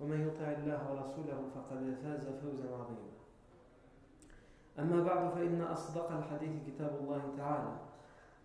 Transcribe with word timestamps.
ومن 0.00 0.26
يطع 0.26 0.44
الله 0.44 0.80
ورسوله 0.90 1.38
فقد 1.54 1.94
فاز 2.02 2.24
فوزا 2.42 2.64
عظيما. 2.64 3.10
أما 4.78 5.04
بعد 5.04 5.30
فإن 5.34 5.62
أصدق 5.62 6.12
الحديث 6.12 6.66
كتاب 6.66 6.98
الله 7.00 7.22
تعالى 7.36 7.72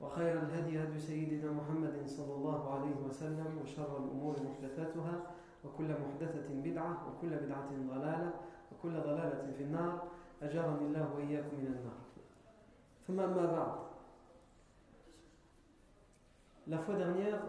وخير 0.02 0.34
الهدي 0.42 0.84
هدي 0.84 1.00
سيدنا 1.00 1.52
محمد 1.52 2.04
صلى 2.08 2.34
الله 2.34 2.74
عليه 2.74 2.96
وسلم 3.08 3.60
وشر 3.64 3.98
الأمور 3.98 4.36
محدثاتها 4.44 5.22
وكل 5.66 5.88
محدثة 5.88 6.48
بدعة 6.50 7.08
وكل 7.08 7.30
بدعة 7.30 7.70
ضلالة 7.90 8.34
وكل 8.72 8.94
ضلالة 9.02 9.52
في 9.58 9.64
النار. 9.64 10.04
أجارني 10.42 10.86
الله 10.86 11.14
وإياكم 11.16 11.58
من 11.58 11.68
النار. 11.68 12.00
ثم 13.08 13.20
أما 13.20 13.46
بعد 13.46 13.86
La 16.68 16.80
fois 16.80 16.96
dernière, 16.96 17.42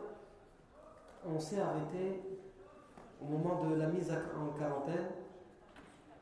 on 1.26 1.38
s'est 1.40 1.58
arrêté 1.58 2.20
au 3.20 3.24
moment 3.24 3.64
de 3.64 3.76
la 3.76 3.86
mise 3.88 4.10
en 4.10 4.58
quarantaine, 4.58 5.08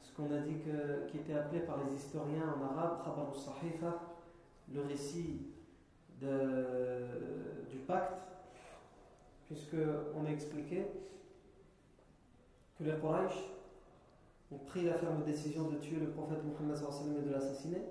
ce 0.02 0.12
qu'on 0.14 0.32
a 0.32 0.38
dit 0.38 0.56
qui 1.10 1.18
était 1.18 1.34
appelé 1.34 1.60
par 1.60 1.78
les 1.84 1.94
historiens 1.94 2.44
en 2.56 2.64
arabe, 2.64 3.02
al-Sahifa, 3.06 4.00
le 4.72 4.82
récit 4.82 5.40
du 6.20 7.78
pacte, 7.86 8.14
puisqu'on 9.46 10.24
a 10.26 10.30
expliqué 10.30 10.86
que 12.78 12.84
les 12.84 12.94
Quraysh 12.98 13.44
ont 14.52 14.58
pris 14.58 14.84
la 14.84 14.94
ferme 14.94 15.22
décision 15.24 15.68
de 15.68 15.76
tuer 15.76 15.98
le 16.00 16.10
prophète 16.10 16.42
Muhammad 16.44 16.78
et 16.78 17.28
de 17.28 17.30
l'assassiner, 17.32 17.82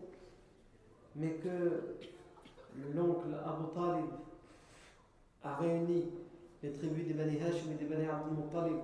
mais 1.15 1.33
que 1.35 1.97
l'oncle 2.95 3.35
Abu 3.45 3.65
Talib 3.73 4.05
a 5.43 5.55
réuni 5.55 6.09
les 6.63 6.71
tribus 6.71 7.05
des 7.05 7.13
Bani 7.13 7.37
Hashim 7.41 7.71
et 7.73 7.75
des 7.75 7.85
Bani 7.85 8.07
Abdul 8.07 8.37
Muttalib 8.37 8.77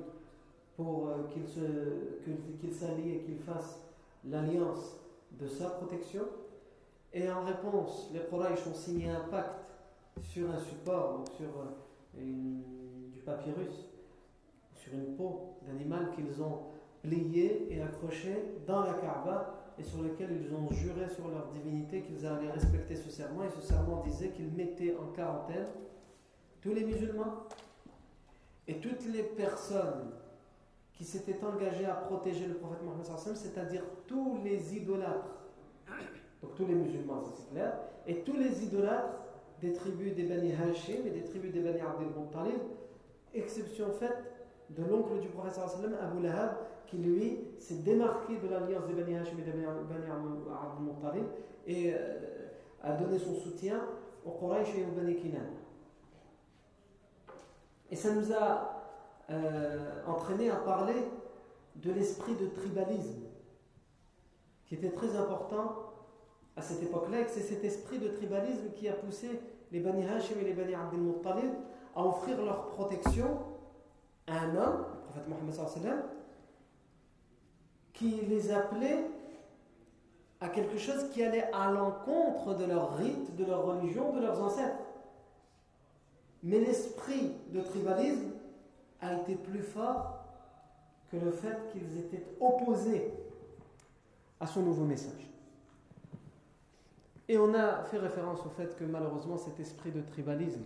pour 0.76 1.08
euh, 1.08 1.24
qu'ils 1.34 1.44
qu 1.44 2.72
s'allient 2.72 3.16
et 3.16 3.20
qu'ils 3.20 3.40
fassent 3.40 3.80
l'alliance 4.26 4.98
de 5.32 5.48
sa 5.48 5.70
protection. 5.70 6.24
Et 7.14 7.30
en 7.32 7.44
réponse, 7.46 8.12
les 8.14 8.20
Quraysh 8.20 8.68
ont 8.68 8.74
signé 8.74 9.10
un 9.10 9.22
pacte 9.32 9.62
sur 10.22 10.52
un 10.52 10.60
support, 10.60 11.18
donc 11.18 11.28
sur 11.30 11.48
euh, 11.48 12.22
du 13.14 13.20
papyrus, 13.26 13.90
sur 14.76 14.94
une 14.94 15.16
peau 15.16 15.56
d'animal 15.66 16.12
qu'ils 16.12 16.42
ont 16.44 16.60
plié 17.02 17.68
et 17.72 17.82
accroché 17.82 18.36
dans 18.68 18.82
la 18.82 18.94
Kaaba 18.94 19.56
et 19.80 19.84
sur 19.84 20.02
lequel 20.02 20.30
ils 20.32 20.54
ont 20.54 20.70
juré 20.74 21.08
sur 21.10 21.30
leur 21.30 21.48
divinité 21.48 22.02
qu'ils 22.02 22.26
allaient 22.26 22.52
respecter 22.52 22.96
ce 22.98 23.10
serment. 23.10 23.44
Et 23.44 23.50
ce 23.50 23.62
serment 23.62 24.04
disait 24.04 24.32
qu'ils 24.32 24.52
mettaient 24.52 24.96
en 24.98 25.14
quarantaine 25.14 25.68
tous 26.62 26.74
les 26.74 26.84
musulmans 26.84 27.48
et 28.70 28.76
toutes 28.76 29.04
les 29.12 29.24
personnes 29.24 30.12
qui 30.94 31.04
s'étaient 31.04 31.44
engagées 31.44 31.86
à 31.86 31.96
protéger 31.96 32.46
le 32.46 32.54
prophète 32.54 32.84
Mohammed, 32.84 33.04
c'est-à-dire 33.36 33.82
tous 34.06 34.38
les 34.44 34.78
idolâtres, 34.78 35.40
donc 36.44 36.54
tous 36.56 36.68
les 36.68 36.76
musulmans, 36.76 37.24
c'est 37.36 37.52
clair, 37.52 37.74
et 38.06 38.20
tous 38.20 38.38
les 38.38 38.64
idolâtres 38.64 39.16
des 39.60 39.74
tribus 39.74 40.14
des 40.14 40.24
Bani 40.24 40.54
Hashim 40.54 41.08
et 41.08 41.10
des 41.10 41.24
tribus 41.24 41.52
des 41.52 41.62
Bani 41.62 41.82
Abdel 41.82 42.10
Muttalib, 42.16 42.62
exception 43.34 43.92
faite 43.92 44.24
de 44.70 44.84
l'oncle 44.84 45.20
du 45.20 45.30
prophète 45.30 45.60
Abu 46.00 46.22
Lahab, 46.22 46.58
qui 46.86 46.98
lui 46.98 47.40
s'est 47.58 47.82
démarqué 47.84 48.38
de 48.38 48.48
l'alliance 48.48 48.86
des 48.86 48.94
Bani 48.94 49.18
Hashim 49.18 49.40
et 49.40 49.42
des 49.42 49.52
Bani 49.52 49.66
Abdel 49.66 50.86
Muttalib 50.86 51.26
et 51.66 51.92
euh, 51.92 52.20
a 52.84 52.94
donné 52.94 53.18
son 53.18 53.34
soutien 53.34 53.82
aux 54.24 54.32
Quraysh 54.32 54.76
et 54.78 54.86
aux 54.86 54.96
Bani 54.96 55.16
Kinan. 55.16 55.40
Et 57.92 57.96
ça 57.96 58.12
nous 58.14 58.32
a 58.34 58.84
euh, 59.30 60.04
entraîné 60.08 60.50
à 60.50 60.56
parler 60.56 60.96
de 61.76 61.92
l'esprit 61.92 62.36
de 62.36 62.48
tribalisme, 62.48 63.24
qui 64.66 64.76
était 64.76 64.92
très 64.92 65.16
important 65.16 65.94
à 66.56 66.62
cette 66.62 66.84
époque-là, 66.84 67.22
et 67.22 67.28
c'est 67.28 67.42
cet 67.42 67.64
esprit 67.64 68.00
de 68.00 68.10
tribalisme 68.10 68.72
qui 68.76 68.90
a 68.90 68.94
poussé 68.94 69.40
les 69.72 69.80
Bani 69.80 70.06
Hashim 70.06 70.40
et 70.40 70.44
les 70.44 70.54
Bani 70.54 70.76
Abdel 70.76 71.00
Muttalib 71.00 71.52
à 71.96 72.04
offrir 72.04 72.44
leur 72.44 72.68
protection 72.68 73.40
à 74.28 74.40
un 74.40 74.56
homme, 74.56 74.86
le 74.94 75.02
prophète 75.04 75.28
Mohammed 75.28 76.04
qui 77.94 78.12
les 78.30 78.52
appelait 78.52 79.06
à 80.40 80.48
quelque 80.48 80.78
chose 80.78 81.10
qui 81.12 81.22
allait 81.22 81.50
à 81.54 81.70
l'encontre 81.70 82.56
de 82.56 82.66
leur 82.66 82.96
rite, 82.96 83.36
de 83.36 83.44
leur 83.44 83.66
religion, 83.66 84.14
de 84.14 84.22
leurs 84.22 84.42
ancêtres. 84.42 84.78
Mais 86.44 86.60
l'esprit 86.60 87.34
de 87.52 87.62
tribalisme 87.62 88.32
a 89.02 89.16
été 89.16 89.36
plus 89.36 89.62
fort 89.62 90.20
que 91.12 91.18
le 91.18 91.32
fait 91.32 91.58
qu'ils 91.72 91.98
étaient 91.98 92.26
opposés 92.40 93.12
à 94.40 94.48
son 94.48 94.62
nouveau 94.62 94.86
message. 94.86 95.30
Et 97.28 97.38
on 97.38 97.54
a 97.54 97.84
fait 97.84 97.98
référence 97.98 98.46
au 98.46 98.50
fait 98.50 98.76
que 98.76 98.84
malheureusement 98.84 99.38
cet 99.38 99.60
esprit 99.60 99.92
de 99.92 100.02
tribalisme, 100.02 100.64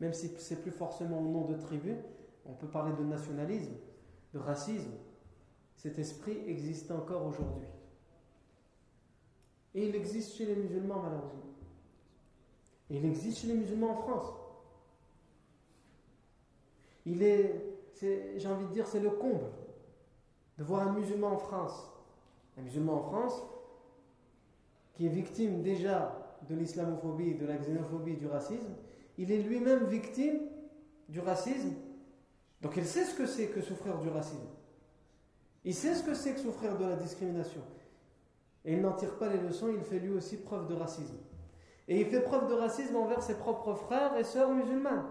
même 0.00 0.12
si 0.12 0.30
c'est 0.38 0.62
plus 0.62 0.70
forcément 0.70 1.18
au 1.18 1.28
nom 1.28 1.44
de 1.46 1.56
tribu, 1.56 1.96
on 2.46 2.52
peut 2.52 2.68
parler 2.68 2.92
de 2.96 3.02
nationalisme, 3.02 3.74
de 4.32 4.38
racisme, 4.38 4.92
cet 5.76 5.98
esprit 5.98 6.38
existe 6.46 6.90
encore 6.90 7.26
aujourd'hui. 7.26 7.66
Et 9.74 9.88
il 9.88 9.94
existe 9.94 10.36
chez 10.36 10.46
les 10.46 10.56
musulmans 10.56 11.02
malheureusement. 11.02 11.54
Et 12.90 12.96
il 12.96 13.04
existe 13.04 13.38
chez 13.38 13.48
les 13.48 13.54
musulmans 13.54 13.90
en 13.90 13.96
France. 13.96 14.32
Il 17.08 17.22
est, 17.22 17.54
j'ai 18.00 18.48
envie 18.48 18.66
de 18.66 18.72
dire, 18.72 18.86
c'est 18.86 19.00
le 19.00 19.10
comble 19.10 19.46
de 20.58 20.64
voir 20.64 20.86
un 20.86 20.92
musulman 20.92 21.28
en 21.28 21.38
France, 21.38 21.90
un 22.58 22.62
musulman 22.62 22.96
en 22.96 23.02
France 23.02 23.42
qui 24.94 25.06
est 25.06 25.10
victime 25.10 25.62
déjà 25.62 26.36
de 26.48 26.54
l'islamophobie, 26.54 27.34
de 27.34 27.46
la 27.46 27.56
xénophobie, 27.56 28.16
du 28.16 28.26
racisme, 28.26 28.74
il 29.16 29.32
est 29.32 29.38
lui-même 29.38 29.84
victime 29.84 30.40
du 31.08 31.20
racisme. 31.20 31.72
Donc 32.60 32.76
il 32.76 32.84
sait 32.84 33.04
ce 33.04 33.14
que 33.14 33.26
c'est 33.26 33.46
que 33.46 33.62
souffrir 33.62 33.98
du 33.98 34.08
racisme. 34.08 34.48
Il 35.64 35.74
sait 35.74 35.94
ce 35.94 36.02
que 36.02 36.14
c'est 36.14 36.34
que 36.34 36.40
souffrir 36.40 36.76
de 36.76 36.84
la 36.84 36.96
discrimination. 36.96 37.62
Et 38.64 38.74
il 38.74 38.82
n'en 38.82 38.92
tire 38.92 39.16
pas 39.16 39.28
les 39.28 39.38
leçons, 39.38 39.68
il 39.72 39.80
fait 39.82 39.98
lui 39.98 40.10
aussi 40.10 40.36
preuve 40.36 40.68
de 40.68 40.74
racisme. 40.74 41.16
Et 41.86 42.00
il 42.00 42.06
fait 42.06 42.20
preuve 42.20 42.48
de 42.48 42.54
racisme 42.54 42.96
envers 42.96 43.22
ses 43.22 43.38
propres 43.38 43.74
frères 43.74 44.16
et 44.16 44.24
sœurs 44.24 44.52
musulmans. 44.52 45.04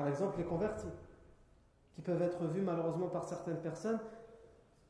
Par 0.00 0.08
exemple, 0.08 0.38
les 0.38 0.44
convertis, 0.44 0.88
qui 1.92 2.00
peuvent 2.00 2.22
être 2.22 2.42
vus 2.46 2.62
malheureusement 2.62 3.08
par 3.08 3.22
certaines 3.22 3.60
personnes 3.60 3.98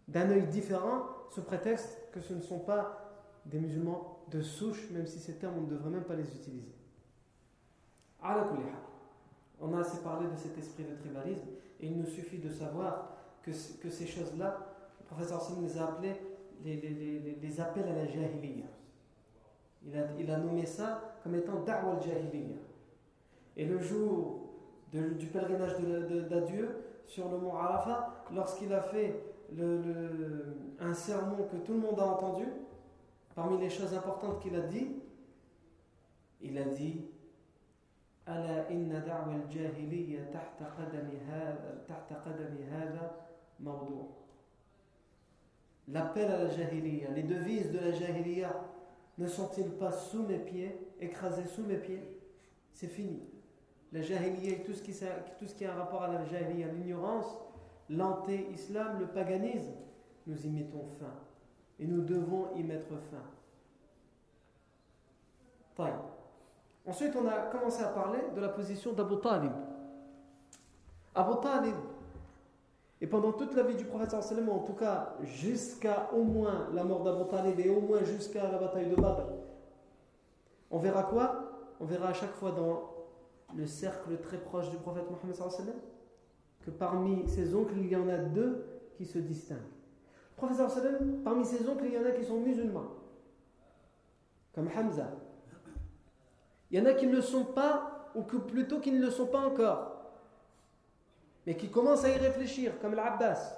d'un 0.06 0.30
œil 0.30 0.46
différent, 0.46 1.02
sous 1.30 1.42
prétexte 1.42 1.98
que 2.12 2.20
ce 2.20 2.32
ne 2.32 2.40
sont 2.40 2.60
pas 2.60 3.10
des 3.44 3.58
musulmans 3.58 4.20
de 4.30 4.40
souche, 4.40 4.88
même 4.92 5.08
si 5.08 5.18
ces 5.18 5.34
termes, 5.34 5.54
on 5.58 5.62
ne 5.62 5.70
devrait 5.70 5.90
même 5.90 6.04
pas 6.04 6.14
les 6.14 6.32
utiliser. 6.32 6.72
On 8.22 9.74
a 9.74 9.80
assez 9.80 10.00
parlé 10.04 10.28
de 10.28 10.36
cet 10.36 10.56
esprit 10.56 10.84
de 10.84 10.94
tribalisme, 10.94 11.48
et 11.80 11.88
il 11.88 11.98
nous 11.98 12.06
suffit 12.06 12.38
de 12.38 12.48
savoir 12.48 13.16
que, 13.42 13.50
que 13.82 13.90
ces 13.90 14.06
choses-là, 14.06 14.58
le 15.00 15.06
professeur 15.06 15.42
Sim 15.42 15.60
les 15.60 15.76
a 15.76 15.88
appelées 15.88 16.20
les, 16.62 17.60
appels 17.60 17.88
à 17.88 17.94
la 17.94 18.06
jahiliya. 18.06 18.66
Il 19.84 19.98
a, 19.98 20.06
il 20.20 20.30
a 20.30 20.38
nommé 20.38 20.66
ça 20.66 21.16
comme 21.24 21.34
étant 21.34 21.64
da'wa 21.64 21.96
al-jahiliya. 21.96 22.58
Et 23.56 23.64
le 23.64 23.80
jour 23.80 24.50
de, 24.94 25.09
du 25.09 25.27
pèlerinage 25.27 25.77
d'adieu 26.30 26.83
sur 27.06 27.30
le 27.30 27.38
mont 27.38 27.56
Arafat, 27.56 28.25
lorsqu'il 28.33 28.74
a 28.74 28.81
fait 28.81 29.21
le, 29.56 29.81
le, 29.81 30.57
un 30.80 30.94
sermon 30.94 31.47
que 31.51 31.57
tout 31.57 31.74
le 31.74 31.80
monde 31.80 32.00
a 32.00 32.06
entendu, 32.06 32.45
parmi 33.36 33.59
les 33.59 33.69
choses 33.69 33.94
importantes 33.94 34.42
qu'il 34.42 34.56
a 34.56 34.62
dit, 34.62 34.88
il 36.42 36.57
a 36.57 36.63
dit 36.63 37.06
ألا 38.27 38.71
إن 38.71 39.03
دعوة 39.06 39.36
الجاهلية 39.36 40.30
تحت 40.33 40.63
قدم 40.63 41.09
هذا 41.30 41.86
تحت 41.88 42.13
قدم 42.13 42.57
هذا 42.71 43.12
موضوع 43.59 44.09
L'appel 45.88 46.31
à 46.31 46.44
la 46.44 46.50
jahiliya, 46.50 47.12
les 47.12 47.21
devises 47.21 47.71
de 47.71 47.77
la 47.77 47.92
jahiliya 47.92 48.50
ne 49.19 49.27
sont-ils 49.27 49.69
pas 49.69 49.92
sous 49.92 50.24
mes 50.24 50.39
pieds, 50.39 50.75
écrasés 51.00 51.45
sous 51.45 51.62
mes 51.62 51.77
pieds 51.77 52.01
C'est 52.74 52.88
fini. 52.88 53.21
La 53.92 54.02
jahiliya 54.02 54.52
et 54.52 54.62
tout 54.62 54.72
ce 54.72 54.82
qui, 54.82 54.92
tout 54.92 55.46
ce 55.46 55.54
qui 55.54 55.64
a 55.64 55.72
un 55.72 55.76
rapport 55.76 56.02
à 56.02 56.08
la 56.08 56.25
jahiliya, 56.25 56.69
l'ignorance, 56.69 57.26
l'anté-islam, 57.88 59.00
le 59.00 59.06
paganisme, 59.06 59.72
nous 60.26 60.46
y 60.46 60.48
mettons 60.48 60.87
fin. 60.98 61.12
Et 61.78 61.87
nous 61.87 62.02
devons 62.02 62.54
y 62.56 62.62
mettre 62.62 62.88
fin. 63.10 63.22
Taï. 65.75 65.92
Ensuite, 66.87 67.14
on 67.16 67.26
a 67.26 67.38
commencé 67.50 67.82
à 67.82 67.88
parler 67.88 68.20
de 68.34 68.40
la 68.40 68.48
position 68.48 68.92
d'Abu 68.92 69.19
Talib. 69.20 69.52
Abu 71.14 71.40
Talib, 71.43 71.75
et 73.00 73.06
pendant 73.06 73.32
toute 73.32 73.54
la 73.54 73.62
vie 73.62 73.75
du 73.75 73.84
prophète, 73.84 74.14
en 74.14 74.58
tout 74.60 74.75
cas 74.75 75.14
jusqu'à 75.22 76.10
au 76.12 76.22
moins 76.22 76.69
la 76.75 76.84
mort 76.84 77.02
d'Abu 77.02 77.28
Talib 77.28 77.58
et 77.58 77.70
au 77.70 77.81
moins 77.81 78.04
jusqu'à 78.04 78.50
la 78.50 78.58
bataille 78.58 78.88
de 78.88 78.94
Badr, 78.94 79.25
on 80.70 80.78
verra 80.78 81.04
quoi? 81.04 81.46
On 81.81 81.86
verra 81.86 82.08
à 82.08 82.12
chaque 82.12 82.34
fois 82.34 82.52
dans 82.52 83.00
le 83.56 83.67
cercle 83.67 84.19
très 84.19 84.38
proche 84.38 84.70
du 84.70 84.76
prophète 84.76 85.05
Mohammed 85.11 85.75
que 86.64 86.70
parmi 86.70 87.26
ses 87.29 87.55
oncles, 87.55 87.75
il 87.79 87.88
y 87.88 87.97
en 87.97 88.08
a 88.08 88.19
deux 88.19 88.64
qui 88.97 89.06
se 89.06 89.19
distinguent. 89.19 89.58
Le 89.58 90.47
prophète 90.47 91.23
parmi 91.25 91.44
ses 91.44 91.69
oncles, 91.69 91.85
il 91.87 91.94
y 91.94 91.99
en 91.99 92.05
a 92.05 92.11
qui 92.12 92.25
sont 92.25 92.41
musulmans, 92.41 92.88
comme 94.55 94.69
Hamza, 94.76 95.08
il 96.70 96.79
y 96.79 96.82
en 96.82 96.87
a 96.87 96.94
qui 96.94 97.06
ne 97.06 97.17
le 97.17 97.23
sont 97.23 97.44
pas, 97.44 98.11
ou 98.14 98.23
que 98.23 98.37
plutôt 98.37 98.81
qui 98.81 98.93
ne 98.93 99.00
le 99.00 99.11
sont 99.11 99.26
pas 99.26 99.41
encore, 99.41 99.93
mais 101.46 101.56
qui 101.56 101.70
commencent 101.70 102.05
à 102.05 102.11
y 102.11 102.17
réfléchir, 102.17 102.79
comme 102.81 102.94
l'Abbas. 102.94 103.56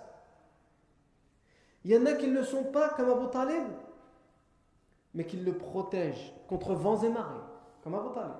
Il 1.84 1.90
y 1.90 1.98
en 1.98 2.06
a 2.06 2.12
qui 2.12 2.28
ne 2.28 2.34
le 2.34 2.44
sont 2.44 2.64
pas, 2.64 2.90
comme 2.90 3.10
Abu 3.10 3.28
Talib, 3.30 3.64
mais 5.14 5.26
qui 5.26 5.36
le 5.36 5.52
protègent 5.52 6.32
contre 6.48 6.74
vents 6.74 7.02
et 7.02 7.08
marées, 7.08 7.44
comme 7.82 7.94
Abu 7.94 8.14
Talib. 8.14 8.34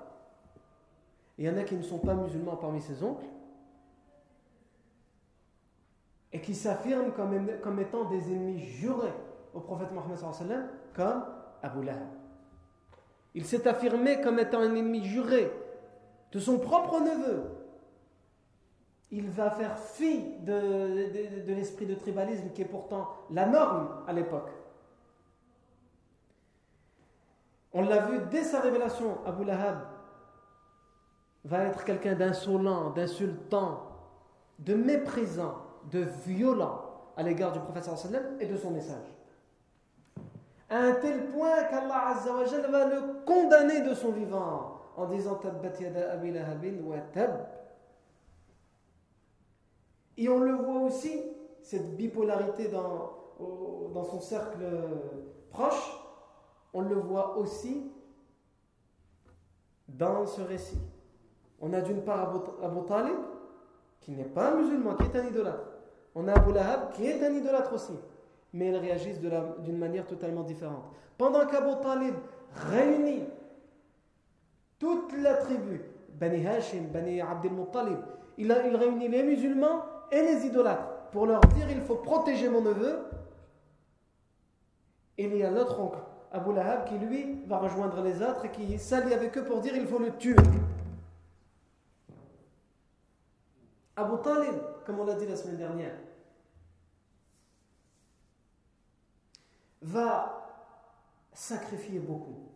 Il 1.37 1.45
y 1.45 1.49
en 1.49 1.57
a 1.57 1.63
qui 1.63 1.75
ne 1.75 1.81
sont 1.81 1.99
pas 1.99 2.13
musulmans 2.13 2.55
parmi 2.55 2.81
ses 2.81 3.03
oncles, 3.03 3.25
et 6.31 6.41
qui 6.41 6.55
s'affirment 6.55 7.11
comme, 7.11 7.79
étant 7.79 8.05
des 8.05 8.31
ennemis 8.31 8.59
jurés 8.59 9.13
au 9.53 9.59
prophète 9.59 9.91
Mohammed 9.91 10.17
comme 10.95 11.23
Abu 11.61 11.83
Lahab. 11.83 12.07
Il 13.35 13.45
s'est 13.45 13.67
affirmé 13.67 14.19
comme 14.21 14.39
étant 14.39 14.59
un 14.59 14.75
ennemi 14.75 15.03
juré 15.03 15.51
de 16.31 16.39
son 16.39 16.57
propre 16.57 16.99
neveu. 16.99 17.43
Il 19.11 19.29
va 19.29 19.51
faire 19.51 19.77
fi 19.77 20.23
de, 20.39 21.53
l'esprit 21.53 21.85
de 21.85 21.93
tribalisme 21.93 22.49
qui 22.49 22.63
est 22.63 22.65
pourtant 22.65 23.09
la 23.29 23.45
norme 23.45 23.89
à 24.07 24.13
l'époque. 24.13 24.49
On 27.73 27.81
l'a 27.81 28.05
vu 28.07 28.19
dès 28.31 28.43
sa 28.43 28.59
révélation, 28.59 29.17
Abu 29.25 29.45
Lahab 29.45 29.92
va 31.45 31.63
être 31.63 31.83
quelqu'un 31.83 32.15
d'insolent, 32.15 32.91
d'insultant, 32.91 33.81
de 34.59 34.75
méprisant, 34.75 35.55
de 35.91 36.05
violent 36.25 36.81
à 37.17 37.23
l'égard 37.23 37.51
du 37.51 37.59
prophète 37.59 37.89
et 38.39 38.45
de 38.45 38.57
son 38.57 38.71
message 38.71 39.13
à 40.73 40.77
un 40.79 40.93
tel 40.93 41.27
point 41.27 41.65
qu'Allah 41.65 42.15
va 42.69 42.85
le 42.85 43.23
condamner 43.25 43.81
de 43.81 43.93
son 43.93 44.11
vivant 44.11 44.79
en 44.97 45.05
disant 45.05 45.35
Tabbat 45.35 45.79
yada 45.79 46.13
abi 46.13 46.31
wa 46.81 46.99
tab. 47.13 47.47
Et 50.17 50.27
on 50.29 50.39
le 50.39 50.53
voit 50.53 50.81
aussi, 50.81 51.21
cette 51.61 51.95
bipolarité 51.95 52.69
dans 52.69 54.03
son 54.03 54.19
cercle 54.19 54.65
proche, 55.51 55.99
on 56.73 56.81
le 56.81 56.95
voit 56.95 57.37
aussi 57.37 57.91
dans 59.87 60.25
ce 60.25 60.41
récit. 60.41 60.79
On 61.63 61.73
a 61.73 61.81
d'une 61.81 62.03
part 62.03 62.35
Abu, 62.61 62.85
Talib, 62.87 63.15
qui 64.01 64.11
n'est 64.11 64.23
pas 64.25 64.51
un 64.51 64.55
musulman, 64.57 64.95
qui 64.95 65.05
est 65.05 65.19
un 65.19 65.25
idolâtre. 65.25 65.65
On 66.13 66.27
a 66.27 66.33
Abu 66.33 66.53
Lahab, 66.53 66.91
qui 66.91 67.07
est 67.07 67.25
un 67.25 67.33
idolâtre 67.33 67.73
aussi 67.73 67.93
mais 68.53 68.67
ils 68.69 68.77
réagissent 68.77 69.19
d'une 69.19 69.77
manière 69.77 70.05
totalement 70.05 70.43
différente. 70.43 70.85
Pendant 71.17 71.45
qu'Abu 71.47 71.71
Talib 71.81 72.13
réunit 72.71 73.23
toute 74.77 75.11
la 75.21 75.33
tribu, 75.35 75.81
Bani 76.19 76.45
Hashim, 76.45 76.83
Bani 76.93 77.19
Abdel 77.19 77.51
Muttalib, 77.51 77.97
il, 78.37 78.55
il 78.65 78.75
réunit 78.75 79.07
les 79.07 79.23
musulmans 79.23 79.83
et 80.11 80.21
les 80.21 80.45
idolâtres 80.45 80.87
pour 81.11 81.25
leur 81.25 81.41
dire 81.41 81.69
il 81.69 81.81
faut 81.81 81.95
protéger 81.95 82.47
mon 82.47 82.61
neveu. 82.61 82.99
Et 85.17 85.25
il 85.25 85.37
y 85.37 85.43
a 85.43 85.51
l'autre 85.51 85.79
oncle, 85.79 85.99
Abu 86.31 86.53
Lahab, 86.53 86.85
qui 86.85 86.97
lui 86.97 87.43
va 87.47 87.57
rejoindre 87.57 88.01
les 88.01 88.21
autres 88.21 88.45
et 88.45 88.49
qui 88.49 88.77
s'allie 88.77 89.13
avec 89.13 89.37
eux 89.37 89.43
pour 89.43 89.61
dire 89.61 89.75
il 89.75 89.87
faut 89.87 89.99
le 89.99 90.11
tuer. 90.11 90.35
Abu 93.95 94.21
Talib, 94.23 94.55
comme 94.85 94.99
on 94.99 95.05
l'a 95.05 95.15
dit 95.15 95.27
la 95.27 95.35
semaine 95.35 95.57
dernière, 95.57 95.95
va 99.81 100.43
sacrifier 101.33 101.99
beaucoup. 101.99 102.49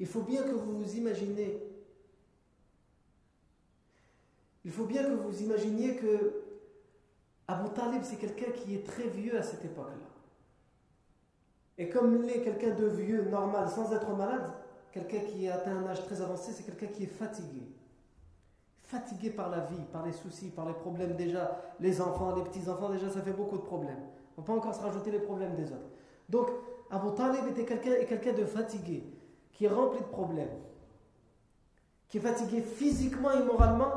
Il 0.00 0.06
faut 0.06 0.22
bien 0.22 0.42
que 0.42 0.50
vous 0.50 0.78
vous 0.78 0.96
imaginez, 0.96 1.62
il 4.64 4.72
faut 4.72 4.86
bien 4.86 5.04
que 5.04 5.12
vous 5.12 5.42
imaginiez 5.42 5.96
que 5.96 6.42
Abu 7.46 7.70
Talib, 7.70 8.02
c'est 8.02 8.16
quelqu'un 8.16 8.50
qui 8.52 8.74
est 8.74 8.86
très 8.86 9.08
vieux 9.08 9.38
à 9.38 9.42
cette 9.42 9.64
époque-là. 9.64 10.08
Et 11.76 11.88
comme 11.88 12.24
il 12.24 12.30
est 12.30 12.42
quelqu'un 12.42 12.74
de 12.74 12.86
vieux, 12.86 13.28
normal, 13.28 13.68
sans 13.68 13.92
être 13.92 14.10
malade, 14.10 14.52
quelqu'un 14.92 15.20
qui 15.20 15.48
a 15.48 15.56
atteint 15.56 15.76
un 15.76 15.86
âge 15.86 16.04
très 16.04 16.20
avancé, 16.22 16.52
c'est 16.52 16.62
quelqu'un 16.62 16.86
qui 16.86 17.04
est 17.04 17.08
fatigué. 17.08 17.62
Fatigué 18.94 19.30
par 19.30 19.50
la 19.50 19.58
vie, 19.58 19.82
par 19.92 20.06
les 20.06 20.12
soucis, 20.12 20.50
par 20.50 20.68
les 20.68 20.72
problèmes 20.74 21.16
déjà. 21.16 21.60
Les 21.80 22.00
enfants, 22.00 22.32
les 22.36 22.44
petits-enfants, 22.44 22.90
déjà, 22.90 23.10
ça 23.10 23.22
fait 23.22 23.32
beaucoup 23.32 23.56
de 23.56 23.62
problèmes. 23.62 23.98
On 24.36 24.42
ne 24.42 24.46
peut 24.46 24.52
encore 24.52 24.72
se 24.72 24.80
rajouter 24.80 25.10
les 25.10 25.18
problèmes 25.18 25.56
des 25.56 25.72
autres. 25.72 25.90
Donc, 26.28 26.48
Abu 26.92 27.12
Talib 27.16 27.44
était 27.48 27.64
quelqu'un 27.64 28.04
quelqu'un 28.06 28.32
de 28.32 28.44
fatigué, 28.44 29.02
qui 29.52 29.64
est 29.64 29.68
rempli 29.68 29.98
de 29.98 30.04
problèmes, 30.04 30.60
qui 32.06 32.18
est 32.18 32.20
fatigué 32.20 32.62
physiquement 32.62 33.32
et 33.32 33.42
moralement, 33.42 33.90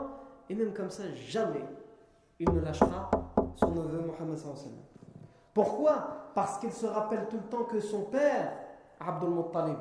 et 0.49 0.55
même 0.55 0.73
comme 0.73 0.89
ça, 0.89 1.03
jamais 1.13 1.63
il 2.39 2.51
ne 2.51 2.59
lâchera 2.59 3.11
son 3.55 3.69
neveu 3.75 3.99
Mohammed. 3.99 4.39
Pourquoi? 5.53 6.31
Parce 6.33 6.57
qu'il 6.57 6.73
se 6.73 6.87
rappelle 6.87 7.27
tout 7.29 7.37
le 7.37 7.49
temps 7.49 7.65
que 7.65 7.79
son 7.79 8.05
père, 8.05 8.51
Abdul 8.99 9.29
Muttalib, 9.29 9.77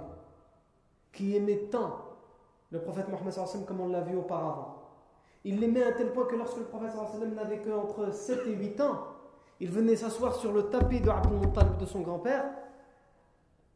qui 1.11 1.35
aimait 1.37 1.69
tant 1.71 2.01
le 2.71 2.83
prophète 2.83 3.09
Mohammed 3.09 3.67
comme 3.67 3.81
on 3.81 3.89
l'a 3.89 4.03
vu 4.03 4.15
auparavant, 4.19 4.76
il 5.47 5.61
l'aimait 5.61 5.85
à 5.85 5.93
tel 5.93 6.13
point 6.13 6.27
que 6.27 6.35
lorsque 6.35 6.57
le 6.57 6.65
prophète 6.65 6.91
n'avait 7.37 7.63
qu'entre 7.63 8.13
7 8.13 8.41
et 8.49 8.53
8 8.53 8.81
ans, 8.81 9.07
il 9.61 9.71
venait 9.71 9.95
s'asseoir 9.95 10.35
sur 10.35 10.53
le 10.53 10.65
tapis 10.71 11.01
de 11.01 11.09
Abdul 11.09 11.39
de 11.79 11.87
son 11.87 12.01
grand-père 12.01 12.45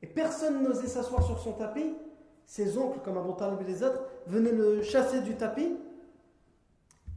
et 0.02 0.08
personne 0.08 0.64
n'osait 0.64 0.88
s'asseoir 0.88 1.22
sur 1.22 1.38
son 1.38 1.52
tapis. 1.52 1.94
Ses 2.44 2.76
oncles, 2.76 2.98
comme 3.04 3.16
Abu 3.18 3.36
Talib 3.38 3.60
et 3.60 3.64
les 3.64 3.84
autres, 3.84 4.02
venaient 4.26 4.50
le 4.50 4.82
chasser 4.82 5.20
du 5.20 5.36
tapis. 5.36 5.76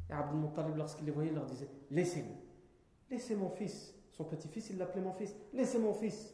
Et 0.08 0.14
Abdul 0.14 0.78
lorsqu'il 0.78 1.08
les 1.08 1.12
voyait, 1.12 1.32
leur 1.32 1.46
disait 1.46 1.70
Laissez-le. 1.90 2.36
Laissez 3.10 3.36
mon 3.36 3.50
fils. 3.50 3.96
Son 4.12 4.26
petit-fils, 4.26 4.70
il 4.70 4.78
l'appelait 4.78 5.02
mon 5.02 5.14
fils. 5.14 5.36
Laissez 5.54 5.80
mon 5.80 5.96
fils. 5.96 6.32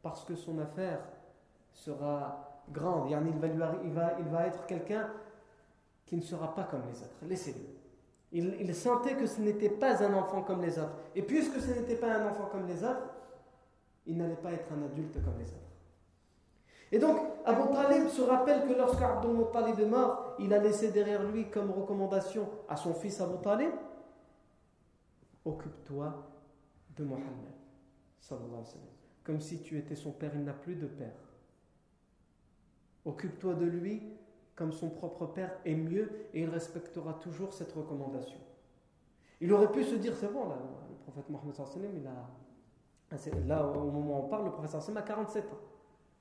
Parce 0.00 0.24
que 0.24 0.34
son 0.36 0.58
affaire 0.58 1.00
sera 1.74 2.62
grande. 2.72 3.10
Il 3.10 3.92
va, 3.92 4.14
il 4.18 4.28
va 4.30 4.46
être 4.46 4.64
quelqu'un 4.64 5.10
qui 6.08 6.16
ne 6.16 6.22
sera 6.22 6.54
pas 6.54 6.64
comme 6.64 6.82
les 6.90 7.02
autres. 7.02 7.18
Laissez-le. 7.28 7.60
Il, 8.32 8.74
sentait 8.74 9.14
que 9.14 9.26
ce 9.26 9.40
n'était 9.40 9.68
pas 9.68 10.02
un 10.02 10.14
enfant 10.14 10.42
comme 10.42 10.62
les 10.62 10.78
autres. 10.78 10.94
Et 11.14 11.22
puisque 11.22 11.60
ce 11.60 11.70
n'était 11.70 11.96
pas 11.96 12.14
un 12.14 12.28
enfant 12.28 12.48
comme 12.50 12.66
les 12.66 12.82
autres, 12.82 13.10
il 14.06 14.16
n'allait 14.16 14.36
pas 14.36 14.52
être 14.52 14.72
un 14.72 14.82
adulte 14.86 15.22
comme 15.22 15.38
les 15.38 15.48
autres. 15.48 15.68
Et 16.90 16.98
donc, 16.98 17.20
Abu 17.44 17.70
Talib 17.72 18.08
se 18.08 18.22
rappelle 18.22 18.66
que 18.66 18.72
lorsque 18.72 19.02
Abdul 19.02 19.32
Muttalib 19.32 19.78
est 19.78 19.86
mort, 19.86 20.34
il 20.38 20.52
a 20.54 20.58
laissé 20.58 20.90
derrière 20.90 21.22
lui 21.24 21.50
comme 21.50 21.70
recommandation 21.70 22.48
à 22.68 22.76
son 22.76 22.94
fils 22.94 23.20
Abu 23.20 23.42
Talib 23.42 23.72
Occupe-toi 25.44 26.26
de 26.96 27.04
Mohammed. 27.04 27.52
Comme 29.24 29.40
si 29.40 29.60
tu 29.60 29.78
étais 29.78 29.94
son 29.94 30.12
père, 30.12 30.32
il 30.34 30.44
n'a 30.44 30.54
plus 30.54 30.74
de 30.74 30.86
père. 30.86 31.16
Occupe-toi 33.04 33.54
de 33.54 33.64
lui 33.66 34.02
comme 34.58 34.72
son 34.72 34.90
propre 34.90 35.26
père 35.26 35.52
est 35.64 35.76
mieux 35.76 36.10
et 36.34 36.42
il 36.42 36.50
respectera 36.50 37.12
toujours 37.14 37.52
cette 37.52 37.72
recommandation. 37.72 38.40
Il 39.40 39.52
aurait 39.52 39.70
pu 39.70 39.84
se 39.84 39.94
dire 39.94 40.14
c'est 40.16 40.32
bon, 40.32 40.48
là, 40.48 40.56
le 40.90 40.96
prophète 40.96 41.30
Mohammed, 41.30 41.54
il 41.96 42.06
a. 42.06 42.28
Là, 43.46 43.66
au 43.66 43.90
moment 43.90 44.18
où 44.18 44.24
on 44.24 44.28
parle, 44.28 44.46
le 44.46 44.50
prophète 44.50 44.74
a 44.96 45.02
47 45.02 45.44
ans. 45.44 45.58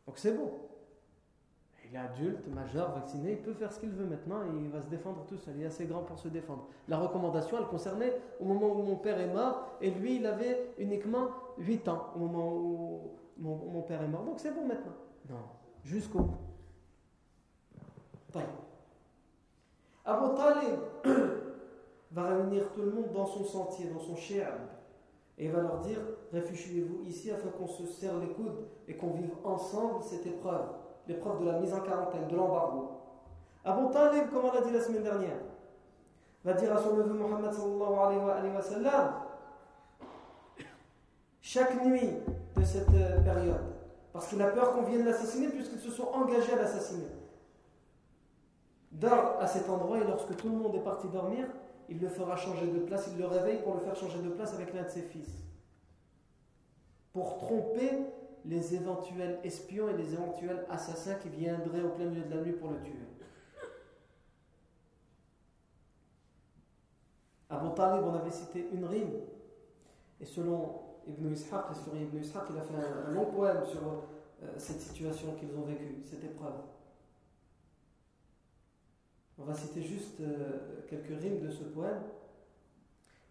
Donc 0.05 0.19
c'est 0.19 0.37
bon. 0.37 0.51
Il 1.83 1.95
est 1.95 1.99
adulte, 1.99 2.47
majeur, 2.53 2.93
vacciné, 2.93 3.31
il 3.31 3.41
peut 3.41 3.53
faire 3.53 3.73
ce 3.73 3.79
qu'il 3.79 3.89
veut 3.89 4.05
maintenant 4.05 4.43
et 4.43 4.49
il 4.55 4.69
va 4.69 4.81
se 4.81 4.87
défendre 4.87 5.25
tout 5.25 5.37
seul. 5.37 5.55
Il 5.57 5.63
est 5.63 5.67
assez 5.67 5.85
grand 5.85 6.03
pour 6.03 6.19
se 6.19 6.27
défendre. 6.27 6.67
La 6.87 6.97
recommandation, 6.97 7.57
elle 7.57 7.65
concernait 7.65 8.21
au 8.39 8.45
moment 8.45 8.67
où 8.67 8.83
mon 8.83 8.97
père 8.97 9.19
est 9.19 9.33
mort 9.33 9.67
et 9.81 9.89
lui, 9.89 10.17
il 10.17 10.25
avait 10.25 10.73
uniquement 10.77 11.29
8 11.57 11.87
ans 11.87 12.11
au 12.15 12.19
moment 12.19 12.53
où 12.53 13.11
mon, 13.37 13.81
père 13.81 14.01
est 14.03 14.07
mort. 14.07 14.23
Donc 14.23 14.39
c'est 14.39 14.53
bon 14.53 14.65
maintenant. 14.65 14.93
Non, 15.29 15.43
jusqu'au 15.83 16.19
bout. 16.19 16.37
Abu 20.05 20.26
Talib 20.37 20.79
va 22.11 22.23
réunir 22.23 22.71
tout 22.73 22.81
le 22.81 22.91
monde 22.91 23.11
dans 23.13 23.25
son 23.25 23.43
sentier, 23.43 23.89
dans 23.89 23.99
son 23.99 24.15
shi'ab. 24.15 24.59
Et 25.39 25.49
va 25.49 25.61
leur 25.61 25.79
dire 25.81 25.99
réfugiez-vous 26.31 27.03
ici 27.03 27.29
afin 27.29 27.49
qu'on 27.49 27.67
se 27.67 27.85
serre 27.85 28.17
les 28.17 28.29
coudes 28.29 28.65
et 28.87 28.95
qu'on 28.95 29.11
vive 29.11 29.33
ensemble 29.43 30.03
cette 30.03 30.25
épreuve 30.25 30.67
l'épreuve 31.07 31.41
de 31.41 31.45
la 31.45 31.59
mise 31.59 31.73
en 31.73 31.79
quarantaine, 31.79 32.27
de 32.27 32.35
l'embargo. 32.35 32.91
Abu 33.63 33.91
Talib, 33.91 34.29
comme 34.29 34.45
on 34.45 34.53
l'a 34.53 34.61
dit 34.61 34.71
la 34.71 34.81
semaine 34.81 35.03
dernière, 35.03 35.37
va 36.43 36.53
dire 36.53 36.75
à 36.75 36.81
son 36.81 36.95
neveu 36.95 37.13
Mohammed 37.13 37.51
sallallahu 37.51 38.29
alayhi 38.29 38.55
wa 38.55 38.61
sallam, 38.61 39.13
chaque 41.41 41.83
nuit 41.83 42.11
de 42.55 42.63
cette 42.63 42.89
euh, 42.89 43.21
période, 43.21 43.63
parce 44.13 44.27
qu'il 44.27 44.41
a 44.41 44.47
peur 44.47 44.73
qu'on 44.73 44.83
vienne 44.83 45.05
l'assassiner 45.05 45.49
puisqu'ils 45.49 45.79
se 45.79 45.91
sont 45.91 46.07
engagés 46.13 46.53
à 46.53 46.57
l'assassiner. 46.57 47.07
Dort 48.99 49.37
à 49.39 49.45
cet 49.45 49.69
endroit 49.69 49.99
et 49.99 50.03
lorsque 50.03 50.35
tout 50.37 50.49
le 50.49 50.55
monde 50.55 50.73
est 50.75 50.83
parti 50.83 51.07
dormir, 51.07 51.45
il 51.87 51.99
le 51.99 52.09
fera 52.09 52.35
changer 52.35 52.65
de 52.65 52.79
place, 52.79 53.07
il 53.11 53.19
le 53.19 53.27
réveille 53.27 53.61
pour 53.61 53.75
le 53.75 53.81
faire 53.81 53.95
changer 53.95 54.19
de 54.19 54.29
place 54.29 54.55
avec 54.55 54.73
l'un 54.73 54.83
de 54.83 54.89
ses 54.89 55.03
fils. 55.03 55.29
Pour 57.13 57.37
tromper 57.37 57.91
les 58.45 58.73
éventuels 58.73 59.39
espions 59.43 59.89
et 59.89 59.93
les 59.93 60.13
éventuels 60.13 60.65
assassins 60.69 61.15
qui 61.15 61.29
viendraient 61.29 61.83
au 61.83 61.89
plein 61.89 62.05
milieu 62.05 62.23
de 62.23 62.35
la 62.35 62.41
nuit 62.41 62.53
pour 62.53 62.71
le 62.71 62.81
tuer. 62.81 62.93
Abu 67.49 67.73
Talib, 67.75 68.03
on 68.03 68.15
avait 68.15 68.31
cité 68.31 68.67
une 68.73 68.85
rime, 68.85 69.13
et 70.19 70.25
selon 70.25 70.81
Ibn 71.07 71.31
Ishaq, 71.31 71.65
Ibn 71.71 72.17
il 72.17 72.57
a 72.57 72.61
fait 72.61 72.73
un, 72.75 73.11
long 73.11 73.25
poème 73.25 73.63
sur 73.63 73.79
euh, 74.43 74.47
cette 74.57 74.81
situation 74.81 75.33
qu'ils 75.35 75.55
ont 75.55 75.61
vécue, 75.61 76.01
cette 76.03 76.23
épreuve. 76.23 76.55
On 79.39 79.43
va 79.43 79.53
citer 79.53 79.81
juste 79.81 80.19
euh, 80.21 80.83
quelques 80.89 81.19
rimes 81.21 81.39
de 81.39 81.49
ce 81.49 81.63
poème, 81.63 82.01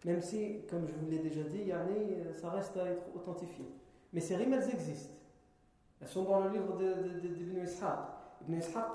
même 0.05 0.21
si, 0.21 0.61
comme 0.69 0.87
je 0.87 0.93
vous 0.93 1.09
l'ai 1.09 1.19
déjà 1.19 1.43
dit, 1.43 1.63
Yanni, 1.63 2.15
ça 2.33 2.49
reste 2.49 2.77
à 2.77 2.85
être 2.85 3.03
authentifié. 3.15 3.65
Mais 4.13 4.21
ces 4.21 4.35
rimes, 4.35 4.53
elles 4.53 4.69
existent. 4.69 5.15
Elles 5.99 6.07
sont 6.07 6.23
dans 6.23 6.41
le 6.41 6.51
livre 6.51 6.77
d'Ibn 6.77 7.63
Ishaq. 7.63 7.99
Ibn 8.43 8.53
Ishaq 8.53 8.87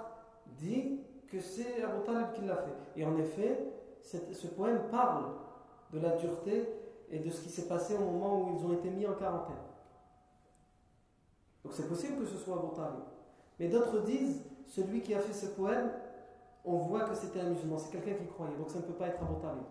dit 0.58 1.00
que 1.28 1.40
c'est 1.40 1.82
Abu 1.82 2.04
Talib 2.04 2.32
qui 2.32 2.42
l'a 2.42 2.56
fait. 2.56 3.00
Et 3.00 3.04
en 3.04 3.16
effet, 3.18 3.58
ce 4.00 4.46
poème 4.48 4.82
parle 4.90 5.32
de 5.92 5.98
la 5.98 6.16
dureté 6.16 6.68
et 7.10 7.18
de 7.18 7.28
ce 7.28 7.42
qui 7.42 7.50
s'est 7.50 7.68
passé 7.68 7.94
au 7.94 8.10
moment 8.10 8.40
où 8.40 8.56
ils 8.58 8.64
ont 8.64 8.72
été 8.72 8.88
mis 8.88 9.06
en 9.06 9.14
quarantaine. 9.14 9.56
Donc 11.62 11.74
c'est 11.74 11.88
possible 11.88 12.18
que 12.18 12.26
ce 12.26 12.38
soit 12.38 12.58
Abu 12.58 12.74
Talib. 12.74 13.00
Mais 13.58 13.68
d'autres 13.68 14.02
disent, 14.02 14.42
celui 14.66 15.02
qui 15.02 15.14
a 15.14 15.20
fait 15.20 15.32
ce 15.32 15.46
poème, 15.46 15.90
on 16.64 16.76
voit 16.78 17.00
que 17.00 17.14
c'était 17.14 17.40
un 17.40 17.50
musulman, 17.50 17.78
c'est 17.78 17.90
quelqu'un 17.90 18.14
qui 18.14 18.26
croyait, 18.26 18.56
donc 18.56 18.70
ça 18.70 18.78
ne 18.78 18.84
peut 18.84 18.94
pas 18.94 19.08
être 19.08 19.22
Abu 19.22 19.40
Talib. 19.40 19.64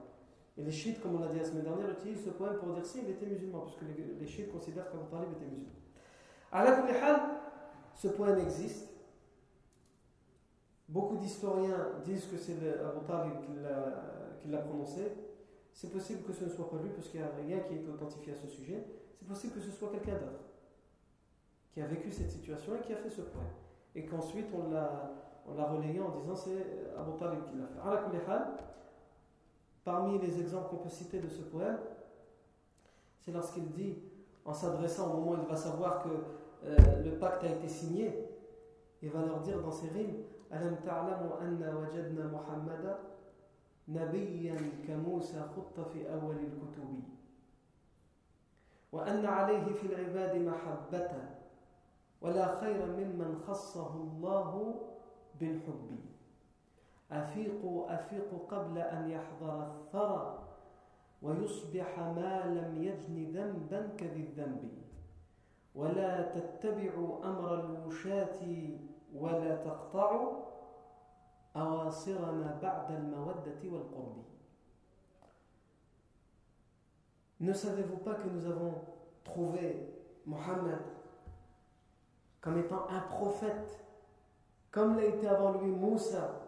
Et 0.57 0.63
les 0.63 0.71
chiites, 0.71 1.01
comme 1.01 1.15
on 1.15 1.19
l'a 1.19 1.27
dit 1.27 1.39
la 1.39 1.45
semaine 1.45 1.63
dernière, 1.63 1.89
utilisent 1.91 2.25
ce 2.25 2.31
poème 2.31 2.57
pour 2.57 2.73
dire 2.73 2.85
si 2.85 2.99
il 2.99 3.09
était 3.09 3.25
musulman, 3.25 3.61
puisque 3.61 3.83
les, 4.19 4.27
chiites 4.27 4.51
considèrent 4.51 4.91
qu'Abu 4.91 5.05
Talib 5.09 5.31
était 5.31 5.45
musulman. 5.45 5.71
À 6.51 6.65
ce 7.95 8.07
poème 8.09 8.39
existe. 8.39 8.89
Beaucoup 10.89 11.15
d'historiens 11.15 11.87
disent 12.03 12.25
que 12.25 12.37
c'est 12.37 12.53
Abu 12.53 13.05
Talib 13.07 13.33
qui 13.39 14.49
l'a 14.49 14.57
prononcé. 14.57 15.13
C'est 15.71 15.89
possible 15.89 16.23
que 16.23 16.33
ce 16.33 16.43
ne 16.43 16.49
soit 16.49 16.69
pas 16.69 16.77
lui, 16.83 16.89
parce 16.89 17.07
qu'il 17.07 17.21
n'y 17.21 17.25
a 17.25 17.31
rien 17.31 17.59
qui 17.59 17.75
est 17.75 17.87
authentifié 17.87 18.33
à 18.33 18.35
ce 18.35 18.47
sujet. 18.47 18.83
C'est 19.17 19.27
possible 19.27 19.53
que 19.53 19.61
ce 19.61 19.71
soit 19.71 19.89
quelqu'un 19.89 20.15
d'autre 20.15 20.51
qui 21.71 21.81
a 21.81 21.85
vécu 21.85 22.11
cette 22.11 22.29
situation 22.29 22.75
et 22.75 22.81
qui 22.81 22.93
a 22.93 22.97
fait 22.97 23.09
ce 23.09 23.21
poème. 23.21 23.47
Et 23.95 24.05
qu'ensuite 24.05 24.47
on 24.53 24.69
l'a 24.69 25.30
relayé 25.46 26.00
en 26.00 26.10
disant 26.18 26.36
c'est 26.36 26.92
Abu 26.98 27.16
Talib 27.18 27.44
qui 27.44 27.56
l'a 27.56 27.66
fait. 27.66 28.32
Parmi 29.84 30.18
les 30.18 30.40
exemples 30.40 30.70
qu'on 30.70 30.82
peut 30.82 30.88
citer 30.88 31.20
de 31.20 31.28
ce 31.28 31.42
poème, 31.42 31.78
c'est 33.20 33.30
lorsqu'il 33.32 33.70
dit, 33.70 33.98
en 34.44 34.52
s'adressant 34.52 35.12
au 35.12 35.18
moment 35.18 35.30
où 35.32 35.42
il 35.42 35.48
va 35.48 35.56
savoir 35.56 36.02
que 36.02 36.08
euh, 36.64 37.02
le 37.04 37.18
pacte 37.18 37.44
a 37.44 37.48
été 37.48 37.68
signé, 37.68 38.28
il 39.02 39.10
va 39.10 39.24
leur 39.24 39.40
dire 39.40 39.60
dans 39.62 39.70
ses 39.70 39.88
rimes 39.88 40.24
ألم 40.52 40.76
تعلموا 40.84 41.40
أن 41.42 41.74
وجدنا 41.74 42.26
محمدا 42.26 42.98
نبيا 43.88 44.56
كموسى 44.88 45.42
خط 45.56 45.80
في 45.80 46.12
أول 46.12 46.36
الكتب 46.36 47.02
وأن 48.92 49.26
عليه 49.26 49.64
في 49.64 49.86
العباد 49.86 50.36
محبة 50.36 51.10
ولا 52.20 52.60
خير 52.60 52.86
ممن 52.86 53.42
خصه 53.46 53.94
الله 53.94 54.74
بالحب. 55.41 55.89
أفيقوا 57.11 57.95
أفيقوا 57.95 58.39
قبل 58.47 58.77
أن 58.77 59.09
يحضر 59.09 59.67
الثرى 59.67 60.47
ويصبح 61.21 61.99
ما 61.99 62.45
لم 62.45 62.83
يجن 62.83 63.31
ذنبا 63.31 63.87
كذي 63.97 64.21
الذنب. 64.21 64.71
ولا 65.75 66.21
تتبعوا 66.21 67.25
أمر 67.25 67.59
الوشاة 67.59 68.39
ولا 69.15 69.55
تقطعوا 69.55 70.31
أواصرنا 71.55 72.59
بعد 72.61 72.91
المودة 72.91 73.61
والقرب. 73.63 74.23
Ne 77.41 77.53
savez-vous 77.53 77.97
pas 77.97 78.13
que 78.13 78.29
nous 78.29 78.45
avons 78.45 78.75
trouvé 79.23 79.89
Mohammed 80.27 80.77
comme 82.39 82.59
étant 82.59 82.87
un 82.89 83.01
prophète, 83.01 83.83
comme 84.71 84.95
l'a 84.95 85.05
été 85.05 85.27
avant 85.27 85.59
lui 85.59 85.71
Moussa, 85.71 86.47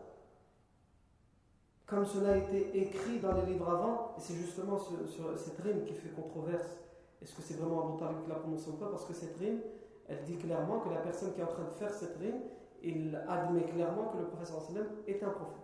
comme 1.85 2.05
cela 2.05 2.33
a 2.33 2.37
été 2.37 2.77
écrit 2.77 3.19
dans 3.19 3.33
les 3.33 3.45
livres 3.45 3.69
avant, 3.69 4.15
et 4.17 4.21
c'est 4.21 4.35
justement 4.35 4.77
ce, 4.77 4.93
cette 5.37 5.59
rime 5.59 5.83
qui 5.85 5.93
fait 5.93 6.09
controverse 6.09 6.77
est-ce 7.23 7.35
que 7.35 7.41
c'est 7.41 7.53
vraiment 7.53 7.89
Abu 7.89 7.99
Talib 7.99 8.21
qui 8.23 8.29
l'a 8.29 8.35
prononcé 8.35 8.69
ou 8.69 8.73
pas? 8.73 8.87
Parce 8.87 9.05
que 9.05 9.13
cette 9.13 9.37
rime, 9.37 9.61
elle 10.07 10.23
dit 10.23 10.35
clairement 10.35 10.81
que 10.81 10.89
la 10.89 10.99
personne 10.99 11.33
qui 11.33 11.39
est 11.39 11.43
en 11.43 11.47
train 11.47 11.63
de 11.63 11.71
faire 11.77 11.93
cette 11.93 12.17
rime, 12.17 12.41
il 12.83 13.15
admet 13.29 13.63
clairement 13.63 14.09
que 14.09 14.17
le 14.17 14.25
professeur 14.25 14.61
sallam 14.61 14.87
est 15.07 15.23
un 15.23 15.29
prophète. 15.29 15.55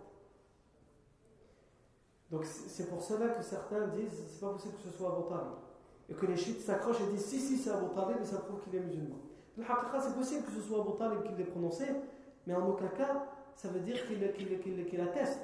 Donc 2.30 2.46
c'est 2.46 2.88
pour 2.88 3.02
cela 3.02 3.28
que 3.28 3.42
certains 3.42 3.88
disent 3.88 4.24
c'est 4.30 4.40
pas 4.40 4.52
possible 4.52 4.74
que 4.74 4.90
ce 4.90 4.96
soit 4.96 5.12
Abu 5.12 5.28
Talib. 5.28 5.52
Et 6.08 6.14
que 6.14 6.26
les 6.26 6.36
chiites 6.36 6.62
s'accrochent 6.62 7.02
et 7.02 7.12
disent 7.12 7.26
si, 7.26 7.38
si, 7.38 7.58
c'est 7.58 7.70
Abu 7.70 7.94
Talib 7.94 8.16
et 8.22 8.24
ça 8.24 8.38
prouve 8.38 8.60
qu'il 8.60 8.74
est 8.76 8.80
musulman. 8.80 9.16
Le 9.58 9.64
c'est 9.64 10.14
possible 10.14 10.44
que 10.44 10.52
ce 10.52 10.62
soit 10.62 10.80
Abu 10.80 10.96
Talib 10.96 11.22
qui 11.24 11.34
l'ait 11.34 11.44
prononcé, 11.44 11.84
mais 12.46 12.54
en 12.54 12.66
aucun 12.68 12.88
cas, 12.88 13.26
ça 13.54 13.68
veut 13.68 13.80
dire 13.80 14.06
qu'il 14.06 14.86
qu 14.86 15.00
atteste. 15.00 15.40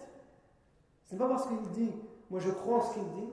Ce 1.04 1.12
n'est 1.12 1.18
pas 1.18 1.28
parce 1.28 1.46
qu'il 1.46 1.60
dit 1.70 1.92
moi 2.30 2.40
je 2.40 2.50
crois 2.50 2.78
en 2.78 2.82
ce 2.82 2.94
qu'il 2.94 3.08
dit, 3.10 3.28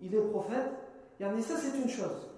il 0.00 0.14
est 0.14 0.30
prophète, 0.30 0.72
et 1.20 1.42
ça, 1.42 1.56
c'est 1.56 1.78
une 1.78 1.88
chose. 1.88 2.28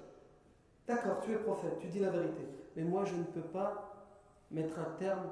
D'accord, 0.86 1.20
tu 1.24 1.32
es 1.32 1.36
prophète, 1.36 1.78
tu 1.80 1.86
dis 1.88 2.00
la 2.00 2.10
vérité. 2.10 2.46
Mais 2.76 2.82
moi, 2.82 3.04
je 3.04 3.14
ne 3.14 3.22
peux 3.22 3.40
pas 3.40 4.10
mettre 4.50 4.78
un 4.78 4.90
terme 4.98 5.30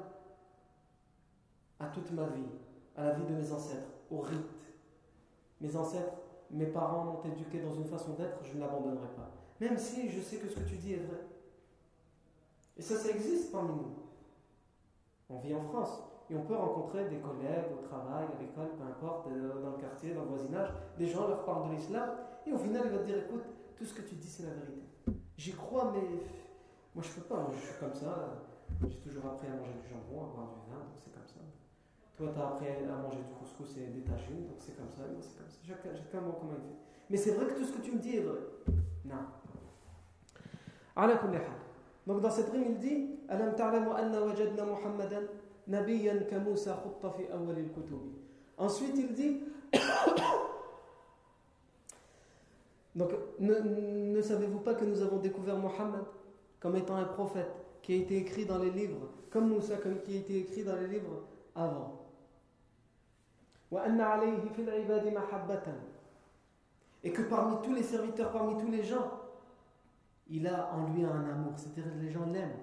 à 1.79 1.87
toute 1.89 2.11
ma 2.13 2.27
vie, 2.29 2.49
à 2.97 3.05
la 3.05 3.13
vie 3.13 3.25
de 3.25 3.35
mes 3.35 3.53
ancêtres, 3.53 3.89
au 4.11 4.21
rite. 4.21 4.39
Mes 5.61 5.77
ancêtres, 5.77 6.15
mes 6.51 6.67
parents 6.67 7.05
m'ont 7.05 7.23
éduqué 7.25 7.61
dans 7.61 7.75
une 7.75 7.85
façon 7.85 8.15
d'être, 8.15 8.43
je 8.43 8.55
ne 8.55 8.61
l'abandonnerai 8.61 9.09
pas. 9.17 9.31
Même 9.61 9.77
si 9.77 10.09
je 10.09 10.21
sais 10.21 10.37
que 10.37 10.49
ce 10.49 10.55
que 10.55 10.69
tu 10.69 10.77
dis 10.77 10.95
est 10.95 11.05
vrai. 11.07 11.21
Et 12.79 12.83
ça, 12.83 12.97
ça 12.97 13.11
existe 13.11 13.53
parmi 13.53 13.75
nous. 13.75 14.02
On 15.33 15.39
vit 15.39 15.55
en 15.55 15.63
France. 15.63 16.03
Et 16.31 16.37
on 16.37 16.43
peut 16.43 16.55
rencontrer 16.55 17.09
des 17.09 17.19
collègues 17.19 17.73
au 17.73 17.83
travail, 17.87 18.25
à 18.25 18.41
l'école, 18.41 18.77
peu 18.77 18.85
importe, 18.85 19.29
dans 19.29 19.71
le 19.71 19.77
quartier, 19.81 20.15
dans 20.15 20.23
le 20.23 20.29
voisinage. 20.29 20.69
Des 20.99 21.07
gens 21.07 21.29
leur 21.29 21.45
parlent 21.45 21.69
de 21.71 21.75
l'islam. 21.75 22.11
Et 22.47 22.53
au 22.53 22.59
final, 22.59 22.83
il 22.87 22.91
va 22.93 22.99
te 22.99 23.05
dire 23.05 23.19
écoute, 23.19 23.43
tout 23.77 23.85
ce 23.85 23.95
que 23.95 24.03
tu 24.03 24.15
dis, 24.15 24.29
c'est 24.29 24.45
la 24.45 24.55
vérité. 24.55 24.83
J'y 25.37 25.53
crois, 25.53 25.93
mais 25.93 26.07
moi, 26.95 27.03
je 27.03 27.21
peux 27.21 27.27
pas. 27.27 27.49
Je 27.53 27.59
suis 27.59 27.79
comme 27.81 27.95
ça. 27.95 28.45
J'ai 28.89 28.99
toujours 28.99 29.27
appris 29.27 29.49
à 29.49 29.51
manger 29.51 29.75
du 29.83 29.89
jambon, 29.89 30.25
à 30.25 30.35
boire 30.35 30.49
du 30.55 30.71
vin, 30.71 30.79
donc 30.79 30.97
c'est 30.99 31.13
comme 31.13 31.27
ça. 31.27 31.41
Toi, 32.17 32.31
tu 32.35 32.41
as 32.41 32.49
appris 32.49 32.69
à 32.69 32.97
manger 32.97 33.19
du 33.19 33.35
couscous 33.39 33.77
et 33.77 33.87
des 33.87 34.03
tagines, 34.03 34.47
donc 34.47 34.57
c'est 34.59 34.77
comme 34.77 34.89
ça. 34.89 35.03
Moi, 35.11 35.21
c'est 35.21 35.39
comme 35.39 35.49
ça. 35.49 35.59
Comment 36.41 36.53
il 36.53 36.63
fait. 36.63 36.79
Mais 37.11 37.17
c'est 37.17 37.33
vrai 37.33 37.47
que 37.47 37.59
tout 37.59 37.65
ce 37.65 37.73
que 37.73 37.83
tu 37.83 37.93
me 37.93 37.99
dis 37.99 38.17
est 38.17 38.21
vrai. 38.23 38.39
Non. 39.05 39.27
Donc 42.07 42.21
dans 42.21 42.31
cette 42.31 42.51
rime, 42.51 42.65
il 42.69 42.79
dit. 42.79 43.09
Ensuite, 48.59 48.95
il 48.97 49.13
dit 49.15 49.41
Donc, 52.95 53.11
ne, 53.39 54.21
savez-vous 54.21 54.59
pas 54.61 54.75
que 54.75 54.85
nous 54.85 55.01
avons 55.01 55.17
découvert 55.19 55.57
Mohammed 55.57 56.05
comme 56.61 56.77
étant 56.77 56.97
un 56.97 57.05
prophète 57.05 57.51
qui 57.81 57.95
a 57.95 57.97
été 57.97 58.19
écrit 58.19 58.45
dans 58.45 58.59
les 58.59 58.71
livres, 58.71 59.09
comme 59.31 59.49
Moussa, 59.49 59.77
comme 59.77 60.01
qui 60.01 60.15
a 60.15 60.19
été 60.19 60.39
écrit 60.39 60.63
dans 60.63 60.77
les 60.77 60.89
livres 60.89 61.23
avant? 61.55 62.01
Et 67.03 67.11
que 67.11 67.23
parmi 67.23 67.57
tous 67.63 67.75
les 67.75 67.83
serviteurs, 67.83 68.31
parmi 68.31 68.59
tous 68.59 68.71
les 68.71 68.85
gens, 68.85 69.11
il 70.33 70.47
a 70.47 70.71
en 70.75 70.89
lui 70.93 71.05
un 71.05 71.31
amour, 71.31 71.53
c'est-à-dire 71.57 71.93
les 72.01 72.11
gens 72.11 72.25
l'aiment. 72.25 72.57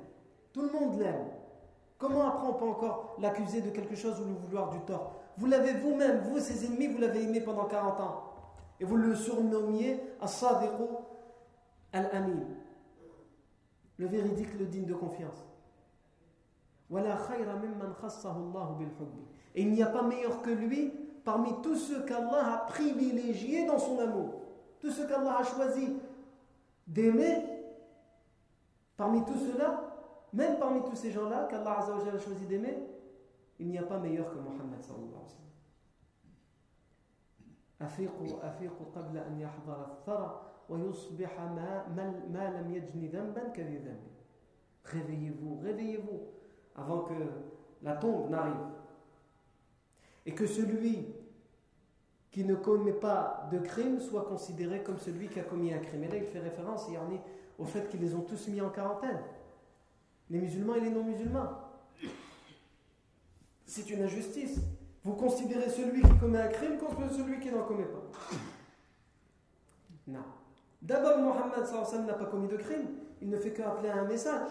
Tout 0.52 0.64
le 0.64 0.72
monde 0.72 1.00
l'aime. 1.00 1.28
Comment 2.00 2.28
après 2.28 2.48
on 2.48 2.54
peut 2.54 2.66
encore 2.66 3.16
l'accuser 3.20 3.62
de 3.62 3.70
quelque 3.70 3.96
chose 3.96 4.20
ou 4.20 4.26
lui 4.26 4.36
vouloir 4.48 4.72
du 4.72 4.80
tort? 4.82 5.14
Vous 5.38 5.46
l'avez 5.46 5.74
vous-même, 5.74 6.22
vous, 6.22 6.40
ses 6.40 6.66
ennemis, 6.66 6.88
vous 6.88 6.98
l'avez 6.98 7.24
aimé 7.24 7.42
pendant 7.42 7.66
40 7.66 8.02
ans. 8.02 8.24
Et 8.80 8.86
vous 8.86 8.96
le 8.96 9.14
surnommiez 9.16 10.02
As-Sadiqu 10.20 10.84
Al-Amin. 11.94 12.40
Le 13.98 14.08
véridique, 14.08 14.58
le 14.58 14.66
digne 14.66 14.86
de 14.86 14.96
confiance. 14.96 15.46
Et 19.56 19.62
il 19.62 19.72
n'y 19.72 19.84
a 19.84 19.88
pas 19.88 20.02
meilleur 20.02 20.42
que 20.42 20.50
lui 20.50 20.92
parmi 21.24 21.52
tous 21.62 21.76
ceux 21.76 22.04
qu'Allah 22.04 22.54
a 22.54 22.58
privilégiés 22.66 23.68
dans 23.68 23.78
son 23.78 24.00
amour. 24.00 24.42
Tous 24.80 24.90
ceux 24.90 25.06
qu'Allah 25.06 25.38
a 25.40 25.44
choisi 25.44 25.98
d'aimer, 26.88 27.59
parmi 28.99 29.25
tous 29.25 29.39
ceux-là, 29.39 29.97
même 30.33 30.59
parmi 30.59 30.83
tous 30.83 30.97
ces 30.97 31.11
gens-là 31.11 31.47
qu'Allah 31.51 31.79
a 31.79 32.19
choisi 32.19 32.47
d'aimer, 32.47 32.77
il 33.59 33.69
n'y 33.69 33.79
a 33.79 33.83
pas 33.83 33.99
meilleur 33.99 34.31
que 34.31 34.39
Mohammed 34.39 34.83
sallallahu 34.83 35.09
alayhi 35.09 35.23
wa 35.23 35.29
sallam. 35.29 35.45
أفيقوا 37.81 38.49
أفيقوا 38.49 38.87
قبل 38.95 39.19
أن 39.19 39.41
يحضر 39.41 39.85
الثرى 39.85 40.43
ويصبح 40.69 41.41
ما, 41.41 41.87
ما 42.33 42.61
لم 42.61 42.71
يجني 42.71 43.09
ذنبا 43.09 43.49
كذي 43.49 43.79
ذنب 43.79 44.15
Réveillez-vous, 44.85 45.61
réveillez-vous 45.63 46.21
avant 46.77 47.01
que 47.01 47.15
la 47.83 47.97
tombe 47.97 48.29
n'arrive. 48.29 48.53
Et 50.27 50.35
que 50.35 50.47
celui 50.47 51.15
qui 52.31 52.45
ne 52.45 52.55
commet 52.55 52.93
pas 52.93 53.49
de 53.51 53.59
crime 53.59 53.99
soit 53.99 54.25
considéré 54.27 54.83
comme 54.83 54.99
celui 54.99 55.29
qui 55.29 55.41
a 55.41 55.45
commis 55.45 55.73
un 55.73 55.79
crime. 55.79 56.05
Et 56.05 56.09
là, 56.09 56.17
il 56.19 56.25
fait 56.25 56.41
référence 56.41 56.87
au 57.60 57.66
fait 57.66 57.88
qu'ils 57.90 58.00
les 58.00 58.16
ont 58.16 58.22
tous 58.22 58.48
mis 58.48 58.62
en 58.62 58.70
quarantaine. 58.70 59.20
Les 60.30 60.40
musulmans 60.40 60.76
et 60.76 60.82
les 60.82 60.90
non-musulmans. 60.90 61.50
C'est 63.66 63.90
une 63.90 64.04
injustice. 64.04 64.60
Vous 65.04 65.14
considérez 65.14 65.70
celui 65.70 66.02
qui 66.02 66.18
commet 66.18 66.40
un 66.40 66.48
crime 66.48 66.78
comme 66.78 67.10
celui 67.10 67.40
qui 67.40 67.52
n'en 67.52 67.64
commet 67.64 67.86
pas. 67.86 68.10
Non. 70.08 70.24
D'abord, 70.82 71.20
Mohammed 71.20 72.06
n'a 72.06 72.14
pas 72.14 72.26
commis 72.26 72.48
de 72.48 72.58
crime. 72.58 72.88
Il 73.22 73.30
ne 73.30 73.38
fait 73.38 73.52
qu'appeler 73.52 73.90
à 73.90 73.98
un 73.98 74.06
message. 74.06 74.50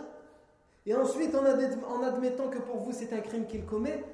Et 0.87 0.95
ensuite, 0.95 1.35
en 1.35 2.03
admettant 2.03 2.49
que 2.49 2.59
pour 2.59 2.79
vous 2.79 2.93
c'est 2.93 3.13
un 3.13 3.21
crime 3.21 3.47
qu'il 3.47 3.65
commet, 3.65 4.05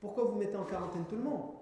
pourquoi 0.00 0.24
vous 0.24 0.36
mettez 0.36 0.56
en 0.56 0.64
quarantaine 0.64 1.04
tout 1.08 1.16
le 1.16 1.22
monde? 1.22 1.52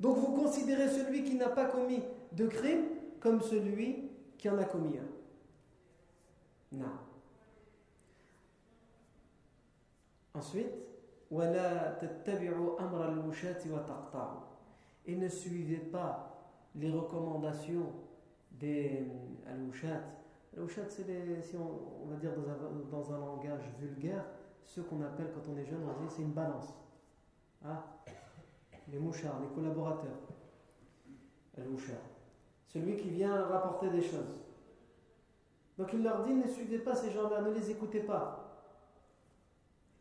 Donc 0.00 0.16
vous 0.18 0.32
considérez 0.32 0.88
celui 0.88 1.24
qui 1.24 1.34
n'a 1.34 1.48
pas 1.48 1.66
commis 1.66 2.02
de 2.32 2.46
crime 2.46 2.84
comme 3.20 3.40
celui 3.40 4.10
qui 4.38 4.48
en 4.48 4.58
a 4.58 4.64
commis 4.64 4.98
un. 4.98 5.15
Ensuite, 10.34 10.72
et 15.06 15.16
ne 15.16 15.28
suivez 15.28 15.76
pas 15.76 16.36
les 16.74 16.90
recommandations 16.90 17.92
des 18.52 19.06
al-wushat. 19.48 20.02
Al-wushat, 20.56 20.88
c'est 20.88 21.42
si 21.42 21.56
on, 21.56 22.08
va 22.08 22.16
dire 22.16 22.32
dans 22.34 22.48
un, 22.50 22.56
dans 22.90 23.12
un 23.14 23.18
langage 23.18 23.62
vulgaire, 23.80 24.24
ce 24.62 24.80
qu'on 24.82 25.02
appelle 25.02 25.32
quand 25.32 25.50
on 25.50 25.56
est 25.56 25.64
jeune, 25.64 25.80
on 25.82 26.02
dit 26.04 26.12
c'est 26.14 26.22
une 26.22 26.32
balance. 26.32 26.74
Ah, 27.64 27.82
les 28.92 28.98
mouchards, 28.98 29.40
les 29.40 29.48
collaborateurs. 29.54 30.18
Al-wushat. 31.56 32.02
Celui 32.68 32.96
qui 32.96 33.10
vient 33.10 33.46
rapporter 33.46 33.88
des 33.88 34.02
choses. 34.02 34.45
Donc 35.78 35.92
il 35.92 36.02
leur 36.02 36.22
dit 36.24 36.34
ne 36.34 36.46
suivez 36.46 36.78
pas 36.78 36.94
ces 36.94 37.10
gens-là, 37.10 37.42
ne 37.42 37.50
les 37.50 37.70
écoutez 37.70 38.00
pas. 38.00 38.42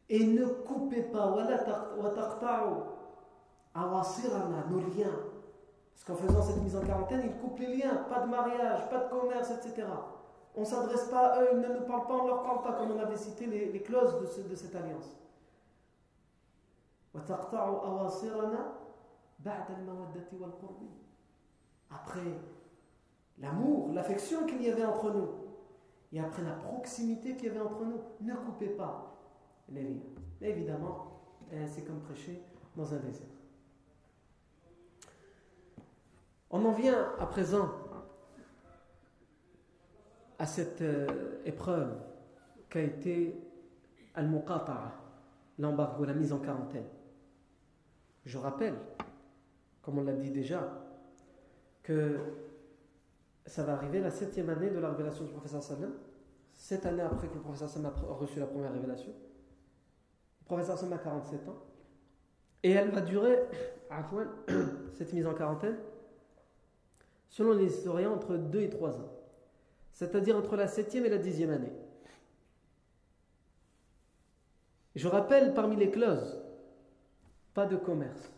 Et 0.07 0.25
ne 0.25 0.45
coupez 0.45 1.03
pas, 1.03 1.31
nos 4.69 4.79
liens. 4.79 5.19
Parce 5.93 6.05
qu'en 6.05 6.15
faisant 6.15 6.41
cette 6.41 6.61
mise 6.61 6.75
en 6.75 6.81
quarantaine, 6.81 7.21
ils 7.25 7.41
coupent 7.41 7.59
les 7.59 7.77
liens. 7.77 7.95
Pas 8.09 8.21
de 8.21 8.29
mariage, 8.29 8.89
pas 8.89 9.05
de 9.05 9.09
commerce, 9.09 9.51
etc. 9.51 9.87
On 10.55 10.61
ne 10.61 10.65
s'adresse 10.65 11.05
pas 11.05 11.27
à 11.27 11.41
eux, 11.41 11.49
ils 11.53 11.59
ne 11.59 11.67
nous 11.67 11.85
parlent 11.85 12.07
pas, 12.07 12.13
on 12.13 12.23
ne 12.23 12.29
leur 12.29 12.43
parle 12.43 12.61
pas, 12.61 12.73
comme 12.73 12.91
on 12.91 12.99
avait 12.99 13.17
cité 13.17 13.45
les, 13.45 13.81
clauses 13.81 14.21
de, 14.21 14.25
ce, 14.25 14.41
de, 14.41 14.55
cette 14.55 14.75
alliance. 14.75 15.17
Après 21.89 22.41
l'amour, 23.39 23.89
l'affection 23.93 24.45
qu'il 24.45 24.61
y 24.61 24.71
avait 24.71 24.85
entre 24.85 25.11
nous, 25.11 25.44
et 26.11 26.19
après 26.19 26.43
la 26.43 26.53
proximité 26.53 27.35
qu'il 27.35 27.47
y 27.47 27.49
avait 27.49 27.59
entre 27.59 27.83
nous, 27.83 27.99
ne 28.21 28.33
coupez 28.35 28.69
pas 28.69 29.15
les 29.69 29.83
liens. 29.83 30.01
Mais 30.39 30.49
évidemment, 30.49 31.21
euh, 31.53 31.65
c'est 31.67 31.83
comme 31.83 31.99
prêcher 31.99 32.41
dans 32.75 32.93
un 32.93 32.97
désert. 32.97 33.27
On 36.49 36.63
en 36.63 36.71
vient 36.71 37.13
à 37.19 37.25
présent 37.25 37.69
à 40.37 40.45
cette 40.45 40.81
euh, 40.81 41.41
épreuve 41.45 41.97
qu'a 42.69 42.81
été 42.81 43.35
Al-Muqata'a, 44.13 44.93
l'embargo, 45.59 46.05
la 46.05 46.13
mise 46.13 46.31
en 46.31 46.39
quarantaine. 46.39 46.85
Je 48.25 48.37
rappelle, 48.37 48.75
comme 49.81 49.99
on 49.99 50.03
l'a 50.03 50.13
dit 50.13 50.31
déjà, 50.31 50.81
que 51.83 52.19
ça 53.45 53.63
va 53.63 53.73
arriver 53.73 53.99
la 53.99 54.09
septième 54.09 54.49
année 54.49 54.69
de 54.69 54.79
la 54.79 54.89
révélation 54.89 55.23
du 55.23 55.31
professeur 55.31 55.61
Sallam, 55.61 55.93
sept 56.53 56.85
années 56.85 57.03
après 57.03 57.27
que 57.27 57.35
le 57.35 57.41
professeur 57.41 57.69
Sallam 57.69 57.93
a 57.95 58.13
reçu 58.13 58.39
la 58.39 58.47
première 58.47 58.73
révélation. 58.73 59.11
Le 60.41 60.45
professeur 60.45 60.77
Sallam 60.77 60.93
a 60.93 61.03
47 61.03 61.47
ans. 61.49 61.63
Et 62.63 62.71
elle 62.71 62.89
va 62.89 63.01
durer, 63.01 63.37
cette 64.95 65.13
mise 65.13 65.27
en 65.27 65.35
quarantaine, 65.35 65.77
selon 67.29 67.53
les 67.53 67.65
historiens, 67.65 68.11
entre 68.11 68.35
2 68.37 68.61
et 68.61 68.69
3 68.69 68.97
ans. 68.97 69.11
C'est-à-dire 69.91 70.35
entre 70.35 70.55
la 70.55 70.67
septième 70.67 71.05
et 71.05 71.09
la 71.09 71.19
dixième 71.19 71.51
année. 71.51 71.71
Je 74.95 75.07
rappelle 75.07 75.53
parmi 75.53 75.75
les 75.75 75.91
clauses, 75.91 76.41
pas 77.53 77.65
de 77.65 77.75
commerce, 77.75 78.31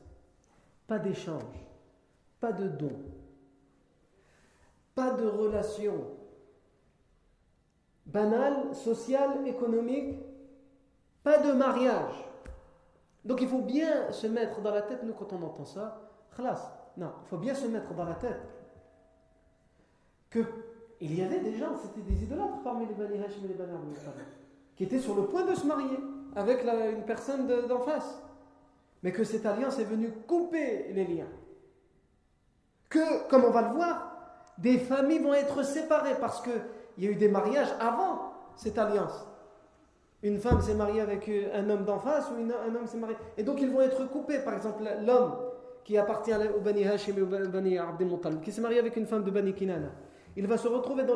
pas 0.88 1.00
d'échange, 1.00 1.44
pas 2.40 2.52
de 2.52 2.68
don, 2.68 2.92
pas 4.98 5.12
de 5.12 5.28
relation 5.28 5.94
banale, 8.08 8.74
sociale, 8.74 9.48
économique, 9.48 10.18
pas 11.22 11.38
de 11.38 11.52
mariage. 11.52 12.26
Donc 13.24 13.42
il 13.42 13.48
faut 13.48 13.62
bien 13.62 14.12
se 14.12 14.26
mettre 14.26 14.60
dans 14.62 14.72
la 14.72 14.82
tête, 14.82 15.04
nous 15.04 15.14
quand 15.14 15.32
on 15.34 15.44
entend 15.44 15.66
ça, 15.66 16.02
khlas, 16.36 16.74
non, 16.98 17.12
il 17.26 17.28
faut 17.28 17.38
bien 17.38 17.54
se 17.54 17.68
mettre 17.68 17.94
dans 17.94 18.06
la 18.06 18.16
tête 18.16 18.42
que 20.32 20.40
il 21.00 21.14
y 21.14 21.22
avait 21.22 21.42
des 21.42 21.56
gens, 21.56 21.78
c'était 21.78 22.02
des 22.02 22.24
idolâtres 22.24 22.64
parmi 22.64 22.88
les 22.88 22.96
Bani 22.96 23.18
et 23.18 23.48
les 23.48 23.54
Bani 23.54 23.74
qui 24.76 24.84
étaient 24.84 25.00
sur 25.00 25.14
le 25.14 25.26
point 25.26 25.46
de 25.46 25.54
se 25.54 25.68
marier 25.68 26.00
avec 26.36 26.64
une 26.64 27.04
personne 27.04 27.46
d'en 27.68 27.82
face. 27.82 28.20
Mais 29.04 29.12
que 29.12 29.24
cette 29.24 29.46
alliance 29.46 29.78
est 29.78 29.84
venue 29.84 30.12
couper 30.28 30.92
les 30.92 31.06
liens. 31.06 31.30
Que, 32.90 33.30
comme 33.30 33.44
on 33.44 33.52
va 33.52 33.62
le 33.62 33.76
voir, 33.76 34.07
des 34.58 34.78
familles 34.78 35.20
vont 35.20 35.34
être 35.34 35.64
séparées 35.64 36.16
parce 36.20 36.42
qu'il 36.42 36.54
y 36.98 37.08
a 37.08 37.12
eu 37.12 37.16
des 37.16 37.30
mariages 37.30 37.74
avant 37.80 38.34
cette 38.56 38.78
alliance. 38.78 39.28
Une 40.24 40.40
femme 40.40 40.62
s'est 40.62 40.74
mariée 40.74 41.02
avec 41.02 41.30
un 41.54 41.70
homme 41.70 41.86
d'en 41.86 42.00
face 42.00 42.30
ou 42.32 42.42
un 42.42 42.76
homme 42.76 42.88
s'est 42.88 42.98
marié. 42.98 43.16
Et 43.38 43.44
donc 43.44 43.62
ils 43.62 43.70
vont 43.70 43.82
être 43.82 44.10
coupés. 44.10 44.40
Par 44.40 44.56
exemple, 44.56 44.84
l'homme 45.06 45.36
qui 45.84 45.98
appartient 45.98 46.34
au 46.34 46.60
Bani 46.60 46.86
Hashim 46.86 47.18
et 47.18 47.22
au 47.22 47.28
Bani 47.28 47.78
Abdel 47.78 48.08
Muttalib, 48.08 48.42
qui 48.42 48.52
s'est 48.52 48.62
marié 48.62 48.80
avec 48.80 48.96
une 48.98 49.06
femme 49.06 49.24
de 49.24 49.32
Bani 49.32 49.54
Kinana 49.54 49.90
il 50.38 50.46
va 50.46 50.58
se 50.58 50.68
retrouver 50.68 51.04
dans 51.04 51.16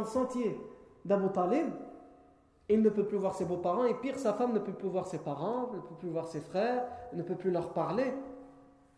le, 0.00 0.06
sentier 0.06 0.56
d'Abu 1.04 1.28
Talib. 1.34 1.66
Il 2.68 2.80
ne 2.80 2.90
peut 2.90 3.04
plus 3.04 3.18
voir 3.18 3.34
ses 3.34 3.44
beaux-parents, 3.44 3.84
et 3.84 3.94
pire, 3.94 4.16
sa 4.18 4.32
femme 4.32 4.52
ne 4.52 4.60
peut 4.60 4.72
plus 4.72 4.88
voir 4.88 5.06
ses 5.08 5.18
parents, 5.18 5.72
ne 5.74 5.80
peut 5.80 5.96
plus 5.98 6.08
voir 6.08 6.28
ses 6.28 6.38
frères, 6.40 6.84
ne 7.12 7.22
peut 7.22 7.34
plus 7.34 7.50
leur 7.50 7.72
parler. 7.72 8.14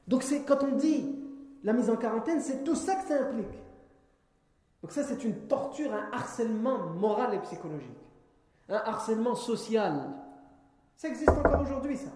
Donc, 0.07 0.23
c'est 0.23 0.43
quand 0.43 0.63
on 0.63 0.77
dit 0.77 1.19
la 1.65 1.73
mise 1.73 1.89
en 1.89 1.97
quarantaine, 1.97 2.41
c'est 2.41 2.63
tout 2.63 2.75
ça 2.75 2.97
que 2.97 3.09
ça 3.09 3.23
implique. 3.23 3.64
Donc, 4.85 4.93
ça, 4.93 5.03
c'est 5.03 5.25
une 5.25 5.47
torture, 5.49 5.95
un 5.95 6.11
harcèlement 6.13 6.77
moral 6.91 7.33
et 7.33 7.39
psychologique, 7.39 7.97
un 8.69 8.83
harcèlement 8.85 9.35
social. 9.35 10.11
Ça 10.95 11.09
existe 11.09 11.31
encore 11.31 11.63
aujourd'hui, 11.63 11.97
ça. 11.97 12.11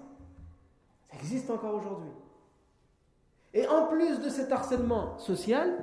Ça 1.10 1.16
existe 1.16 1.48
encore 1.48 1.76
aujourd'hui. 1.76 2.10
Et 3.54 3.66
en 3.66 3.86
plus 3.86 4.20
de 4.20 4.28
cet 4.28 4.52
harcèlement 4.52 5.18
social, 5.18 5.82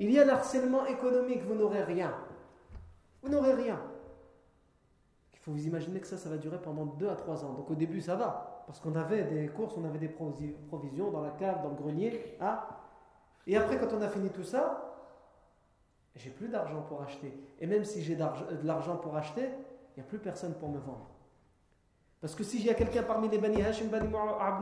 il 0.00 0.10
y 0.10 0.18
a 0.18 0.24
l'harcèlement 0.24 0.84
économique, 0.86 1.44
vous 1.44 1.54
n'aurez 1.54 1.84
rien. 1.84 2.12
Vous 3.22 3.28
n'aurez 3.28 3.54
rien. 3.54 3.80
Il 5.32 5.38
faut 5.38 5.52
vous 5.52 5.64
imaginer 5.64 6.00
que 6.00 6.08
ça, 6.08 6.16
ça 6.16 6.28
va 6.28 6.38
durer 6.38 6.60
pendant 6.60 6.86
2 6.86 7.08
à 7.08 7.14
3 7.14 7.44
ans. 7.44 7.52
Donc 7.52 7.70
au 7.70 7.76
début, 7.76 8.00
ça 8.00 8.16
va, 8.16 8.64
parce 8.66 8.80
qu'on 8.80 8.96
avait 8.96 9.22
des 9.22 9.46
courses, 9.46 9.76
on 9.76 9.84
avait 9.84 10.00
des 10.00 10.08
provisions 10.08 11.12
dans 11.12 11.22
la 11.22 11.30
cave, 11.30 11.62
dans 11.62 11.68
le 11.68 11.76
grenier. 11.76 12.36
Ah. 12.40 12.80
Et 13.46 13.56
après, 13.56 13.78
quand 13.78 13.94
on 13.96 14.02
a 14.02 14.08
fini 14.08 14.30
tout 14.30 14.42
ça, 14.42 14.89
j'ai 16.16 16.30
plus 16.30 16.48
d'argent 16.48 16.82
pour 16.82 17.02
acheter. 17.02 17.32
Et 17.60 17.66
même 17.66 17.84
si 17.84 18.02
j'ai 18.02 18.16
de 18.16 18.24
l'argent 18.64 18.96
pour 18.96 19.16
acheter, 19.16 19.42
il 19.44 20.00
n'y 20.00 20.02
a 20.02 20.06
plus 20.06 20.18
personne 20.18 20.54
pour 20.54 20.68
me 20.68 20.78
vendre. 20.78 21.10
Parce 22.20 22.34
que 22.34 22.44
si 22.44 22.60
j'ai 22.60 22.74
quelqu'un 22.74 23.02
parmi 23.02 23.28
les 23.28 23.38
Bani 23.38 23.62
Hashim, 23.62 23.86
Bani 23.86 24.08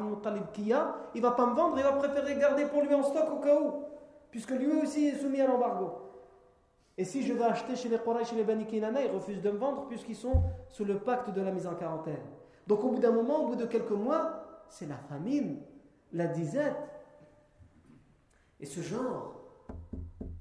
Muttalib 0.05 0.51
qui 0.53 0.73
a, 0.73 0.95
il 1.15 1.23
va 1.23 1.33
pas 1.33 1.47
me 1.47 1.55
vendre, 1.55 1.77
il 1.77 1.83
va 1.83 1.93
préférer 1.93 2.37
garder 2.37 2.67
pour 2.67 2.83
lui 2.83 2.95
en 2.95 3.03
stock 3.03 3.29
au 3.33 3.41
cas 3.41 3.61
où. 3.61 3.83
Puisque 4.31 4.51
lui 4.51 4.81
aussi 4.81 5.07
est 5.07 5.17
soumis 5.17 5.41
à 5.41 5.47
l'embargo. 5.47 6.09
Et 6.97 7.05
si 7.05 7.23
je 7.23 7.33
vais 7.33 7.45
acheter 7.45 7.77
chez 7.77 7.89
les 7.89 7.99
Quraysh, 7.99 8.31
chez 8.31 8.37
les 8.37 8.45
Bani 8.45 8.67
Kinana, 8.67 9.03
ils 9.03 9.11
refusent 9.11 9.43
de 9.43 9.51
me 9.51 9.59
vendre 9.59 9.87
puisqu'ils 9.87 10.17
sont 10.17 10.43
sous 10.69 10.85
le 10.85 10.99
pacte 10.99 11.31
de 11.31 11.41
la 11.41 11.51
mise 11.51 11.67
en 11.67 11.75
quarantaine. 11.75 12.21
Donc 12.67 12.85
au 12.85 12.91
bout 12.91 12.99
d'un 12.99 13.13
moment, 13.13 13.45
au 13.45 13.47
bout 13.49 13.57
de 13.57 13.67
quelques 13.67 13.91
mois, 13.91 14.65
c'est 14.69 14.87
la 14.87 14.97
famine, 14.97 15.61
la 16.13 16.27
disette. 16.27 16.77
Et 18.61 18.67
ce 18.67 18.81
genre 18.81 19.35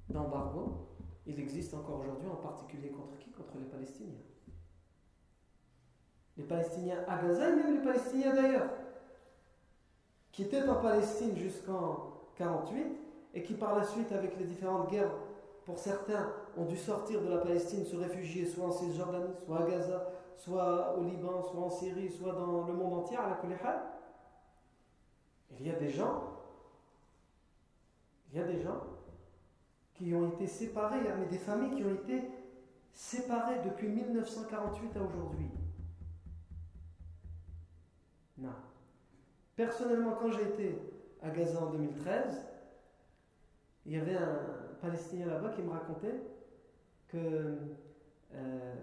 d'embargo, 0.09 0.87
il 1.27 1.39
existe 1.39 1.73
encore 1.73 1.99
aujourd'hui, 1.99 2.29
en 2.29 2.37
particulier 2.37 2.89
contre 2.89 3.17
qui? 3.19 3.29
Contre 3.31 3.57
les 3.57 3.65
Palestiniens. 3.65 4.23
Les 6.37 6.43
Palestiniens 6.43 7.03
à 7.07 7.21
Gaza 7.21 7.49
et 7.49 7.55
même 7.55 7.75
les 7.75 7.83
Palestiniens 7.83 8.33
d'ailleurs, 8.33 8.69
qui 10.31 10.43
étaient 10.43 10.67
en 10.67 10.81
Palestine 10.81 11.35
jusqu'en 11.35 12.13
48 12.35 12.85
et 13.33 13.43
qui 13.43 13.55
par 13.55 13.77
la 13.77 13.83
suite, 13.83 14.11
avec 14.11 14.37
les 14.37 14.45
différentes 14.45 14.89
guerres, 14.89 15.11
pour 15.65 15.77
certains, 15.77 16.31
ont 16.55 16.65
dû 16.65 16.77
sortir 16.77 17.21
de 17.21 17.27
la 17.27 17.39
Palestine, 17.39 17.85
se 17.85 17.97
réfugier 17.97 18.45
soit 18.45 18.65
en 18.65 18.71
Cisjordanie, 18.71 19.35
soit 19.45 19.63
à 19.63 19.69
Gaza, 19.69 20.09
soit 20.37 20.97
au 20.97 21.03
Liban, 21.03 21.43
soit 21.43 21.61
en 21.61 21.69
Syrie, 21.69 22.09
soit 22.09 22.33
dans 22.33 22.65
le 22.65 22.73
monde 22.73 22.93
entier, 22.93 23.17
à 23.17 23.29
la 23.29 23.35
Kulihal. 23.35 23.81
Il 25.59 25.67
y 25.67 25.71
a 25.71 25.75
des 25.75 25.89
gens, 25.89 26.23
il 28.31 28.37
y 28.37 28.41
a 28.41 28.45
des 28.45 28.61
gens 28.61 28.96
qui 29.97 30.13
ont 30.13 30.29
été 30.29 30.47
séparés, 30.47 31.01
mais 31.19 31.25
des 31.25 31.37
familles 31.37 31.75
qui 31.75 31.83
ont 31.83 31.93
été 31.93 32.23
séparées 32.91 33.61
depuis 33.65 33.87
1948 33.87 34.95
à 34.95 35.01
aujourd'hui. 35.01 35.49
Non. 38.37 38.53
Personnellement, 39.55 40.15
quand 40.19 40.31
j'ai 40.31 40.43
été 40.43 40.79
à 41.23 41.29
Gaza 41.31 41.59
en 41.59 41.71
2013, 41.71 42.45
il 43.87 43.93
y 43.93 43.97
avait 43.97 44.15
un 44.15 44.39
Palestinien 44.81 45.25
là-bas 45.25 45.49
qui 45.49 45.63
me 45.63 45.71
racontait 45.71 46.21
que 47.07 47.57
euh, 48.35 48.75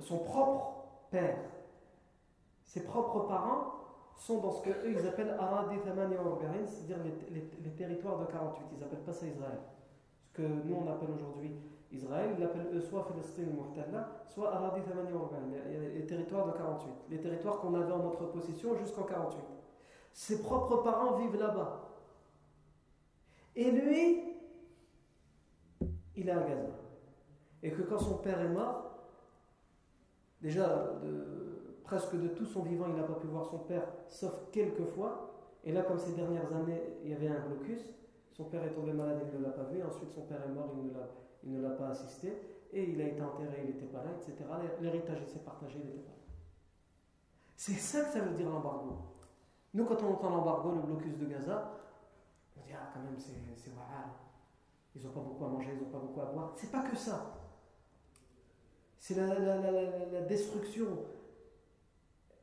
son 0.00 0.18
propre 0.18 0.84
père, 1.10 1.38
ses 2.64 2.84
propres 2.84 3.20
parents 3.20 3.81
sont 4.16 4.40
dans 4.40 4.52
ce 4.52 4.62
qu'eux 4.62 4.90
ils 4.90 5.06
appellent 5.06 5.36
Aradi 5.38 5.76
c'est-à-dire 5.84 6.98
les, 7.30 7.70
territoires 7.70 8.18
de 8.20 8.26
48. 8.26 8.64
Ils 8.72 8.78
n'appellent 8.78 9.04
pas 9.04 9.12
ça 9.12 9.26
Israël. 9.26 9.58
Ce 10.24 10.32
que 10.32 10.42
nous 10.42 10.74
on 10.74 10.88
appelle 10.90 11.10
aujourd'hui 11.10 11.56
Israël, 11.90 12.30
ils 12.36 12.40
l'appellent 12.40 12.70
eux 12.74 12.80
soit 12.80 13.06
Palestine 13.06 13.54
Muhtalla, 13.54 14.22
soit 14.26 14.54
Aradi 14.54 14.80
les 15.94 16.06
territoires 16.06 16.46
de 16.46 16.52
48. 16.52 16.90
Les 17.10 17.20
territoires 17.20 17.60
qu'on 17.60 17.74
avait 17.74 17.92
en 17.92 18.02
notre 18.02 18.26
possession 18.26 18.76
jusqu'en 18.76 19.02
48. 19.02 19.40
Ses 20.12 20.42
propres 20.42 20.78
parents 20.78 21.16
vivent 21.16 21.38
là-bas. 21.38 21.88
Et 23.56 23.70
lui, 23.70 24.34
il 26.16 26.28
est 26.28 26.32
à 26.32 26.40
Gaza. 26.40 26.70
Et 27.62 27.70
que 27.70 27.82
quand 27.82 27.98
son 27.98 28.18
père 28.18 28.40
est 28.40 28.48
mort, 28.48 28.92
déjà 30.40 30.92
presque 31.92 32.16
de 32.16 32.28
tout 32.28 32.46
son 32.46 32.62
vivant, 32.62 32.86
il 32.88 32.94
n'a 32.94 33.02
pas 33.02 33.20
pu 33.20 33.26
voir 33.26 33.44
son 33.44 33.58
père, 33.58 33.84
sauf 34.08 34.32
quelques 34.50 34.86
fois. 34.94 35.30
Et 35.62 35.72
là, 35.72 35.82
comme 35.82 35.98
ces 35.98 36.12
dernières 36.12 36.50
années, 36.54 36.80
il 37.04 37.10
y 37.10 37.12
avait 37.12 37.28
un 37.28 37.40
blocus, 37.40 37.82
son 38.32 38.44
père 38.44 38.64
est 38.64 38.72
tombé 38.72 38.94
malade, 38.94 39.20
il 39.30 39.38
ne 39.38 39.44
l'a 39.44 39.50
pas 39.50 39.64
vu. 39.64 39.82
Ensuite, 39.82 40.10
son 40.10 40.22
père 40.22 40.42
est 40.42 40.48
mort, 40.48 40.72
il 41.44 41.52
ne 41.52 41.60
l'a 41.60 41.70
pas 41.70 41.88
assisté. 41.88 42.32
Et 42.72 42.84
il 42.84 43.00
a 43.02 43.08
été 43.08 43.20
enterré, 43.20 43.60
il 43.64 43.74
n'était 43.74 43.92
pas 43.92 44.02
là, 44.02 44.10
etc. 44.16 44.48
L'héritage 44.80 45.22
s'est 45.26 45.40
partagé, 45.40 45.80
il 45.80 45.86
n'était 45.90 45.98
pas 45.98 46.12
là. 46.12 46.32
C'est 47.56 47.74
ça 47.74 48.04
que 48.04 48.12
ça 48.12 48.20
veut 48.20 48.34
dire 48.34 48.48
l'embargo. 48.48 48.96
Nous, 49.74 49.84
quand 49.84 50.02
on 50.02 50.14
entend 50.14 50.30
l'embargo, 50.30 50.72
le 50.72 50.80
blocus 50.80 51.18
de 51.18 51.26
Gaza, 51.26 51.74
on 52.56 52.66
dit, 52.66 52.72
ah, 52.72 52.88
quand 52.94 53.00
même, 53.00 53.18
c'est 53.18 53.70
voilà. 53.74 54.14
Ils 54.96 55.02
n'ont 55.02 55.12
pas 55.12 55.20
beaucoup 55.20 55.44
à 55.44 55.48
manger, 55.48 55.72
ils 55.74 55.84
n'ont 55.84 55.90
pas 55.90 55.98
beaucoup 55.98 56.22
à 56.22 56.32
boire. 56.32 56.52
C'est 56.56 56.72
pas 56.72 56.82
que 56.84 56.96
ça. 56.96 57.34
C'est 58.98 59.14
la, 59.14 59.38
la, 59.38 60.20
destruction. 60.22 60.86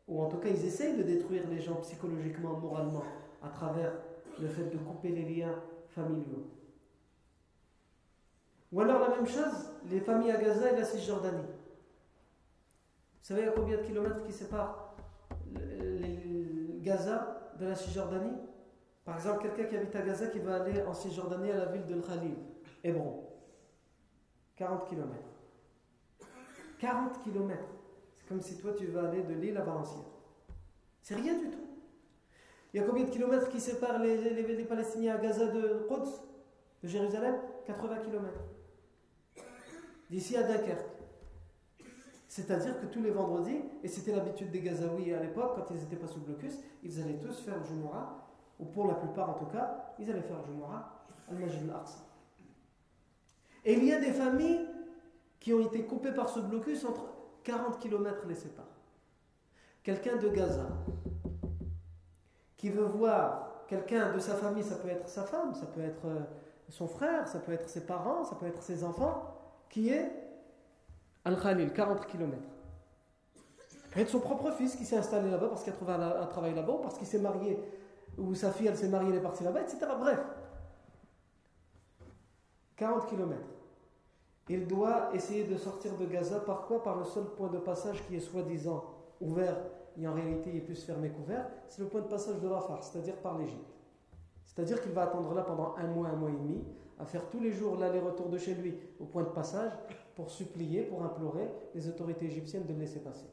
Ou 0.09 0.23
en 0.23 0.27
tout 0.27 0.37
cas, 0.37 0.49
ils 0.49 0.65
essayent 0.65 0.97
de 0.97 1.03
détruire 1.03 1.47
les 1.49 1.61
gens 1.61 1.75
psychologiquement, 1.75 2.57
moralement, 2.57 3.03
à 3.43 3.49
travers 3.49 3.93
le 4.41 4.47
fait 4.47 4.65
de 4.65 4.77
couper 4.77 5.09
les 5.09 5.23
liens 5.23 5.55
familiaux. 5.89 6.47
Ou 8.71 8.81
alors 8.81 8.99
la 9.01 9.09
même 9.15 9.27
chose, 9.27 9.71
les 9.89 9.99
familles 9.99 10.31
à 10.31 10.41
Gaza 10.41 10.71
et 10.71 10.75
la 10.75 10.83
Cisjordanie. 10.83 11.47
Vous 11.47 13.35
savez 13.35 13.47
à 13.47 13.51
combien 13.51 13.77
de 13.77 13.83
kilomètres 13.83 14.23
qui 14.23 14.33
séparent 14.33 14.95
Gaza 16.81 17.51
de 17.59 17.67
la 17.67 17.75
Cisjordanie? 17.75 18.35
Par 19.05 19.15
exemple, 19.15 19.43
quelqu'un 19.43 19.65
qui 19.65 19.75
habite 19.75 19.95
à 19.95 20.01
Gaza 20.01 20.27
qui 20.27 20.39
va 20.39 20.63
aller 20.63 20.81
en 20.83 20.93
Cisjordanie 20.93 21.51
à 21.51 21.57
la 21.57 21.65
ville 21.65 21.85
de 21.85 22.01
Khalil, 22.01 22.35
Hébron. 22.83 23.25
40 24.55 24.87
km. 24.89 25.13
40 26.79 27.23
km. 27.23 27.57
Comme 28.29 28.41
si 28.41 28.57
toi 28.57 28.73
tu 28.77 28.85
vas 28.85 29.09
aller 29.09 29.23
de 29.23 29.33
Lille 29.33 29.57
à 29.57 29.63
Valenciennes. 29.63 30.03
C'est 31.01 31.15
rien 31.15 31.33
du 31.39 31.49
tout. 31.49 31.65
Il 32.71 32.79
y 32.79 32.83
a 32.83 32.85
combien 32.85 33.03
de 33.03 33.09
kilomètres 33.09 33.49
qui 33.49 33.59
séparent 33.59 33.97
les, 33.97 34.17
les, 34.17 34.63
Palestiniens 34.65 35.15
à 35.15 35.17
Gaza 35.17 35.47
de 35.47 35.87
Quds, 35.89 36.23
de 36.83 36.87
Jérusalem? 36.87 37.35
80 37.65 37.97
km. 37.97 38.39
D'ici 40.11 40.37
à 40.37 40.43
Dunkerque. 40.43 40.85
C'est-à-dire 42.27 42.79
que 42.79 42.85
tous 42.85 43.01
les 43.01 43.09
vendredis, 43.09 43.61
et 43.81 43.87
c'était 43.87 44.15
l'habitude 44.15 44.51
des 44.51 44.61
Gazaouis 44.61 45.11
à 45.11 45.19
l'époque, 45.19 45.53
quand 45.55 45.73
ils 45.73 45.77
n'étaient 45.77 45.95
pas 45.95 46.07
sous 46.07 46.19
blocus, 46.19 46.59
ils 46.83 47.01
allaient 47.01 47.17
tous 47.17 47.39
faire 47.39 47.57
le 47.57 47.63
Jumu'ah 47.63 48.27
ou 48.59 48.65
pour 48.65 48.87
la 48.87 48.93
plupart 48.93 49.31
en 49.31 49.33
tout 49.33 49.47
cas, 49.47 49.95
ils 49.97 50.09
allaient 50.11 50.21
faire 50.21 50.37
le 50.37 50.45
Jumu'ah 50.45 51.05
al-Majid 51.31 51.67
al-Aqsa. 51.67 51.97
Et 53.65 53.73
il 53.73 53.85
y 53.85 53.91
a 53.91 53.99
des 53.99 54.11
familles 54.11 54.67
qui 55.39 55.53
ont 55.53 55.61
été 55.61 55.83
coupées 55.85 56.11
par 56.11 56.29
ce 56.29 56.39
blocus 56.39 56.85
entre 56.85 57.18
40 57.49 57.79
km 57.79 58.27
les 58.27 58.35
séparent. 58.35 58.65
Quelqu'un 59.81 60.17
de 60.17 60.29
Gaza 60.29 60.67
qui 62.57 62.69
veut 62.69 62.85
voir 62.85 63.63
quelqu'un 63.67 64.13
de 64.13 64.19
sa 64.19 64.35
famille, 64.35 64.63
ça 64.63 64.75
peut 64.75 64.89
être 64.89 65.09
sa 65.09 65.23
femme, 65.23 65.55
ça 65.55 65.65
peut 65.65 65.81
être 65.81 66.05
euh, 66.05 66.19
son 66.69 66.87
frère, 66.87 67.27
ça 67.27 67.39
peut 67.39 67.53
être 67.53 67.67
ses 67.67 67.85
parents, 67.87 68.23
ça 68.23 68.35
peut 68.35 68.45
être 68.45 68.61
ses 68.61 68.83
enfants, 68.83 69.33
qui 69.69 69.89
est 69.89 70.11
Al-Khalil, 71.25 71.73
40 71.73 72.05
km. 72.05 72.37
Ça 73.67 73.77
peut 73.91 73.99
être 74.01 74.09
son 74.09 74.19
propre 74.19 74.51
fils 74.51 74.75
qui 74.75 74.85
s'est 74.85 74.97
installé 74.97 75.31
là-bas 75.31 75.47
parce 75.47 75.63
qu'il 75.63 75.73
a 75.73 75.75
trouvé 75.75 75.93
un, 75.93 76.27
travail 76.27 76.53
là-bas, 76.53 76.79
parce 76.83 76.99
qu'il 76.99 77.07
s'est 77.07 77.19
marié 77.19 77.57
ou 78.17 78.35
sa 78.35 78.51
fille 78.51 78.67
elle 78.67 78.77
s'est 78.77 78.89
mariée, 78.89 79.09
elle 79.09 79.17
est 79.17 79.21
partie 79.21 79.43
là-bas, 79.43 79.61
etc. 79.61 79.87
Bref. 79.99 80.19
40 82.75 83.07
km. 83.07 83.39
Il 84.49 84.67
doit 84.67 85.11
essayer 85.13 85.43
de 85.43 85.55
sortir 85.57 85.95
de 85.95 86.05
Gaza 86.05 86.39
par 86.39 86.65
quoi 86.65 86.81
Par 86.81 86.97
le 86.97 87.05
seul 87.05 87.25
point 87.37 87.49
de 87.49 87.59
passage 87.59 88.03
qui 88.07 88.15
est 88.15 88.19
soi-disant 88.19 88.83
ouvert 89.21 89.55
et 89.97 90.07
en 90.07 90.13
réalité 90.13 90.49
il 90.49 90.57
est 90.57 90.61
plus 90.61 90.83
fermé 90.83 91.09
qu'ouvert. 91.09 91.47
C'est 91.67 91.81
le 91.81 91.87
point 91.87 92.01
de 92.01 92.07
passage 92.07 92.39
de 92.39 92.47
Rafah, 92.47 92.79
c'est-à-dire 92.81 93.17
par 93.17 93.37
l'Égypte. 93.37 93.77
C'est-à-dire 94.45 94.81
qu'il 94.81 94.91
va 94.91 95.03
attendre 95.03 95.33
là 95.33 95.43
pendant 95.43 95.75
un 95.77 95.87
mois, 95.87 96.07
un 96.07 96.15
mois 96.15 96.29
et 96.29 96.33
demi, 96.35 96.63
à 96.97 97.05
faire 97.05 97.29
tous 97.29 97.39
les 97.39 97.51
jours 97.51 97.77
l'aller-retour 97.77 98.29
de 98.29 98.37
chez 98.37 98.55
lui 98.55 98.75
au 98.99 99.05
point 99.05 99.23
de 99.23 99.29
passage 99.29 99.71
pour 100.15 100.29
supplier, 100.31 100.83
pour 100.83 101.03
implorer 101.03 101.49
les 101.75 101.87
autorités 101.87 102.25
égyptiennes 102.25 102.65
de 102.65 102.73
le 102.73 102.79
laisser 102.79 102.99
passer. 102.99 103.27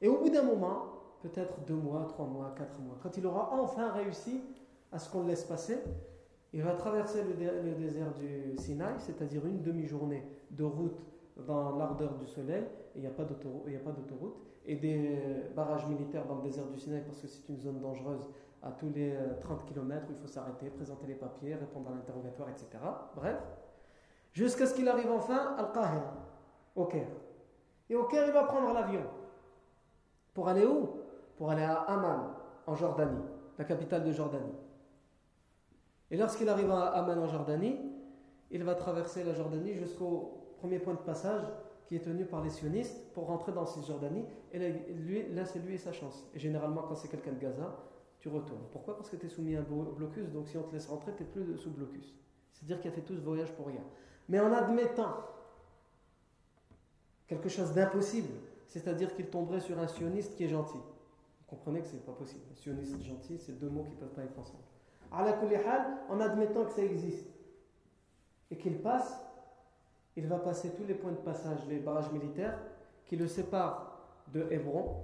Et 0.00 0.08
au 0.08 0.18
bout 0.18 0.28
d'un 0.28 0.42
moment, 0.42 0.92
peut-être 1.22 1.60
deux 1.66 1.74
mois, 1.74 2.04
trois 2.08 2.26
mois, 2.26 2.54
quatre 2.56 2.78
mois. 2.80 2.98
Quand 3.02 3.16
il 3.16 3.26
aura 3.26 3.52
enfin 3.54 3.90
réussi 3.90 4.42
à 4.92 4.98
ce 4.98 5.10
qu'on 5.10 5.22
le 5.22 5.28
laisse 5.28 5.44
passer, 5.44 5.78
il 6.56 6.62
va 6.62 6.72
traverser 6.72 7.22
le, 7.22 7.74
désert 7.74 8.14
du 8.14 8.56
Sinaï, 8.56 8.94
c'est-à-dire 8.96 9.44
une 9.44 9.60
demi-journée 9.60 10.24
de 10.50 10.64
route 10.64 10.98
dans 11.46 11.76
l'ardeur 11.76 12.14
du 12.14 12.26
soleil, 12.26 12.62
et 12.94 12.98
il 12.98 13.00
n'y 13.02 13.06
a 13.06 13.10
pas 13.10 13.24
d'autoroute, 13.24 14.38
et 14.64 14.76
des 14.76 15.18
barrages 15.54 15.86
militaires 15.86 16.24
dans 16.24 16.36
le 16.36 16.42
désert 16.42 16.66
du 16.68 16.78
Sinaï 16.78 17.02
parce 17.02 17.20
que 17.20 17.26
c'est 17.26 17.46
une 17.50 17.60
zone 17.60 17.78
dangereuse 17.78 18.30
à 18.62 18.70
tous 18.70 18.88
les 18.94 19.14
30 19.42 19.60
euh, 19.60 19.64
km 19.66 20.06
il 20.08 20.16
faut 20.16 20.26
s'arrêter, 20.26 20.70
présenter 20.70 21.06
les 21.06 21.14
papiers, 21.14 21.56
répondre 21.56 21.90
à 21.90 21.94
l'interrogatoire, 21.94 22.48
etc. 22.48 22.66
Bref, 23.14 23.36
jusqu'à 24.32 24.64
ce 24.64 24.74
qu'il 24.74 24.88
arrive 24.88 25.10
enfin 25.10 25.56
à 25.58 25.60
Al-Qahira, 25.60 26.14
au 26.74 26.86
Caire. 26.86 27.06
Et 27.90 27.96
au 27.96 28.04
Caire, 28.04 28.24
il 28.26 28.32
va 28.32 28.44
prendre 28.44 28.72
l'avion. 28.72 29.02
Pour 30.32 30.48
aller 30.48 30.64
où? 30.64 30.88
Pour 31.36 31.50
aller 31.50 31.64
à 31.64 31.80
Amman, 31.82 32.30
en 32.66 32.74
Jordanie, 32.74 33.22
la 33.58 33.64
capitale 33.66 34.04
de 34.04 34.12
Jordanie. 34.12 34.54
Et 36.10 36.16
lorsqu'il 36.16 36.48
arrive 36.48 36.70
à 36.70 36.86
Amman, 36.88 37.18
en 37.18 37.28
Jordanie, 37.28 37.76
il 38.50 38.62
va 38.62 38.74
traverser 38.74 39.24
la 39.24 39.34
Jordanie 39.34 39.74
jusqu'au 39.74 40.54
premier 40.58 40.78
point 40.78 40.94
de 40.94 41.00
passage 41.00 41.42
qui 41.86 41.96
est 41.96 42.00
tenu 42.00 42.24
par 42.24 42.42
les 42.42 42.50
sionistes 42.50 43.12
pour 43.12 43.26
rentrer 43.26 43.52
dans 43.52 43.66
Cisjordanie. 43.66 44.24
Et 44.52 44.58
là, 44.58 45.44
c'est 45.44 45.58
lui 45.60 45.74
et 45.74 45.78
sa 45.78 45.92
chance. 45.92 46.28
Et 46.34 46.38
généralement, 46.38 46.82
quand 46.82 46.94
c'est 46.96 47.08
quelqu'un 47.08 47.32
de 47.32 47.38
Gaza, 47.38 47.76
tu 48.18 48.28
retournes. 48.28 48.64
Pourquoi? 48.72 48.96
Parce 48.96 49.10
que 49.10 49.16
tu 49.16 49.26
es 49.26 49.28
soumis 49.28 49.56
à 49.56 49.60
un 49.60 49.62
blocus, 49.62 50.30
donc 50.30 50.48
si 50.48 50.56
on 50.56 50.62
te 50.62 50.72
laisse 50.72 50.86
rentrer, 50.86 51.12
tu 51.16 51.22
n'es 51.22 51.28
plus 51.28 51.58
sous 51.58 51.70
blocus. 51.70 52.14
C'est-à-dire 52.52 52.80
qu'il 52.80 52.90
a 52.90 52.94
fait 52.94 53.02
tout 53.02 53.14
ce 53.14 53.20
voyage 53.20 53.52
pour 53.52 53.66
rien. 53.66 53.82
Mais 54.28 54.40
en 54.40 54.52
admettant 54.52 55.14
quelque 57.26 57.48
chose 57.48 57.72
d'impossible, 57.72 58.32
c'est-à-dire 58.66 59.14
qu'il 59.14 59.26
tomberait 59.26 59.60
sur 59.60 59.78
un 59.78 59.86
sioniste 59.86 60.34
qui 60.36 60.44
est 60.44 60.48
gentil. 60.48 60.78
Vous 60.78 61.46
comprenez 61.46 61.80
que 61.80 61.86
ce 61.86 61.94
n'est 61.94 62.00
pas 62.00 62.12
possible. 62.12 62.42
Un 62.50 62.56
sioniste 62.56 63.02
gentil, 63.02 63.38
c'est 63.38 63.58
deux 63.58 63.68
mots 63.68 63.84
qui 63.84 63.92
ne 63.92 63.96
peuvent 63.96 64.14
pas 64.14 64.22
être 64.22 64.38
ensemble. 64.38 64.64
En 66.08 66.20
admettant 66.20 66.64
que 66.64 66.72
ça 66.72 66.82
existe 66.82 67.26
et 68.50 68.56
qu'il 68.56 68.80
passe, 68.82 69.18
il 70.14 70.26
va 70.26 70.38
passer 70.38 70.74
tous 70.74 70.84
les 70.84 70.94
points 70.94 71.12
de 71.12 71.16
passage, 71.16 71.58
les 71.68 71.78
barrages 71.78 72.12
militaires 72.12 72.58
qui 73.06 73.16
le 73.16 73.26
séparent 73.26 73.98
de 74.32 74.46
Hébron, 74.50 74.96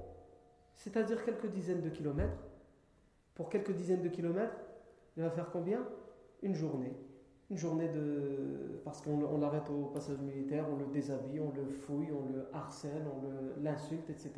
c'est-à-dire 0.74 1.24
quelques 1.24 1.46
dizaines 1.46 1.80
de 1.80 1.88
kilomètres. 1.88 2.36
Pour 3.34 3.48
quelques 3.48 3.72
dizaines 3.72 4.02
de 4.02 4.08
kilomètres, 4.08 4.56
il 5.16 5.22
va 5.22 5.30
faire 5.30 5.50
combien? 5.50 5.80
Une 6.42 6.54
journée. 6.54 6.92
Une 7.50 7.56
journée 7.56 7.88
de. 7.88 8.80
Parce 8.84 9.00
qu'on 9.00 9.38
l'arrête 9.38 9.68
au 9.70 9.86
passage 9.86 10.18
militaire, 10.18 10.66
on 10.70 10.76
le 10.76 10.86
déshabille, 10.86 11.40
on 11.40 11.52
le 11.52 11.64
fouille, 11.70 12.10
on 12.12 12.30
le 12.32 12.48
harcèle, 12.52 13.04
on 13.06 13.62
l'insulte, 13.62 14.10
etc. 14.10 14.32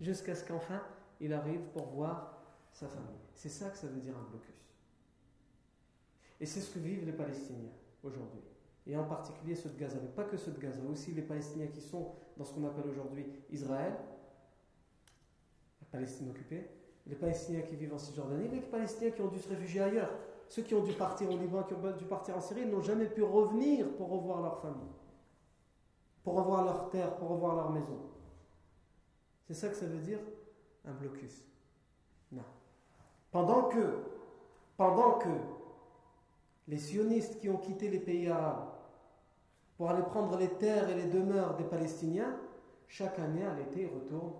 Jusqu'à 0.00 0.34
ce 0.34 0.44
qu'enfin, 0.44 0.80
il 1.20 1.32
arrive 1.32 1.60
pour 1.72 1.86
voir 1.86 2.37
sa 2.78 2.86
famille. 2.86 3.18
C'est 3.34 3.48
ça 3.48 3.70
que 3.70 3.76
ça 3.76 3.88
veut 3.88 4.00
dire 4.00 4.16
un 4.16 4.30
blocus. 4.30 4.54
Et 6.40 6.46
c'est 6.46 6.60
ce 6.60 6.70
que 6.70 6.78
vivent 6.78 7.04
les 7.04 7.12
Palestiniens 7.12 7.72
aujourd'hui 8.04 8.40
et 8.86 8.96
en 8.96 9.04
particulier 9.04 9.54
ceux 9.54 9.70
de 9.70 9.78
Gaza, 9.78 9.98
mais 10.00 10.08
pas 10.08 10.24
que 10.24 10.36
ceux 10.36 10.52
de 10.52 10.60
Gaza, 10.60 10.80
aussi 10.90 11.12
les 11.12 11.22
Palestiniens 11.22 11.66
qui 11.66 11.80
sont 11.80 12.12
dans 12.36 12.44
ce 12.44 12.54
qu'on 12.54 12.66
appelle 12.66 12.88
aujourd'hui 12.88 13.26
Israël, 13.50 13.92
la 15.80 15.86
Palestine 15.90 16.30
occupée, 16.30 16.70
les 17.06 17.16
Palestiniens 17.16 17.62
qui 17.62 17.74
vivent 17.74 17.94
en 17.94 17.98
Cisjordanie, 17.98 18.48
les 18.48 18.60
Palestiniens 18.60 19.10
qui 19.10 19.20
ont 19.20 19.28
dû 19.28 19.38
se 19.38 19.48
réfugier 19.48 19.82
ailleurs, 19.82 20.10
ceux 20.48 20.62
qui 20.62 20.74
ont 20.74 20.82
dû 20.82 20.92
partir 20.92 21.30
au 21.30 21.36
Liban, 21.36 21.64
qui 21.64 21.74
ont 21.74 21.96
dû 21.96 22.04
partir 22.04 22.36
en 22.36 22.40
Syrie, 22.40 22.64
n'ont 22.64 22.80
jamais 22.80 23.06
pu 23.06 23.22
revenir 23.22 23.94
pour 23.96 24.08
revoir 24.08 24.40
leur 24.40 24.60
famille, 24.60 24.88
pour 26.22 26.34
revoir 26.34 26.64
leur 26.64 26.88
terre, 26.88 27.16
pour 27.16 27.28
revoir 27.28 27.56
leur 27.56 27.70
maison. 27.70 27.98
C'est 29.46 29.54
ça 29.54 29.68
que 29.68 29.76
ça 29.76 29.86
veut 29.86 30.00
dire 30.00 30.20
un 30.86 30.92
blocus. 30.92 31.44
Non. 32.32 32.44
Pendant 33.30 33.64
que, 33.64 34.04
pendant 34.76 35.18
que 35.18 35.28
les 36.68 36.78
sionistes 36.78 37.38
qui 37.40 37.48
ont 37.50 37.58
quitté 37.58 37.88
les 37.88 38.00
pays 38.00 38.28
arabes 38.28 38.68
pour 39.76 39.90
aller 39.90 40.02
prendre 40.02 40.36
les 40.36 40.50
terres 40.54 40.88
et 40.88 40.94
les 40.94 41.06
demeures 41.06 41.56
des 41.56 41.64
Palestiniens, 41.64 42.36
chaque 42.88 43.18
année 43.18 43.44
à 43.44 43.54
l'été, 43.54 43.82
ils 43.82 43.94
retournent 43.94 44.32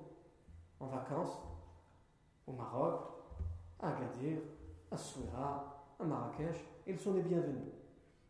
en 0.80 0.86
vacances 0.86 1.38
au 2.46 2.52
Maroc, 2.52 3.00
à 3.80 3.88
Agadir, 3.90 4.38
à 4.90 4.96
Souira, 4.96 5.84
à 6.00 6.04
Marrakech. 6.04 6.64
Ils 6.86 6.98
sont 6.98 7.12
les 7.12 7.22
bienvenus. 7.22 7.72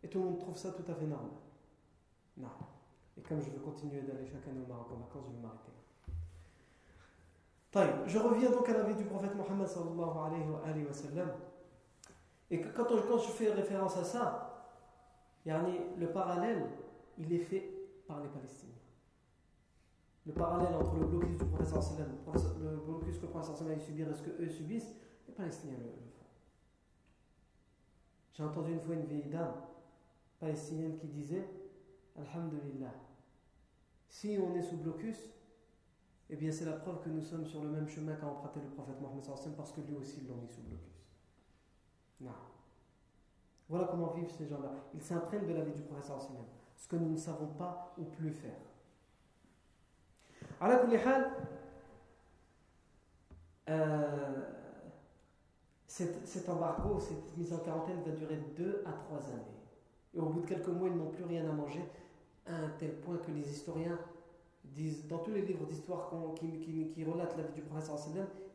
Et 0.03 0.09
tout 0.09 0.18
le 0.18 0.25
monde 0.25 0.38
trouve 0.38 0.57
ça 0.57 0.73
tout 0.73 0.90
à 0.90 0.94
fait 0.94 1.07
normal. 1.07 1.31
Non. 2.37 2.49
Et 3.16 3.23
comme 3.23 3.40
je 3.40 3.51
veux 3.51 3.61
continuer 3.61 4.03
d'aller 4.03 4.27
chaque 4.27 4.47
année 4.49 4.62
au 4.64 4.68
Maroc 4.68 4.88
en 4.92 4.97
vacances, 4.97 5.25
je 5.29 5.37
vais 5.37 5.42
m'arrêter. 5.42 5.73
Je 8.07 8.19
reviens 8.19 8.51
donc 8.51 8.69
à 8.69 8.73
la 8.73 8.83
vie 8.85 8.95
du 8.95 9.05
prophète 9.05 9.35
Mohammed 9.35 9.67
sallallahu 9.67 10.19
alayhi 10.64 10.85
wa 10.85 10.93
sallam. 10.93 11.31
Et 12.51 12.61
quand, 12.61 12.88
je 12.88 13.31
fais 13.31 13.51
référence 13.53 13.97
à 13.97 14.05
ça, 14.05 14.75
le 15.45 16.07
parallèle 16.07 16.67
il 17.19 17.33
est 17.33 17.38
fait 17.38 17.71
par 18.07 18.21
les 18.21 18.29
Palestiniens. 18.29 18.75
Le 20.27 20.33
parallèle 20.33 20.75
entre 20.75 20.95
le 20.95 21.07
blocus 21.07 21.38
du 21.38 21.45
professeur 21.45 21.83
sallam, 21.83 22.09
le 22.61 22.77
blocus 22.77 23.19
que 23.19 23.23
le 23.23 23.29
professeur 23.29 23.57
sallam 23.57 23.81
subit 23.81 24.03
et 24.03 24.14
ce 24.14 24.23
qu'eux 24.23 24.49
subissent, 24.49 24.95
les 25.27 25.35
Palestiniens 25.35 25.79
le, 25.79 25.85
font. 25.85 26.25
J'ai 28.33 28.45
entendu 28.45 28.73
une 28.73 28.81
fois 28.81 28.95
une 28.95 29.07
vieille 29.07 29.29
dame 29.31 29.55
palestinienne 30.38 30.97
qui 30.97 31.09
disait 31.09 31.49
Alhamdulillah, 32.17 32.93
si 34.09 34.38
on 34.38 34.55
est 34.55 34.62
sous 34.62 34.77
blocus, 34.77 35.17
eh 36.31 36.37
bien 36.37 36.53
c'est 36.53 36.67
la 36.67 36.73
preuve 36.73 37.01
que 37.03 37.09
nous 37.09 37.23
sommes 37.23 37.47
sur 37.47 37.62
le 37.62 37.71
même 37.71 37.88
chemin 37.88 38.14
qu'a 38.14 38.27
emprunté 38.27 38.61
le 38.61 38.69
prophète 38.69 39.01
Mohammed 39.01 39.25
parce 39.57 39.73
que 39.73 39.81
lui 39.81 39.97
aussi 39.97 40.21
ils 40.23 40.29
l'ont 40.29 40.37
mis 40.37 40.49
sous 40.49 40.62
blocus. 40.62 41.07
Non. 42.21 42.33
Voilà 43.69 43.87
comment 43.87 44.12
vivent 44.12 44.31
ces 44.31 44.47
gens-là. 44.47 44.73
Ils 44.95 45.03
s'imprègnent 45.03 45.47
de 45.47 45.55
la 45.55 45.64
vie 45.64 45.73
du 45.73 45.83
sallam 45.83 46.45
ce 46.77 46.88
que 46.88 46.97
nous 46.97 47.11
ne 47.11 47.17
savons 47.17 47.49
pas 47.49 47.95
ou 47.99 48.05
plus 48.05 48.31
faire. 48.31 48.61
Euh, 53.69 54.43
cet, 55.87 56.27
cet 56.27 56.49
embargo, 56.49 56.99
cette 57.01 57.37
mise 57.37 57.53
en 57.53 57.59
quarantaine 57.59 58.03
va 58.03 58.12
durer 58.12 58.37
deux 58.57 58.83
à 58.87 58.93
trois 58.93 59.19
années. 59.31 59.59
Et 60.14 60.21
au 60.21 60.27
bout 60.27 60.41
de 60.41 60.47
quelques 60.47 60.69
mois, 60.69 60.88
ils 60.88 60.97
n'ont 60.97 61.11
plus 61.11 61.25
rien 61.25 61.49
à 61.49 61.53
manger, 61.53 61.85
à 62.47 62.55
un 62.55 62.69
tel 62.79 62.95
point 63.01 63.19
que 63.19 63.31
les 63.31 63.51
historiens 63.51 63.99
dans 65.09 65.19
tous 65.19 65.33
les 65.33 65.43
livres 65.43 65.67
d'histoire 65.67 66.11
qui, 66.41 67.05
relatent 67.05 67.37
la 67.37 67.45
vie 67.45 67.55
du 67.55 67.63
prophète, 67.63 67.91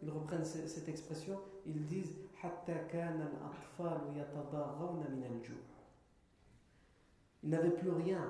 ils 0.01 0.09
reprennent 0.09 0.45
cette 0.45 0.87
expression, 0.87 1.39
ils 1.65 1.85
disent 1.85 2.13
ils 7.43 7.49
n'avaient 7.49 7.69
plus 7.69 7.89
rien. 7.89 8.29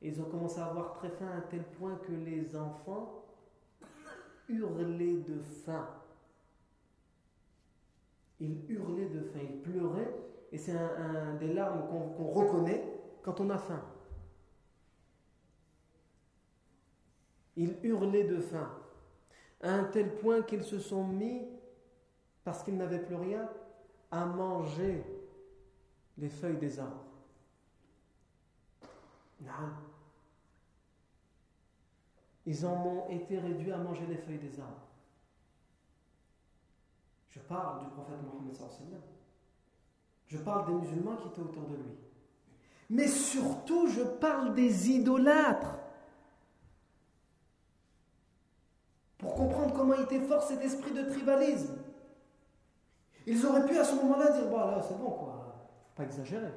Ils 0.00 0.20
ont 0.20 0.24
commencé 0.24 0.60
à 0.60 0.66
avoir 0.66 0.92
très 0.94 1.10
faim 1.10 1.30
à 1.36 1.40
tel 1.42 1.62
point 1.62 1.96
que 2.06 2.12
les 2.12 2.56
enfants 2.56 3.24
hurlaient 4.48 5.22
de 5.28 5.40
faim. 5.64 5.88
Ils 8.40 8.68
hurlaient 8.68 9.08
de 9.08 9.20
faim, 9.20 9.38
ils 9.42 9.60
pleuraient, 9.60 10.14
et 10.50 10.58
c'est 10.58 10.72
un, 10.72 11.34
des 11.34 11.52
larmes 11.52 11.86
qu'on 11.88 12.26
reconnaît 12.26 12.84
quand 13.22 13.40
on 13.40 13.50
a 13.50 13.58
faim. 13.58 13.82
Ils 17.56 17.76
hurlaient 17.82 18.24
de 18.24 18.40
faim, 18.40 18.70
à 19.62 19.72
un 19.72 19.84
tel 19.84 20.16
point 20.16 20.42
qu'ils 20.42 20.64
se 20.64 20.78
sont 20.78 21.04
mis, 21.04 21.46
parce 22.44 22.62
qu'ils 22.62 22.76
n'avaient 22.76 23.02
plus 23.02 23.16
rien, 23.16 23.48
à 24.10 24.24
manger 24.26 25.04
les 26.18 26.28
feuilles 26.28 26.58
des 26.58 26.78
arbres. 26.78 27.04
Non. 29.40 29.70
Ils 32.46 32.66
en 32.66 32.86
ont 32.86 33.08
été 33.08 33.38
réduits 33.38 33.72
à 33.72 33.78
manger 33.78 34.06
les 34.06 34.16
feuilles 34.16 34.38
des 34.38 34.60
arbres. 34.60 34.88
Je 37.30 37.38
parle 37.40 37.84
du 37.84 37.90
prophète 37.90 38.18
Mohammed 38.22 38.54
Je 40.26 40.38
parle 40.38 40.66
des 40.66 40.74
musulmans 40.74 41.16
qui 41.16 41.28
étaient 41.28 41.40
autour 41.40 41.66
de 41.66 41.76
lui. 41.76 41.96
Mais 42.90 43.08
surtout, 43.08 43.88
je 43.88 44.02
parle 44.02 44.54
des 44.54 44.90
idolâtres. 44.90 45.78
Pour 49.22 49.34
comprendre 49.36 49.72
comment 49.72 49.94
il 49.94 50.02
était 50.02 50.18
fort 50.18 50.42
cet 50.42 50.62
esprit 50.62 50.90
de 50.90 51.08
tribalisme. 51.08 51.78
Ils 53.24 53.46
auraient 53.46 53.64
pu 53.64 53.78
à 53.78 53.84
ce 53.84 53.94
moment-là 53.94 54.32
dire, 54.32 54.48
bon 54.48 54.58
là 54.58 54.82
c'est 54.82 54.98
bon 54.98 55.10
quoi, 55.10 55.54
faut 55.84 55.96
pas 55.96 56.02
exagérer. 56.02 56.52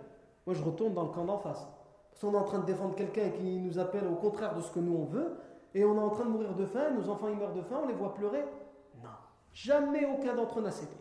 Moi 0.47 0.55
je 0.55 0.63
retourne 0.63 0.95
dans 0.95 1.03
le 1.03 1.09
camp 1.09 1.25
d'en 1.25 1.37
face. 1.37 1.67
Parce 2.09 2.21
qu'on 2.21 2.33
est 2.33 2.41
en 2.41 2.43
train 2.43 2.59
de 2.59 2.65
défendre 2.65 2.95
quelqu'un 2.95 3.29
qui 3.29 3.59
nous 3.59 3.77
appelle 3.77 4.07
au 4.07 4.15
contraire 4.15 4.55
de 4.55 4.61
ce 4.61 4.71
que 4.71 4.79
nous 4.79 4.95
on 4.95 5.05
veut, 5.05 5.37
et 5.75 5.85
on 5.85 5.95
est 5.95 6.03
en 6.03 6.09
train 6.09 6.25
de 6.25 6.29
mourir 6.29 6.55
de 6.55 6.65
faim, 6.65 6.89
nos 6.91 7.07
enfants 7.07 7.27
ils 7.27 7.37
meurent 7.37 7.53
de 7.53 7.61
faim, 7.61 7.81
on 7.83 7.87
les 7.87 7.93
voit 7.93 8.15
pleurer. 8.15 8.43
Non, 9.03 9.09
jamais 9.53 10.05
aucun 10.05 10.33
d'entre 10.33 10.57
eux 10.57 10.63
n'a 10.63 10.71
cédé. 10.71 10.95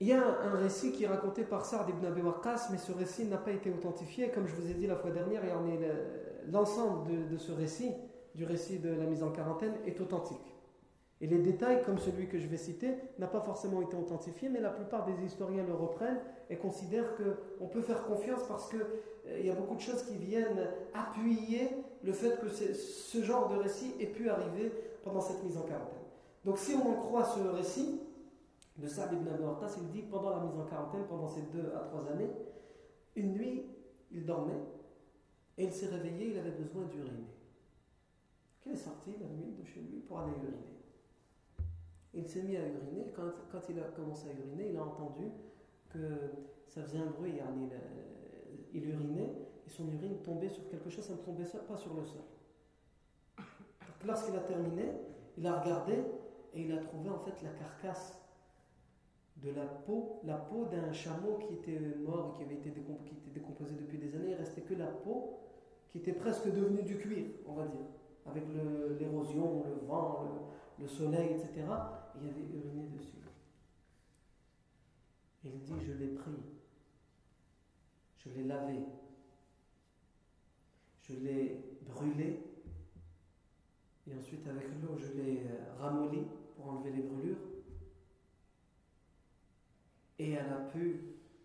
Il 0.00 0.06
y 0.06 0.12
a 0.12 0.22
un 0.22 0.56
récit 0.56 0.92
qui 0.92 1.04
est 1.04 1.08
raconté 1.08 1.42
par 1.42 1.64
Sard 1.64 1.88
ibn 1.90 2.06
Abi 2.06 2.20
Waqqas, 2.20 2.68
mais 2.70 2.78
ce 2.78 2.92
récit 2.92 3.24
n'a 3.24 3.36
pas 3.36 3.50
été 3.50 3.70
authentifié. 3.70 4.30
Comme 4.30 4.46
je 4.46 4.54
vous 4.54 4.70
ai 4.70 4.74
dit 4.74 4.86
la 4.86 4.94
fois 4.94 5.10
dernière, 5.10 5.42
l'ensemble 6.50 7.10
de, 7.10 7.34
de 7.34 7.36
ce 7.36 7.50
récit, 7.50 7.92
du 8.34 8.44
récit 8.44 8.78
de 8.78 8.90
la 8.90 9.06
mise 9.06 9.24
en 9.24 9.30
quarantaine, 9.30 9.74
est 9.86 10.00
authentique. 10.00 10.54
Et 11.20 11.26
les 11.26 11.38
détails, 11.38 11.82
comme 11.84 11.98
celui 11.98 12.28
que 12.28 12.38
je 12.38 12.46
vais 12.46 12.56
citer, 12.56 12.94
n'a 13.18 13.26
pas 13.26 13.40
forcément 13.40 13.82
été 13.82 13.96
authentifié, 13.96 14.48
mais 14.48 14.60
la 14.60 14.70
plupart 14.70 15.04
des 15.04 15.24
historiens 15.24 15.64
le 15.66 15.74
reprennent 15.74 16.20
et 16.48 16.56
considèrent 16.56 17.16
qu'on 17.16 17.66
peut 17.66 17.82
faire 17.82 18.04
confiance 18.04 18.42
parce 18.46 18.70
qu'il 18.70 18.86
euh, 19.26 19.40
y 19.40 19.50
a 19.50 19.54
beaucoup 19.54 19.74
de 19.74 19.80
choses 19.80 20.04
qui 20.04 20.14
viennent 20.14 20.68
appuyer 20.94 21.70
le 22.04 22.12
fait 22.12 22.38
que 22.40 22.48
ce 22.48 23.22
genre 23.22 23.48
de 23.48 23.56
récit 23.56 23.94
ait 23.98 24.06
pu 24.06 24.30
arriver 24.30 24.72
pendant 25.02 25.20
cette 25.20 25.42
mise 25.42 25.56
en 25.56 25.62
quarantaine. 25.62 25.98
Donc 26.44 26.58
si 26.58 26.74
on 26.74 26.88
en 26.88 26.94
croit 26.94 27.24
ce 27.24 27.40
récit 27.40 28.00
de 28.78 28.86
Saad 28.86 29.12
ibn 29.12 29.28
Abi 29.28 29.42
il 29.80 29.88
dit 29.90 30.02
pendant 30.02 30.30
la 30.30 30.40
mise 30.44 30.56
en 30.56 30.64
quarantaine, 30.64 31.04
pendant 31.08 31.28
ces 31.28 31.42
deux 31.42 31.72
à 31.74 31.80
trois 31.80 32.08
années, 32.10 32.30
une 33.16 33.32
nuit, 33.32 33.64
il 34.12 34.24
dormait 34.24 34.62
et 35.56 35.64
il 35.64 35.72
s'est 35.72 35.88
réveillé, 35.88 36.30
il 36.30 36.38
avait 36.38 36.52
besoin 36.52 36.84
d'uriner. 36.84 37.26
Il 38.64 38.72
est 38.72 38.76
sorti 38.76 39.14
la 39.20 39.26
nuit 39.28 39.52
de 39.58 39.64
chez 39.64 39.80
lui 39.80 40.00
pour 40.00 40.20
aller 40.20 40.32
uriner? 40.32 40.78
Il 42.14 42.28
s'est 42.28 42.42
mis 42.42 42.56
à 42.56 42.60
uriner. 42.60 43.12
Quand, 43.14 43.30
quand, 43.50 43.60
il 43.68 43.78
a 43.80 43.84
commencé 43.84 44.28
à 44.28 44.32
uriner, 44.32 44.70
il 44.70 44.76
a 44.76 44.82
entendu 44.82 45.30
que 45.90 45.98
ça 46.68 46.82
faisait 46.82 46.98
un 46.98 47.06
bruit, 47.06 47.34
il 48.72 48.88
urinait, 48.88 49.32
et 49.66 49.70
son 49.70 49.90
urine 49.90 50.18
tombait 50.22 50.48
sur 50.48 50.68
quelque 50.68 50.90
chose, 50.90 51.04
ça 51.04 51.14
ne 51.14 51.18
tombait 51.18 51.44
pas 51.44 51.76
sur 51.76 51.94
le 51.94 52.04
sol. 52.04 52.20
Lorsqu'il 54.06 54.36
a 54.36 54.40
terminé, 54.40 54.92
il 55.36 55.46
a 55.46 55.60
regardé 55.60 56.04
et 56.54 56.62
il 56.62 56.72
a 56.72 56.78
trouvé 56.78 57.08
en 57.10 57.18
fait 57.18 57.42
la 57.42 57.50
carcasse 57.50 58.18
de 59.42 59.50
la 59.50 59.64
peau, 59.64 60.20
la 60.24 60.36
peau 60.36 60.64
d'un 60.64 60.92
chameau 60.92 61.38
qui 61.38 61.54
était 61.54 61.78
mort 62.04 62.34
qui 62.36 62.42
avait 62.42 62.56
été 62.56 62.70
décomposé, 62.70 63.74
depuis 63.74 63.98
des 63.98 64.14
années. 64.16 64.30
Il 64.30 64.34
restait 64.34 64.62
que 64.62 64.74
la 64.74 64.86
peau 64.86 65.38
qui 65.88 65.98
était 65.98 66.12
presque 66.12 66.52
devenue 66.52 66.82
du 66.82 66.96
cuir, 66.96 67.26
on 67.46 67.54
va 67.54 67.66
dire, 67.66 67.86
avec 68.26 68.44
l'érosion, 68.98 69.64
le, 69.64 69.86
vent, 69.86 70.24
le, 70.78 70.86
soleil, 70.86 71.30
etc. 71.32 71.66
il 72.20 72.28
avait 72.28 72.46
uriné 72.52 72.88
dessus. 72.96 73.16
Il 75.44 75.60
dit 75.60 75.74
Je 75.86 75.92
l'ai 75.92 76.08
pris, 76.08 76.32
je 78.18 78.30
l'ai 78.30 78.44
lavé, 78.44 78.80
je 81.02 81.14
l'ai 81.14 81.60
brûlé, 81.86 82.40
et 84.06 84.14
ensuite 84.14 84.46
avec 84.48 84.66
l'eau, 84.82 84.98
je 84.98 85.20
l'ai 85.20 85.42
ramolli 85.78 86.26
pour 86.56 86.72
enlever 86.72 86.90
les 86.90 87.02
brûlures 87.02 87.36
et 90.18 90.32
elle 90.32 90.52
a 90.52 90.68
pu 90.72 91.00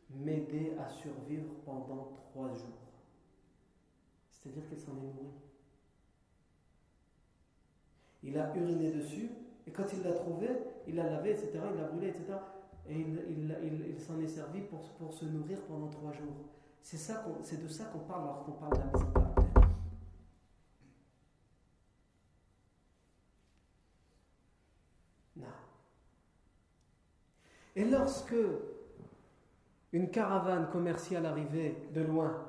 m'aider 0.09 0.73
à 0.79 0.89
survivre 0.89 1.53
pendant 1.65 2.12
trois 2.31 2.49
jours. 2.49 2.83
C'est-à-dire 4.29 4.67
qu'elle 4.69 4.79
s'en 4.79 4.91
est 4.91 5.13
nourrie. 5.13 5.33
Il 8.23 8.38
a 8.38 8.55
uriné 8.55 8.91
dessus, 8.91 9.29
et 9.67 9.71
quand 9.71 9.86
il 9.93 10.01
l'a 10.01 10.13
trouvé, 10.13 10.47
il 10.88 10.95
l'a 10.95 11.09
lavé, 11.09 11.31
etc., 11.31 11.51
il 11.73 11.77
l'a 11.79 11.88
brûlé, 11.88 12.07
etc., 12.09 12.33
et 12.89 12.99
il, 12.99 13.99
s'en 13.99 14.19
est 14.19 14.27
servi 14.27 14.62
pour, 14.62 15.13
se 15.13 15.25
nourrir 15.25 15.62
pendant 15.67 15.88
trois 15.88 16.12
jours. 16.12 16.36
C'est, 16.81 16.97
de 16.97 17.67
ça 17.69 17.86
qu'on 17.86 17.99
parle 17.99 18.25
lorsqu'on 18.25 18.51
parle 18.51 18.73
de 18.73 18.77
la 18.79 18.86
en 18.86 19.23
Et 27.75 27.86
lorsque 27.86 28.36
une 29.91 30.09
caravane 30.09 30.69
commerciale 30.69 31.25
arrivait 31.25 31.75
de 31.93 32.01
loin, 32.01 32.45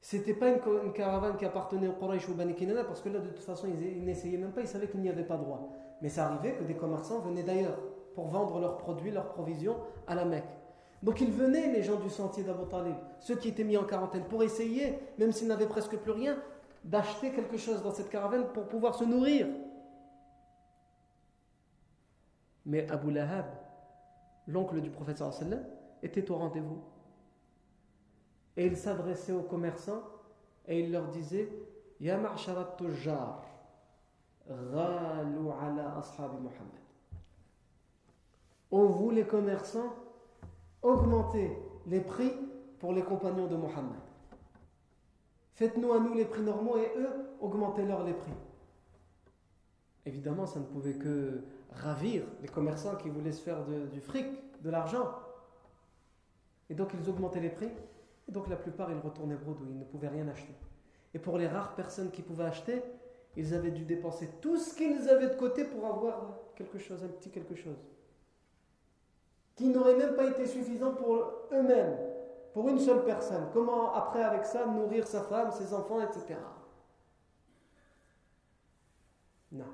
c'était 0.00 0.34
pas 0.34 0.48
une, 0.48 0.92
caravane 0.92 1.36
qui 1.36 1.44
appartenait 1.44 1.88
au 1.88 1.92
Quraysh 1.92 2.28
ou 2.28 2.34
Bani 2.34 2.54
Kinana, 2.54 2.84
parce 2.84 3.00
que 3.00 3.08
là, 3.08 3.18
de 3.18 3.28
toute 3.28 3.44
façon, 3.44 3.68
ils, 3.68 4.04
n'essayaient 4.04 4.38
même 4.38 4.52
pas, 4.52 4.60
ils 4.60 4.68
savaient 4.68 4.88
qu'il 4.88 5.00
n'y 5.00 5.08
avait 5.08 5.24
pas 5.24 5.36
droit. 5.36 5.72
Mais 6.02 6.08
ça 6.08 6.26
arrivait 6.26 6.54
que 6.54 6.64
des 6.64 6.74
commerçants 6.74 7.18
venaient 7.20 7.42
d'ailleurs 7.42 7.78
pour 8.14 8.28
vendre 8.28 8.60
leurs 8.60 8.78
produits, 8.78 9.10
leurs 9.10 9.28
provisions 9.28 9.76
à 10.06 10.14
la 10.14 10.24
Mecque. 10.24 10.48
Donc 11.02 11.20
ils 11.20 11.30
venaient, 11.30 11.72
les 11.72 11.82
gens 11.82 11.96
du 11.96 12.10
sentier 12.10 12.42
d'Abu 12.42 12.66
Talib, 12.68 12.96
ceux 13.20 13.36
qui 13.36 13.48
étaient 13.48 13.64
mis 13.64 13.76
en 13.76 13.84
quarantaine, 13.84 14.24
pour 14.24 14.42
essayer, 14.42 14.98
même 15.18 15.32
s'ils 15.32 15.48
n'avaient 15.48 15.68
presque 15.68 15.96
plus 15.96 16.12
rien, 16.12 16.36
d'acheter 16.84 17.32
quelque 17.32 17.56
chose 17.56 17.82
dans 17.82 17.92
cette 17.92 18.08
caravane 18.08 18.46
pour 18.52 18.66
pouvoir 18.66 18.94
se 18.94 19.04
nourrir. 19.04 19.46
Mais 22.66 22.90
Abu 22.90 23.10
Lahab, 23.10 23.46
l'oncle 24.48 24.80
du 24.80 24.90
prophète 24.90 25.18
sallam, 25.18 25.64
était 26.02 26.30
au 26.30 26.36
rendez-vous. 26.36 26.82
Et 28.56 28.66
il 28.66 28.76
s'adressait 28.76 29.32
aux 29.32 29.42
commerçants 29.42 30.02
et 30.66 30.80
il 30.80 30.90
leur 30.90 31.06
disait 31.08 31.48
Ya 32.00 32.18
tujjar, 32.76 33.44
ghalu 34.48 35.48
ala 35.60 35.96
ashabi 35.98 36.36
Muhammad. 36.36 36.78
Ô 38.70 38.86
vous 38.88 39.10
les 39.10 39.24
commerçants, 39.24 39.94
augmentez 40.82 41.56
les 41.86 42.00
prix 42.00 42.32
pour 42.78 42.92
les 42.92 43.02
compagnons 43.02 43.46
de 43.46 43.56
Muhammad? 43.56 44.00
Faites-nous 45.54 45.92
à 45.92 45.98
nous 45.98 46.14
les 46.14 46.24
prix 46.24 46.42
normaux 46.42 46.76
et 46.76 46.92
eux, 46.96 47.10
augmentez-leur 47.40 48.04
les 48.04 48.12
prix. 48.12 48.32
Évidemment, 50.06 50.46
ça 50.46 50.60
ne 50.60 50.64
pouvait 50.64 50.94
que 50.94 51.42
ravir 51.72 52.24
les 52.42 52.48
commerçants 52.48 52.96
qui 52.96 53.08
voulaient 53.08 53.32
se 53.32 53.42
faire 53.42 53.64
du 53.64 54.00
fric, 54.00 54.26
de 54.62 54.70
l'argent. 54.70 55.10
Et 56.70 56.74
donc 56.74 56.90
ils 56.94 57.08
augmentaient 57.08 57.40
les 57.40 57.50
prix. 57.50 57.70
Et 58.28 58.32
donc 58.32 58.48
la 58.48 58.56
plupart, 58.56 58.90
ils 58.90 58.98
retournaient 58.98 59.36
bredouille, 59.36 59.70
ils 59.70 59.78
ne 59.78 59.84
pouvaient 59.84 60.08
rien 60.08 60.28
acheter. 60.28 60.54
Et 61.14 61.18
pour 61.18 61.38
les 61.38 61.48
rares 61.48 61.74
personnes 61.74 62.10
qui 62.10 62.22
pouvaient 62.22 62.44
acheter, 62.44 62.82
ils 63.36 63.54
avaient 63.54 63.70
dû 63.70 63.84
dépenser 63.84 64.28
tout 64.40 64.56
ce 64.58 64.74
qu'ils 64.74 65.08
avaient 65.08 65.28
de 65.28 65.36
côté 65.36 65.64
pour 65.64 65.86
avoir 65.86 66.38
quelque 66.54 66.78
chose, 66.78 67.02
un 67.02 67.08
petit 67.08 67.30
quelque 67.30 67.54
chose. 67.54 67.78
Qui 69.56 69.68
n'aurait 69.68 69.96
même 69.96 70.14
pas 70.14 70.26
été 70.26 70.46
suffisant 70.46 70.92
pour 70.92 71.14
eux-mêmes, 71.52 71.96
pour 72.52 72.68
une 72.68 72.78
seule 72.78 73.04
personne. 73.04 73.48
Comment 73.52 73.94
après 73.94 74.22
avec 74.22 74.44
ça 74.44 74.66
nourrir 74.66 75.06
sa 75.06 75.22
femme, 75.22 75.50
ses 75.52 75.72
enfants, 75.72 76.00
etc. 76.00 76.36
Non. 79.52 79.64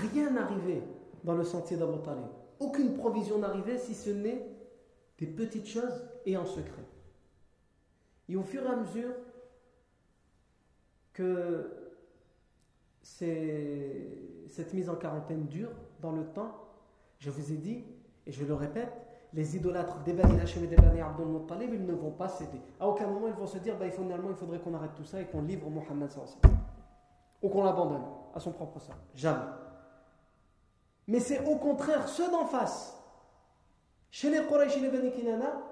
Rien 0.00 0.30
n'arrivait 0.30 0.82
dans 1.24 1.34
le 1.34 1.44
sentier 1.44 1.76
d'Abu 1.76 1.98
Talib. 2.02 2.24
Aucune 2.60 2.94
provision 2.94 3.38
n'arrivait 3.38 3.78
si 3.78 3.94
ce 3.94 4.10
n'est 4.10 4.46
des 5.18 5.26
petites 5.26 5.66
choses 5.66 6.04
et 6.26 6.36
en 6.36 6.44
secret. 6.44 6.84
Et 8.28 8.36
au 8.36 8.42
fur 8.42 8.62
et 8.62 8.66
à 8.66 8.76
mesure 8.76 9.10
que 11.12 11.94
cette 13.02 14.74
mise 14.74 14.88
en 14.88 14.96
quarantaine 14.96 15.46
dure 15.46 15.70
dans 16.00 16.12
le 16.12 16.24
temps, 16.26 16.52
je 17.18 17.30
vous 17.30 17.52
ai 17.52 17.56
dit, 17.56 17.84
et 18.26 18.32
je 18.32 18.44
le 18.44 18.54
répète, 18.54 18.92
les 19.34 19.56
idolâtres 19.56 20.02
des 20.04 20.12
Bani 20.12 20.34
et 20.34 20.66
des 20.66 20.76
Bani 20.76 21.00
ils 21.72 21.86
ne 21.86 21.92
vont 21.92 22.12
pas 22.12 22.28
céder. 22.28 22.60
À 22.78 22.88
aucun 22.88 23.06
moment 23.06 23.26
ils 23.26 23.34
vont 23.34 23.46
se 23.46 23.58
dire, 23.58 23.76
bah, 23.78 23.90
finalement 23.90 24.30
il 24.30 24.36
faudrait 24.36 24.60
qu'on 24.60 24.74
arrête 24.74 24.94
tout 24.94 25.04
ça 25.04 25.20
et 25.20 25.26
qu'on 25.26 25.42
livre 25.42 25.68
Mohammed 25.68 26.10
ou 27.42 27.48
qu'on 27.48 27.64
l'abandonne 27.64 28.04
à 28.34 28.40
son 28.40 28.52
propre 28.52 28.80
sang. 28.80 28.94
Jamais. 29.14 29.44
Mais 31.08 31.20
c'est 31.20 31.44
au 31.46 31.56
contraire 31.56 32.06
ceux 32.08 32.30
d'en 32.30 32.44
face, 32.44 32.94
chez 34.10 34.30
les 34.30 34.46
Quraysh 34.46 34.76
et 34.76 34.80
les 34.80 34.88
Bani 34.88 35.10
Kinana, 35.10 35.62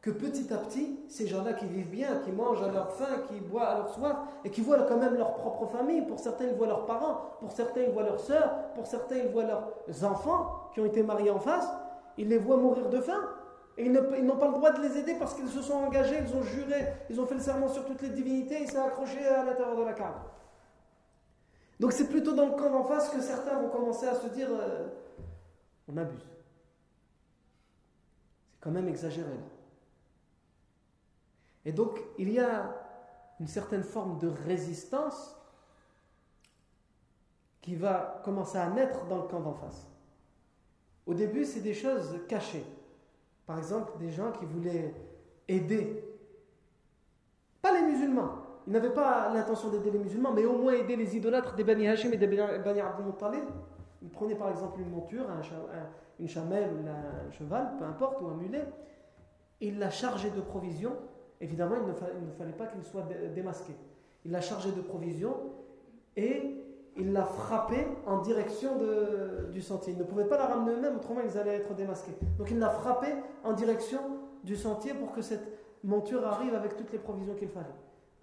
que 0.00 0.10
petit 0.10 0.52
à 0.52 0.58
petit, 0.58 1.00
ces 1.08 1.26
gens-là 1.26 1.52
qui 1.54 1.66
vivent 1.66 1.90
bien, 1.90 2.20
qui 2.24 2.30
mangent 2.30 2.62
à 2.62 2.70
leur 2.70 2.92
faim, 2.92 3.22
qui 3.26 3.40
boivent 3.40 3.68
à 3.68 3.78
leur 3.78 3.88
soif, 3.88 4.16
et 4.44 4.50
qui 4.50 4.60
voient 4.60 4.80
quand 4.84 4.98
même 4.98 5.16
leur 5.16 5.34
propre 5.34 5.66
famille, 5.66 6.02
pour 6.02 6.20
certains 6.20 6.44
ils 6.44 6.54
voient 6.54 6.68
leurs 6.68 6.86
parents, 6.86 7.22
pour 7.40 7.50
certains 7.50 7.82
ils 7.82 7.90
voient 7.90 8.04
leurs 8.04 8.20
sœurs, 8.20 8.52
pour 8.76 8.86
certains 8.86 9.16
ils 9.16 9.28
voient 9.28 9.44
leurs 9.44 10.04
enfants 10.04 10.70
qui 10.72 10.80
ont 10.80 10.86
été 10.86 11.02
mariés 11.02 11.30
en 11.30 11.40
face, 11.40 11.68
ils 12.16 12.28
les 12.28 12.38
voient 12.38 12.56
mourir 12.56 12.88
de 12.88 13.00
faim. 13.00 13.24
Et 13.78 13.84
ils 13.84 13.92
n'ont 13.92 14.36
pas 14.36 14.46
le 14.46 14.54
droit 14.54 14.70
de 14.70 14.80
les 14.80 14.96
aider 14.98 15.16
parce 15.18 15.34
qu'ils 15.34 15.48
se 15.48 15.60
sont 15.60 15.74
engagés, 15.74 16.16
ils 16.26 16.34
ont 16.34 16.42
juré, 16.42 16.86
ils 17.10 17.20
ont 17.20 17.26
fait 17.26 17.34
le 17.34 17.40
serment 17.40 17.68
sur 17.68 17.84
toutes 17.84 18.00
les 18.00 18.08
divinités, 18.08 18.62
ils 18.62 18.70
s'est 18.70 18.78
accroché 18.78 19.26
à 19.26 19.44
l'intérieur 19.44 19.76
de 19.76 19.82
la 19.82 19.92
cave. 19.92 20.14
Donc 21.78 21.92
c'est 21.92 22.08
plutôt 22.08 22.32
dans 22.32 22.46
le 22.46 22.52
camp 22.52 22.70
d'en 22.70 22.84
face 22.84 23.08
que 23.10 23.20
certains 23.20 23.60
vont 23.60 23.68
commencer 23.68 24.06
à 24.06 24.14
se 24.14 24.28
dire 24.28 24.48
euh, 24.50 24.88
on 25.88 25.96
abuse. 25.96 26.26
C'est 28.52 28.60
quand 28.60 28.70
même 28.70 28.88
exagéré 28.88 29.28
là. 29.28 29.44
Et 31.64 31.72
donc 31.72 32.00
il 32.18 32.30
y 32.30 32.40
a 32.40 32.74
une 33.40 33.48
certaine 33.48 33.82
forme 33.82 34.18
de 34.18 34.28
résistance 34.28 35.36
qui 37.60 37.74
va 37.74 38.22
commencer 38.24 38.56
à 38.58 38.70
naître 38.70 39.04
dans 39.06 39.16
le 39.16 39.28
camp 39.28 39.40
d'en 39.40 39.52
face. 39.52 39.86
Au 41.04 41.14
début, 41.14 41.44
c'est 41.44 41.60
des 41.60 41.74
choses 41.74 42.20
cachées. 42.28 42.64
Par 43.44 43.58
exemple, 43.58 43.98
des 43.98 44.10
gens 44.10 44.32
qui 44.32 44.44
voulaient 44.44 44.94
aider, 45.48 46.02
pas 47.60 47.72
les 47.72 47.86
musulmans, 47.86 48.45
il 48.66 48.72
n'avait 48.72 48.90
pas 48.90 49.32
l'intention 49.32 49.70
d'aider 49.70 49.90
les 49.90 49.98
musulmans, 49.98 50.32
mais 50.32 50.44
au 50.44 50.58
moins 50.58 50.72
aider 50.72 50.96
les 50.96 51.16
idolâtres 51.16 51.54
des 51.54 51.62
Bani 51.62 51.88
Hashim 51.88 52.12
et 52.12 52.16
des 52.16 52.26
Bani 52.26 52.80
Abdul 52.80 53.06
Muttalib. 53.06 53.44
Il 54.02 54.08
prenait 54.08 54.34
par 54.34 54.50
exemple 54.50 54.80
une 54.80 54.90
monture, 54.90 55.26
une 56.18 56.28
chamelle 56.28 56.70
un 56.88 57.30
cheval, 57.30 57.72
peu 57.78 57.84
importe, 57.84 58.20
ou 58.20 58.26
un 58.26 58.34
mulet. 58.34 58.64
Il 59.60 59.78
l'a 59.78 59.90
chargé 59.90 60.30
de 60.30 60.40
provisions. 60.40 60.92
Évidemment, 61.40 61.76
il 61.80 61.86
ne, 61.86 62.32
fallait, 62.32 62.52
pas 62.52 62.66
qu'il 62.66 62.82
soit 62.82 63.06
démasqué. 63.34 63.72
Il 64.24 64.32
l'a 64.32 64.40
chargé 64.40 64.72
de 64.72 64.80
provisions 64.80 65.36
et 66.16 66.56
il 66.96 67.12
l'a 67.12 67.24
frappé 67.24 67.86
en 68.06 68.18
direction 68.18 68.72
du 69.52 69.62
sentier. 69.62 69.92
Il 69.92 69.98
ne 69.98 70.04
pouvait 70.04 70.24
pas 70.24 70.38
la 70.38 70.46
ramener 70.46 70.72
eux-mêmes, 70.72 70.96
autrement 70.96 71.20
ils 71.24 71.38
allaient 71.38 71.56
être 71.56 71.74
démasqués. 71.74 72.16
Donc 72.38 72.50
il 72.50 72.58
l'a 72.58 72.70
frappé 72.70 73.08
en 73.44 73.52
direction 73.52 74.00
du 74.42 74.56
sentier 74.56 74.94
pour 74.94 75.12
que 75.12 75.22
cette 75.22 75.46
monture 75.84 76.26
arrive 76.26 76.54
avec 76.54 76.76
toutes 76.76 76.90
les 76.92 76.98
provisions 76.98 77.34
qu'il 77.34 77.48
fallait. 77.48 77.66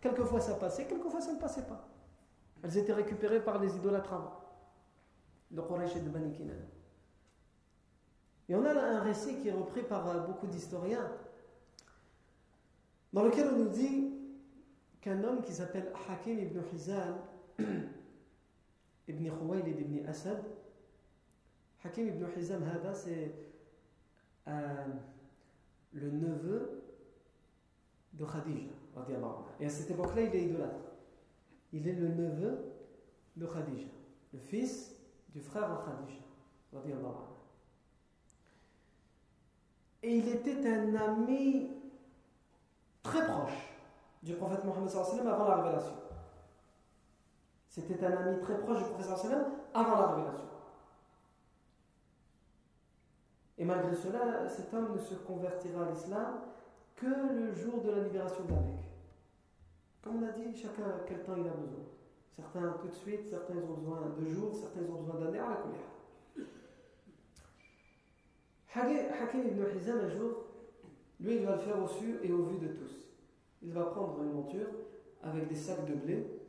Quelquefois 0.04 0.41
ça 0.41 0.56
passait, 0.56 0.86
quelquefois 0.86 1.22
ça 1.22 1.32
ne 1.32 1.39
passait 1.39 1.62
pas. 1.62 1.88
Elles 2.62 2.78
étaient 2.78 2.91
récupérées 2.91 3.41
par 3.41 3.58
les 3.58 3.74
idolâtres 3.74 4.12
avant, 4.12 4.38
de 5.49 5.62
Quraysh 5.62 5.95
et 5.95 6.01
de 6.01 6.10
Bani. 6.10 6.34
Et 8.49 8.54
on 8.54 8.66
a 8.66 8.74
un 8.74 8.99
récit 8.99 9.38
qui 9.38 9.47
est 9.47 9.54
repris 9.54 9.84
par 9.84 10.10
euh, 10.10 10.20
beaucoup 10.28 10.47
d'historiens, 10.47 11.10
dans 13.14 13.24
lequel 13.24 13.47
on 13.54 13.60
nous 13.60 13.70
dit 13.70 14.12
qu'un 14.99 15.24
homme 15.24 15.41
qui 15.41 15.54
s'appelle 15.54 15.93
Hakim 16.10 16.38
ibn 16.38 16.60
Hizal, 16.74 17.16
ibn 19.08 19.30
Khuwaylid 19.30 19.80
ibn 19.80 20.06
Asad, 20.06 20.43
Hakim 21.86 22.10
ibn 22.10 22.26
Hizam 22.38 22.64
Hada, 22.64 22.93
c'est 22.93 23.34
euh, 24.49 24.86
le 25.93 26.12
neveu 26.12 26.84
de 28.14 28.26
Khadija. 28.26 28.72
Et 29.59 29.66
à 29.66 29.70
cette 29.70 29.91
époque-là, 29.91 30.22
il 30.22 30.36
est 30.36 30.43
idolâtre. 30.43 30.91
Il 31.72 31.88
est 31.88 31.93
le 31.93 32.09
neveu 32.09 32.59
de 33.36 33.45
Khadija, 33.45 33.88
le 34.34 34.39
fils 34.39 34.95
du 35.30 35.41
frère 35.41 35.70
de 35.70 35.76
Khadija. 35.86 36.24
Et 40.03 40.18
il 40.18 40.28
était 40.28 40.70
un 40.70 40.95
ami 40.95 41.70
très 43.01 43.26
proche 43.26 43.74
du 44.22 44.34
prophète 44.36 44.64
Mohammed 44.64 44.89
avant 45.28 45.47
la 45.47 45.55
révélation. 45.57 45.95
C'était 47.70 48.05
un 48.05 48.18
ami 48.18 48.39
très 48.41 48.59
proche 48.59 48.80
du 48.80 48.89
prophète 48.91 49.32
avant 49.74 49.99
la 49.99 50.07
révélation. 50.07 50.47
Et 53.57 53.66
malgré 53.66 53.95
cela, 53.95 54.47
cet 54.49 54.74
homme 54.74 54.93
ne 54.93 54.97
se 54.97 55.16
convertira 55.16 55.86
à 55.86 55.89
l'islam 55.91 56.41
que 57.04 57.34
le 57.34 57.54
jour 57.54 57.82
de 57.82 57.91
la 57.91 58.04
libération 58.04 58.43
de. 58.45 58.54
Comme 60.01 60.24
on 60.24 60.28
a 60.28 60.32
dit, 60.32 60.56
chacun 60.56 60.84
quel 61.08 61.24
temps 61.24 61.36
il 61.38 61.47
a 61.47 61.51
besoin. 61.51 61.84
Certains 62.36 62.78
tout 62.82 62.88
de 62.88 62.93
suite, 62.93 63.30
certains 63.30 63.56
ont 63.56 63.74
besoin 63.76 64.14
de 64.18 64.26
jours, 64.26 64.56
certains 64.56 64.82
ont 64.82 65.01
besoin 65.01 65.20
d'années 65.20 65.39
à 65.39 65.49
la 65.49 65.56
colère. 65.56 65.93
Hakim 69.22 69.47
ibn 69.47 69.78
Hizam, 69.78 69.99
un 69.99 70.10
jour, 70.10 70.45
lui, 71.20 71.36
il 71.36 71.45
va 71.45 71.56
le 71.56 71.62
faire 71.62 71.82
au 71.82 71.88
su 71.88 72.20
et 72.24 72.32
au 72.32 72.43
vu 72.43 72.58
de 72.58 72.74
tous. 72.74 73.08
Il 73.62 73.72
va 73.72 73.86
prendre 73.86 74.22
une 74.24 74.34
monture 74.34 74.68
avec 75.22 75.47
des 75.47 75.56
sacs 75.56 75.86
de 75.86 75.93
blé 75.93 76.41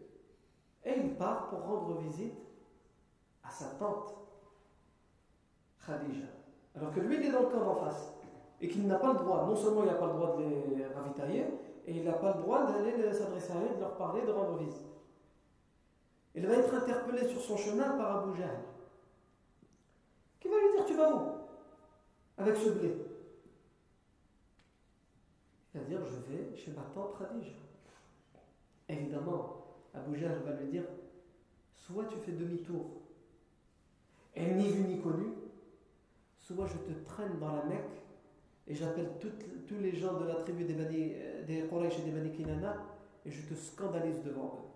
et 0.85 0.99
il 0.99 1.15
part 1.17 1.49
pour 1.49 1.61
rendre 1.61 1.99
visite 1.99 2.35
à 3.43 3.51
sa 3.51 3.67
tante, 3.79 4.15
Khadija. 5.87 6.27
Alors 6.75 6.93
que 6.93 7.01
lui, 7.01 7.17
il 7.17 7.27
est 7.27 7.31
dans 7.31 7.43
le 7.43 7.49
camp 7.49 7.65
d'en 7.65 7.77
face 7.77 8.14
et 8.65 8.69
qu'il 8.69 8.87
n'a 8.87 8.95
pas 8.95 9.13
le 9.13 9.19
droit, 9.19 9.45
non 9.47 9.55
seulement 9.55 9.83
il 9.83 9.89
n'a 9.89 9.95
pas 9.95 10.07
le 10.07 10.15
droit 10.15 10.39
de 10.39 10.75
les 10.75 10.87
ravitailler, 10.87 11.45
et 11.87 11.99
il 11.99 12.03
n'a 12.03 12.15
pas 12.15 12.35
le 12.35 12.41
droit 12.41 12.65
d'aller 12.65 13.13
s'adresser 13.13 13.53
à 13.53 13.57
eux, 13.57 13.75
de 13.75 13.81
leur 13.81 13.95
parler, 13.99 14.23
de 14.23 14.31
rendre 14.31 14.57
visite. 14.57 14.87
Il 16.35 16.47
va 16.47 16.55
être 16.55 16.73
interpellé 16.73 17.29
sur 17.29 17.43
son 17.43 17.59
chemin 17.59 17.91
par 17.99 18.23
Abu 18.23 18.39
Jahl, 18.39 18.57
qui 20.41 20.49
va 20.49 20.55
lui 20.57 20.77
dire 20.77 20.87
Tu 20.87 20.95
vas 20.95 21.15
où? 21.15 21.21
Avec 22.39 22.57
ce 22.57 22.71
blé. 22.71 22.95
Il 25.75 25.81
va 25.83 25.87
dire 25.87 26.01
Je 26.07 26.33
vais 26.33 26.57
chez 26.57 26.71
ma 26.71 26.85
tante 26.95 27.19
Khadija. 27.19 27.53
Évidemment, 28.89 29.67
Abu 29.93 30.19
Jahl 30.19 30.41
va 30.43 30.53
lui 30.53 30.71
dire 30.71 30.85
Soit 31.77 32.07
tu 32.07 32.17
fais 32.17 32.33
demi-tour, 32.33 32.87
et 34.35 34.47
ni 34.55 34.71
vu 34.71 34.85
ni 34.85 35.03
connu, 35.03 35.35
soit 36.41 36.67
je 36.67 36.79
te 36.79 37.05
traîne 37.05 37.39
dans 37.39 37.57
la 37.57 37.65
Mecque 37.65 38.04
et 38.67 38.75
j'appelle 38.75 39.11
tous 39.21 39.79
les 39.79 39.95
gens 39.95 40.15
de 40.15 40.27
la 40.27 40.35
tribu 40.37 40.65
des, 40.65 40.75
Bani, 40.75 41.13
euh, 41.15 41.45
des 41.45 41.59
et 41.59 42.03
des 42.03 42.11
Bani 42.11 42.31
Kinana 42.33 42.77
et 43.25 43.31
je 43.31 43.47
te 43.47 43.55
scandalise 43.55 44.23
devant 44.23 44.59
eux. 44.59 44.69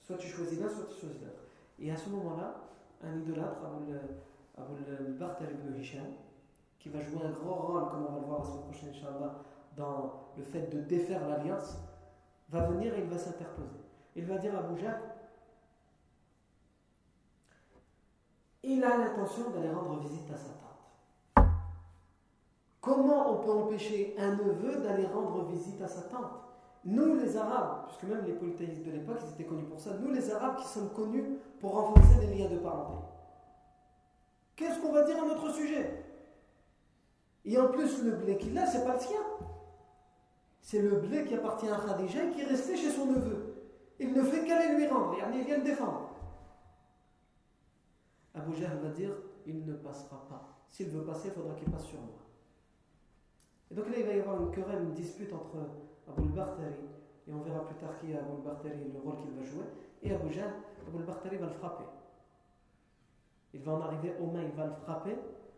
Soit 0.00 0.16
tu 0.18 0.28
choisis 0.28 0.60
l'un, 0.60 0.68
soit 0.68 0.86
tu 0.86 1.00
choisis 1.00 1.20
l'autre. 1.22 1.42
Et 1.78 1.90
à 1.90 1.96
ce 1.96 2.08
moment-là, 2.10 2.62
un 3.02 3.18
idolâtre, 3.18 3.58
Abu 4.56 4.82
Barthel 5.18 5.50
ibn 5.50 5.78
Hisham, 5.78 6.06
qui 6.78 6.88
va 6.88 7.02
jouer 7.02 7.24
un 7.24 7.32
grand 7.32 7.54
rôle, 7.54 7.88
comme 7.90 8.06
on 8.06 8.12
va 8.12 8.20
le 8.20 8.26
voir 8.26 8.38
la 8.40 8.44
semaine 8.44 8.62
prochaine, 8.62 8.88
Inch'Allah, 8.90 9.42
dans 9.76 10.30
le 10.36 10.42
fait 10.42 10.72
de 10.72 10.80
défaire 10.80 11.28
l'alliance, 11.28 11.76
va 12.50 12.66
venir 12.66 12.94
et 12.94 13.00
il 13.00 13.08
va 13.08 13.18
s'interposer. 13.18 13.80
Il 14.14 14.24
va 14.24 14.38
dire 14.38 14.54
à 14.54 14.60
Abu 14.60 14.76
il 18.68 18.82
a 18.82 18.96
l'intention 18.96 19.50
d'aller 19.50 19.70
rendre 19.70 20.00
visite 20.00 20.28
à 20.32 20.36
sa 20.36 20.48
tante. 20.48 20.65
Comment 22.86 23.32
on 23.32 23.42
peut 23.42 23.50
empêcher 23.50 24.14
un 24.16 24.36
neveu 24.36 24.80
d'aller 24.80 25.06
rendre 25.06 25.44
visite 25.46 25.82
à 25.82 25.88
sa 25.88 26.02
tante? 26.02 26.30
Nous, 26.84 27.16
les 27.16 27.36
Arabes, 27.36 27.86
puisque 27.88 28.04
même 28.04 28.24
les 28.24 28.34
polythéistes 28.34 28.84
de 28.84 28.92
l'époque, 28.92 29.18
ils 29.26 29.34
étaient 29.34 29.48
connus 29.48 29.64
pour 29.64 29.80
ça, 29.80 29.90
nous, 30.00 30.12
les 30.12 30.30
Arabes, 30.30 30.58
qui 30.58 30.68
sommes 30.68 30.90
connus 30.90 31.24
pour 31.58 31.72
renforcer 31.72 32.20
les 32.20 32.36
liens 32.36 32.48
de 32.48 32.58
parenté. 32.58 33.04
Qu'est-ce 34.54 34.78
qu'on 34.80 34.92
va 34.92 35.02
dire 35.02 35.20
à 35.20 35.26
notre 35.26 35.52
sujet? 35.52 36.04
Et 37.44 37.58
en 37.58 37.72
plus, 37.72 38.04
le 38.04 38.12
blé 38.12 38.38
qu'il 38.38 38.56
a, 38.56 38.66
c'est 38.66 38.84
pas 38.84 38.94
le 38.94 39.00
sien. 39.00 39.20
C'est 40.62 40.80
le 40.80 41.00
blé 41.00 41.24
qui 41.24 41.34
appartient 41.34 41.68
à 41.68 41.78
Khadija 41.78 42.22
et 42.22 42.30
qui 42.30 42.42
est 42.42 42.44
resté 42.44 42.76
chez 42.76 42.90
son 42.90 43.06
neveu. 43.06 43.64
Il 43.98 44.12
ne 44.12 44.22
fait 44.22 44.46
qu'aller 44.46 44.76
lui 44.76 44.86
rendre, 44.86 45.16
il 45.34 45.44
vient 45.44 45.58
le 45.58 45.64
défendre. 45.64 46.10
Abu 48.32 48.54
Jahl 48.54 48.78
va 48.78 48.90
dire 48.90 49.10
il 49.44 49.64
ne 49.64 49.74
passera 49.74 50.24
pas. 50.28 50.60
S'il 50.68 50.90
veut 50.90 51.04
passer, 51.04 51.28
il 51.28 51.32
faudra 51.32 51.54
qu'il 51.54 51.68
passe 51.68 51.86
sur 51.86 51.98
moi. 51.98 52.25
Et 53.70 53.74
donc 53.74 53.88
là, 53.88 53.94
il 53.98 54.06
va 54.06 54.12
y 54.12 54.20
avoir 54.20 54.40
une 54.40 54.50
querelle, 54.50 54.82
une 54.82 54.92
dispute 54.92 55.32
entre 55.32 55.56
Abu 56.08 56.28
Bartari, 56.28 56.74
et 57.28 57.32
on 57.32 57.40
verra 57.40 57.64
plus 57.66 57.74
tard 57.76 57.98
qui 57.98 58.12
est 58.12 58.18
Abu 58.18 58.42
Bartari, 58.44 58.78
le 58.92 59.00
rôle 59.00 59.16
qu'il 59.16 59.30
va 59.30 59.42
jouer, 59.42 59.66
et 60.02 60.12
Abu 60.14 60.32
Jahl. 60.32 60.52
Abu 60.86 61.02
Bartari 61.02 61.36
va 61.36 61.46
le 61.46 61.52
frapper. 61.52 61.84
Il 63.54 63.60
va 63.62 63.72
en 63.72 63.80
arriver 63.80 64.12
aux 64.20 64.26
mains, 64.26 64.44
il 64.44 64.56
va 64.56 64.66
le 64.66 64.74
frapper, 64.74 65.16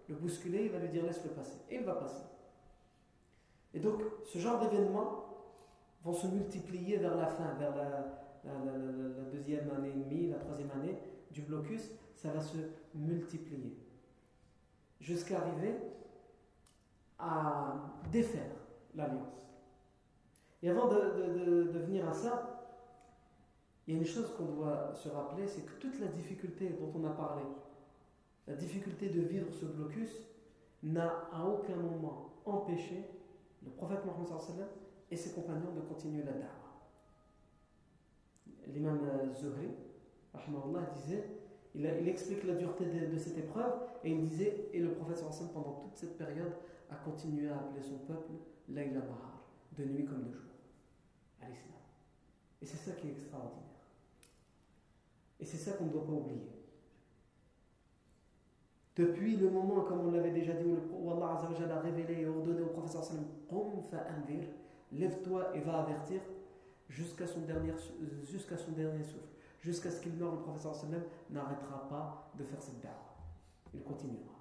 le 0.09 0.15
bousculer, 0.15 0.65
il 0.65 0.71
va 0.71 0.79
lui 0.79 0.89
dire 0.89 1.05
laisse-le 1.05 1.31
passer. 1.31 1.59
Et 1.69 1.77
il 1.77 1.85
va 1.85 1.95
passer. 1.95 2.25
Et 3.75 3.81
donc, 3.81 4.01
ce 4.25 4.39
genre 4.39 4.59
d'événements 4.61 5.25
vont 6.03 6.15
se 6.15 6.27
multiplier 6.29 6.97
vers 6.97 7.17
la 7.17 7.27
fin, 7.27 7.55
vers 7.59 7.77
la 7.77 9.25
deuxième 9.33 9.71
année 9.71 9.91
et 9.91 9.93
demie, 9.93 10.29
la 10.29 10.39
troisième 10.39 10.71
année 10.71 10.97
du 11.31 11.43
blocus, 11.43 11.91
ça 12.15 12.31
va 12.31 12.41
se 12.41 12.57
multiplier 12.95 13.77
jusqu'à 15.01 15.41
arriver 15.41 15.75
à 17.19 17.75
défaire 18.11 18.51
l'alliance. 18.95 19.39
Et 20.63 20.71
avant 20.71 20.89
de, 20.89 21.71
venir 21.73 22.09
à 22.09 22.13
ça, 22.13 22.73
il 23.87 23.95
y 23.95 23.97
a 23.97 24.01
une 24.01 24.07
chose 24.07 24.35
qu'on 24.37 24.45
doit 24.45 24.93
se 24.95 25.09
rappeler, 25.09 25.47
c'est 25.47 25.63
que 25.63 25.73
toute 25.81 25.99
la 26.01 26.09
difficulté 26.09 26.71
dont 26.71 26.93
on 26.95 27.05
a 27.07 27.11
parlé, 27.11 27.43
la 28.47 28.55
difficulté 28.55 29.09
de 29.09 29.21
vivre 29.23 29.53
ce 29.53 29.67
blocus, 29.67 30.11
n'a 30.83 31.29
à 31.33 31.45
aucun 31.45 31.77
moment 31.77 32.31
empêché 32.45 33.05
le 33.65 33.71
prophète 33.71 34.05
Mohammed 34.05 34.67
et 35.11 35.17
ses 35.17 35.33
compagnons 35.33 35.73
de 35.75 35.81
continuer 35.81 36.23
la 36.23 36.33
da'wah. 36.33 36.55
L'imam 38.69 39.01
Zuhri, 39.35 39.69
disait 40.95 41.25
il, 41.75 42.09
explique 42.09 42.45
la 42.45 42.55
dureté 42.55 42.85
de, 42.85 43.19
cette 43.19 43.39
épreuve 43.39 43.73
et 44.05 44.11
il 44.11 44.21
disait, 44.21 44.69
et 44.73 44.81
le 44.81 44.93
prophète 44.93 45.23
pendant 45.53 45.81
toute 45.83 45.97
cette 45.97 46.17
période 46.17 46.53
a 46.91 46.97
continué 46.97 47.49
à 47.49 47.57
appeler 47.57 47.83
son 47.83 47.99
peuple 47.99 48.33
Layla 48.69 49.01
Mahar, 49.01 49.45
de 49.77 49.85
nuit 49.85 50.05
comme 50.05 50.25
de 50.25 50.33
jour, 50.33 50.51
à 51.43 51.49
l'islam. 51.49 51.79
Et 52.61 52.67
c'est 52.67 52.77
ça 52.77 52.93
qui 52.93 53.09
est 53.09 53.13
extraordinaire. 53.13 53.65
Et 55.41 55.45
c'est 55.45 55.57
ça 55.57 55.73
qu'on 55.73 55.85
ne 55.85 55.91
doit 55.91 56.07
pas 56.07 56.13
oublier. 56.13 56.59
Depuis 58.97 59.37
le 59.37 59.49
moment, 59.49 59.83
comme 59.83 60.01
on 60.01 60.11
l'avait 60.11 60.33
déjà 60.33 60.55
dit, 60.55 60.65
où 60.67 61.11
Allah 61.13 61.39
a 61.39 61.81
révélé 61.81 62.23
et 62.23 62.27
ordonné 62.27 62.63
au 62.63 62.67
prophète 62.67 63.05
lève-toi 64.91 65.57
et 65.57 65.61
va 65.61 65.83
avertir 65.83 66.21
jusqu'à 66.89 67.27
son, 67.27 67.41
dernier, 67.43 67.73
souffle 67.79 67.95
jusqu'à 69.61 69.91
ce 69.91 70.01
qu'il 70.01 70.15
meure, 70.15 70.33
le 70.33 70.41
professeur 70.41 70.75
sallam 70.75 71.03
n'arrêtera 71.31 71.89
pas 71.89 72.33
de 72.37 72.45
faire 72.45 72.63
cette 72.63 72.81
da'wah. 72.81 73.17
Il 73.75 73.83
continuera. 73.83 74.38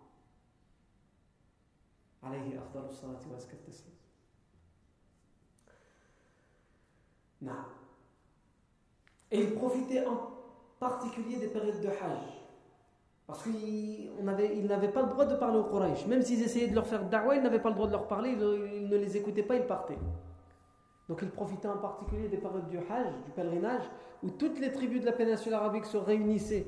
Et 9.31 9.41
il 9.41 9.53
profitait 9.55 10.05
en 10.05 10.31
particulier 10.79 11.37
des 11.37 11.47
périodes 11.47 11.81
de 11.81 11.87
Hajj. 11.87 12.37
Parce 13.27 13.43
qu'il 13.43 14.11
n'avait 14.23 14.91
pas 14.91 15.01
le 15.01 15.09
droit 15.09 15.25
de 15.25 15.35
parler 15.35 15.59
aux 15.59 15.65
Quraysh. 15.65 16.05
Même 16.07 16.21
s'ils 16.21 16.41
essayaient 16.41 16.69
de 16.69 16.75
leur 16.75 16.87
faire 16.87 17.03
da'wah, 17.09 17.35
ils 17.35 17.43
n'avaient 17.43 17.59
pas 17.59 17.69
le 17.69 17.75
droit 17.75 17.87
de 17.87 17.91
leur 17.91 18.07
parler, 18.07 18.31
ils 18.31 18.87
ne 18.87 18.95
les 18.95 19.17
écoutaient 19.17 19.43
pas, 19.43 19.57
ils 19.57 19.65
partaient. 19.65 19.97
Donc 21.09 21.19
il 21.21 21.29
profitait 21.29 21.67
en 21.67 21.77
particulier 21.77 22.29
des 22.29 22.37
périodes 22.37 22.69
du 22.69 22.77
Hajj, 22.77 23.13
du 23.25 23.31
pèlerinage, 23.31 23.83
où 24.23 24.29
toutes 24.29 24.59
les 24.59 24.71
tribus 24.71 25.01
de 25.01 25.05
la 25.05 25.11
péninsule 25.11 25.53
arabique 25.53 25.85
se 25.85 25.97
réunissaient 25.97 26.67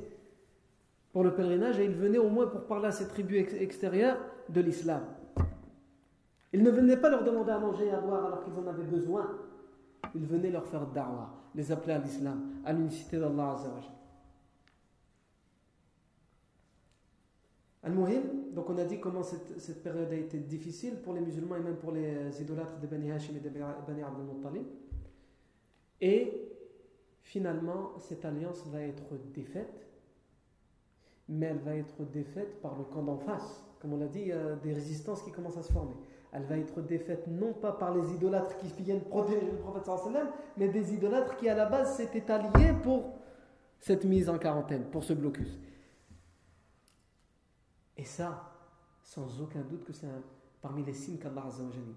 pour 1.13 1.23
le 1.23 1.33
pèlerinage 1.33 1.79
et 1.79 1.85
il 1.85 1.95
venait 1.95 2.17
au 2.17 2.29
moins 2.29 2.47
pour 2.47 2.65
parler 2.65 2.87
à 2.87 2.91
ces 2.91 3.07
tribus 3.07 3.53
extérieures 3.53 4.17
de 4.49 4.61
l'islam. 4.61 5.01
Il 6.51 6.63
ne 6.63 6.71
venait 6.71 6.97
pas 6.97 7.09
leur 7.09 7.23
demander 7.23 7.51
à 7.51 7.59
manger 7.59 7.87
et 7.87 7.91
à 7.91 7.99
boire 7.99 8.25
alors 8.25 8.43
qu'ils 8.43 8.53
en 8.53 8.67
avaient 8.67 8.83
besoin. 8.83 9.37
Il 10.15 10.25
venait 10.25 10.49
leur 10.49 10.65
faire 10.65 10.87
da'wah, 10.87 11.29
les 11.53 11.71
appeler 11.71 11.93
à 11.93 11.99
l'islam, 11.99 12.61
à 12.65 12.73
l'unicité 12.73 13.19
d'Allah 13.19 13.51
Azzawajal. 13.51 13.91
Al-Muhim, 17.83 18.53
donc 18.53 18.69
on 18.69 18.77
a 18.77 18.83
dit 18.83 18.99
comment 18.99 19.23
cette, 19.23 19.83
période 19.83 20.11
a 20.11 20.15
été 20.15 20.37
difficile 20.39 20.95
pour 21.01 21.13
les 21.13 21.21
musulmans 21.21 21.55
et 21.55 21.61
même 21.61 21.77
pour 21.77 21.91
les 21.91 22.41
idolâtres 22.41 22.79
de 22.79 22.87
Bani 22.87 23.11
Hashim 23.11 23.35
et 23.37 23.39
de 23.39 23.49
Bani 23.49 24.03
Abdul 24.03 24.25
Muttalib. 24.25 24.65
Et 26.01 26.51
finalement, 27.21 27.91
cette 27.99 28.25
alliance 28.25 28.65
va 28.67 28.81
être 28.81 29.15
défaite 29.33 29.89
mais 31.29 31.45
elle 31.45 31.59
va 31.59 31.75
être 31.75 32.03
défaite 32.11 32.59
par 32.59 32.75
le 32.77 32.83
camp 32.85 33.03
d'en 33.03 33.17
face. 33.17 33.63
Comme 33.79 33.93
on 33.93 33.97
l'a 33.97 34.07
dit, 34.07 34.21
il 34.21 34.27
y 34.27 34.63
des 34.63 34.73
résistances 34.73 35.21
qui 35.21 35.31
commencent 35.31 35.57
à 35.57 35.63
se 35.63 35.71
former. 35.71 35.93
Elle 36.31 36.43
va 36.43 36.57
être 36.57 36.81
défaite 36.81 37.27
non 37.27 37.53
pas 37.53 37.71
par 37.71 37.95
les 37.95 38.13
idolâtres 38.13 38.55
qui 38.57 38.83
viennent 38.83 39.01
protéger 39.01 39.49
le 39.49 39.57
prophète 39.57 39.85
sallam, 39.85 40.27
mais 40.57 40.67
des 40.67 40.93
idolâtres 40.93 41.37
qui 41.37 41.49
à 41.49 41.55
la 41.55 41.65
base 41.65 41.95
s'étaient 41.97 42.29
alliés 42.31 42.73
pour 42.83 43.15
cette 43.79 44.05
mise 44.05 44.29
en 44.29 44.37
quarantaine, 44.37 44.83
pour 44.91 45.03
ce 45.03 45.13
blocus. 45.13 45.59
Et 47.97 48.05
ça, 48.05 48.51
sans 49.01 49.41
aucun 49.41 49.61
doute 49.61 49.83
que 49.83 49.93
c'est 49.93 50.07
parmi 50.61 50.83
les 50.83 50.93
signes 50.93 51.17
qu'Allah 51.17 51.45
a 51.45 51.61
mis. 51.61 51.95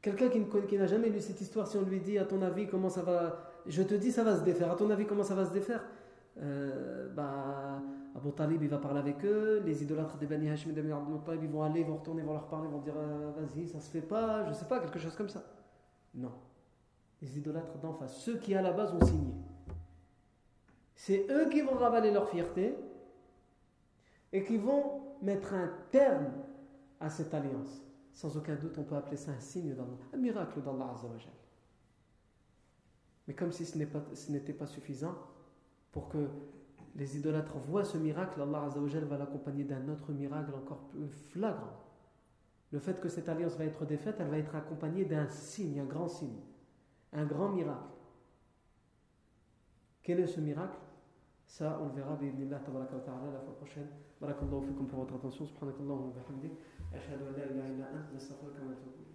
Quelqu'un 0.00 0.28
qui, 0.28 0.76
n'a 0.76 0.86
jamais 0.86 1.08
lu 1.08 1.20
cette 1.20 1.40
histoire, 1.40 1.66
si 1.66 1.76
on 1.76 1.82
lui 1.82 2.00
dit, 2.00 2.18
à 2.18 2.24
ton 2.24 2.40
avis, 2.42 2.66
comment 2.68 2.88
ça 2.88 3.02
va. 3.02 3.50
Je 3.66 3.82
te 3.82 3.94
dis, 3.94 4.12
ça 4.12 4.22
va 4.22 4.36
se 4.36 4.44
défaire. 4.44 4.70
À 4.70 4.76
ton 4.76 4.90
avis, 4.90 5.06
comment 5.06 5.24
ça 5.24 5.34
va 5.34 5.44
se 5.44 5.52
défaire? 5.52 5.84
Euh, 6.40 7.08
bah, 7.14 7.82
Abu 8.18 8.32
Talib, 8.32 8.60
il 8.60 8.68
va 8.68 8.78
parler 8.78 8.98
avec 8.98 9.24
eux. 9.24 9.62
Les 9.64 9.80
idolâtres 9.80 10.16
des 10.16 10.26
Bani 10.26 10.50
Hashim 10.50 10.70
et 10.70 10.72
des 10.72 10.82
Talib, 11.24 11.44
ils 11.44 11.48
vont 11.48 11.62
aller, 11.62 11.80
ils 11.80 11.86
vont 11.86 11.98
retourner, 11.98 12.22
ils 12.22 12.26
vont 12.26 12.32
leur 12.32 12.48
parler, 12.48 12.68
ils 12.68 12.72
vont 12.72 12.80
dire, 12.80 12.94
euh, 12.96 13.30
vas-y, 13.36 13.68
ça 13.68 13.78
se 13.78 13.88
fait 13.88 14.02
pas, 14.02 14.44
je 14.48 14.54
sais 14.54 14.64
pas, 14.64 14.80
quelque 14.80 14.98
chose 14.98 15.14
comme 15.14 15.28
ça. 15.28 15.44
Non. 16.14 16.32
Les 17.22 17.38
idolâtres 17.38 17.78
d'en 17.78 17.92
face, 17.92 18.16
ceux 18.16 18.38
qui 18.38 18.56
à 18.56 18.62
la 18.62 18.72
base 18.72 18.92
ont 18.92 19.06
signé. 19.06 19.34
C'est 20.96 21.26
eux 21.30 21.48
qui 21.48 21.60
vont 21.60 21.74
ravaler 21.74 22.10
leur 22.10 22.28
fierté 22.28 22.74
et 24.32 24.42
qui 24.42 24.56
vont 24.56 25.00
mettre 25.22 25.54
un 25.54 25.70
terme 25.92 26.32
à 26.98 27.10
cette 27.10 27.32
alliance. 27.32 27.82
Sans 28.12 28.36
aucun 28.36 28.56
doute, 28.56 28.76
on 28.78 28.82
peut 28.82 28.96
appeler 28.96 29.16
ça 29.16 29.30
un 29.30 29.40
signe 29.40 29.74
d'Allah, 29.74 29.96
un 30.12 30.16
miracle 30.16 30.60
d'Allah 30.60 30.90
Azzawajal. 30.92 31.32
Mais 33.28 33.34
comme 33.34 33.52
si 33.52 33.64
ce 33.64 33.78
n'était 34.32 34.52
pas, 34.52 34.66
suffisant, 34.66 35.14
pour 35.92 36.08
que 36.08 36.28
les 36.98 37.16
idolâtres 37.16 37.56
voient 37.58 37.84
ce 37.84 37.96
miracle, 37.96 38.42
Allah 38.42 38.64
Azzawajal 38.64 39.04
va 39.04 39.16
l'accompagner 39.16 39.62
d'un 39.62 39.88
autre 39.88 40.12
miracle 40.12 40.52
encore 40.54 40.88
plus 40.88 41.08
flagrant. 41.08 41.78
Le 42.72 42.80
fait 42.80 43.00
que 43.00 43.08
cette 43.08 43.28
alliance 43.28 43.56
va 43.56 43.64
être 43.64 43.86
défaite, 43.86 44.16
elle 44.18 44.28
va 44.28 44.38
être 44.38 44.54
accompagnée 44.56 45.04
d'un 45.04 45.28
signe, 45.28 45.78
un 45.80 45.84
grand 45.84 46.08
signe, 46.08 46.40
un 47.12 47.24
grand 47.24 47.50
miracle. 47.50 47.88
Quel 50.02 50.20
est 50.20 50.26
ce 50.26 50.40
miracle? 50.40 50.76
Ça, 51.46 51.78
on 51.80 51.86
le 51.86 51.92
verra, 51.92 52.16
bi'idnillah, 52.16 52.58
tabaraka 52.58 52.96
ta'ala, 52.98 53.32
la 53.32 53.40
fois 53.40 53.54
prochaine. 53.54 53.88
Barakallahu 54.20 54.66
fikum 54.66 54.86
pour 54.88 55.00
votre 55.00 55.14
attention. 55.14 55.46
Subhanakallahu 55.46 56.08
wa 56.08 56.12
bihamdik. 56.12 56.52
Ashhadu 56.92 57.24
an 57.24 57.38
la 57.38 57.46
ilaha 57.46 57.68
illa 57.68 59.07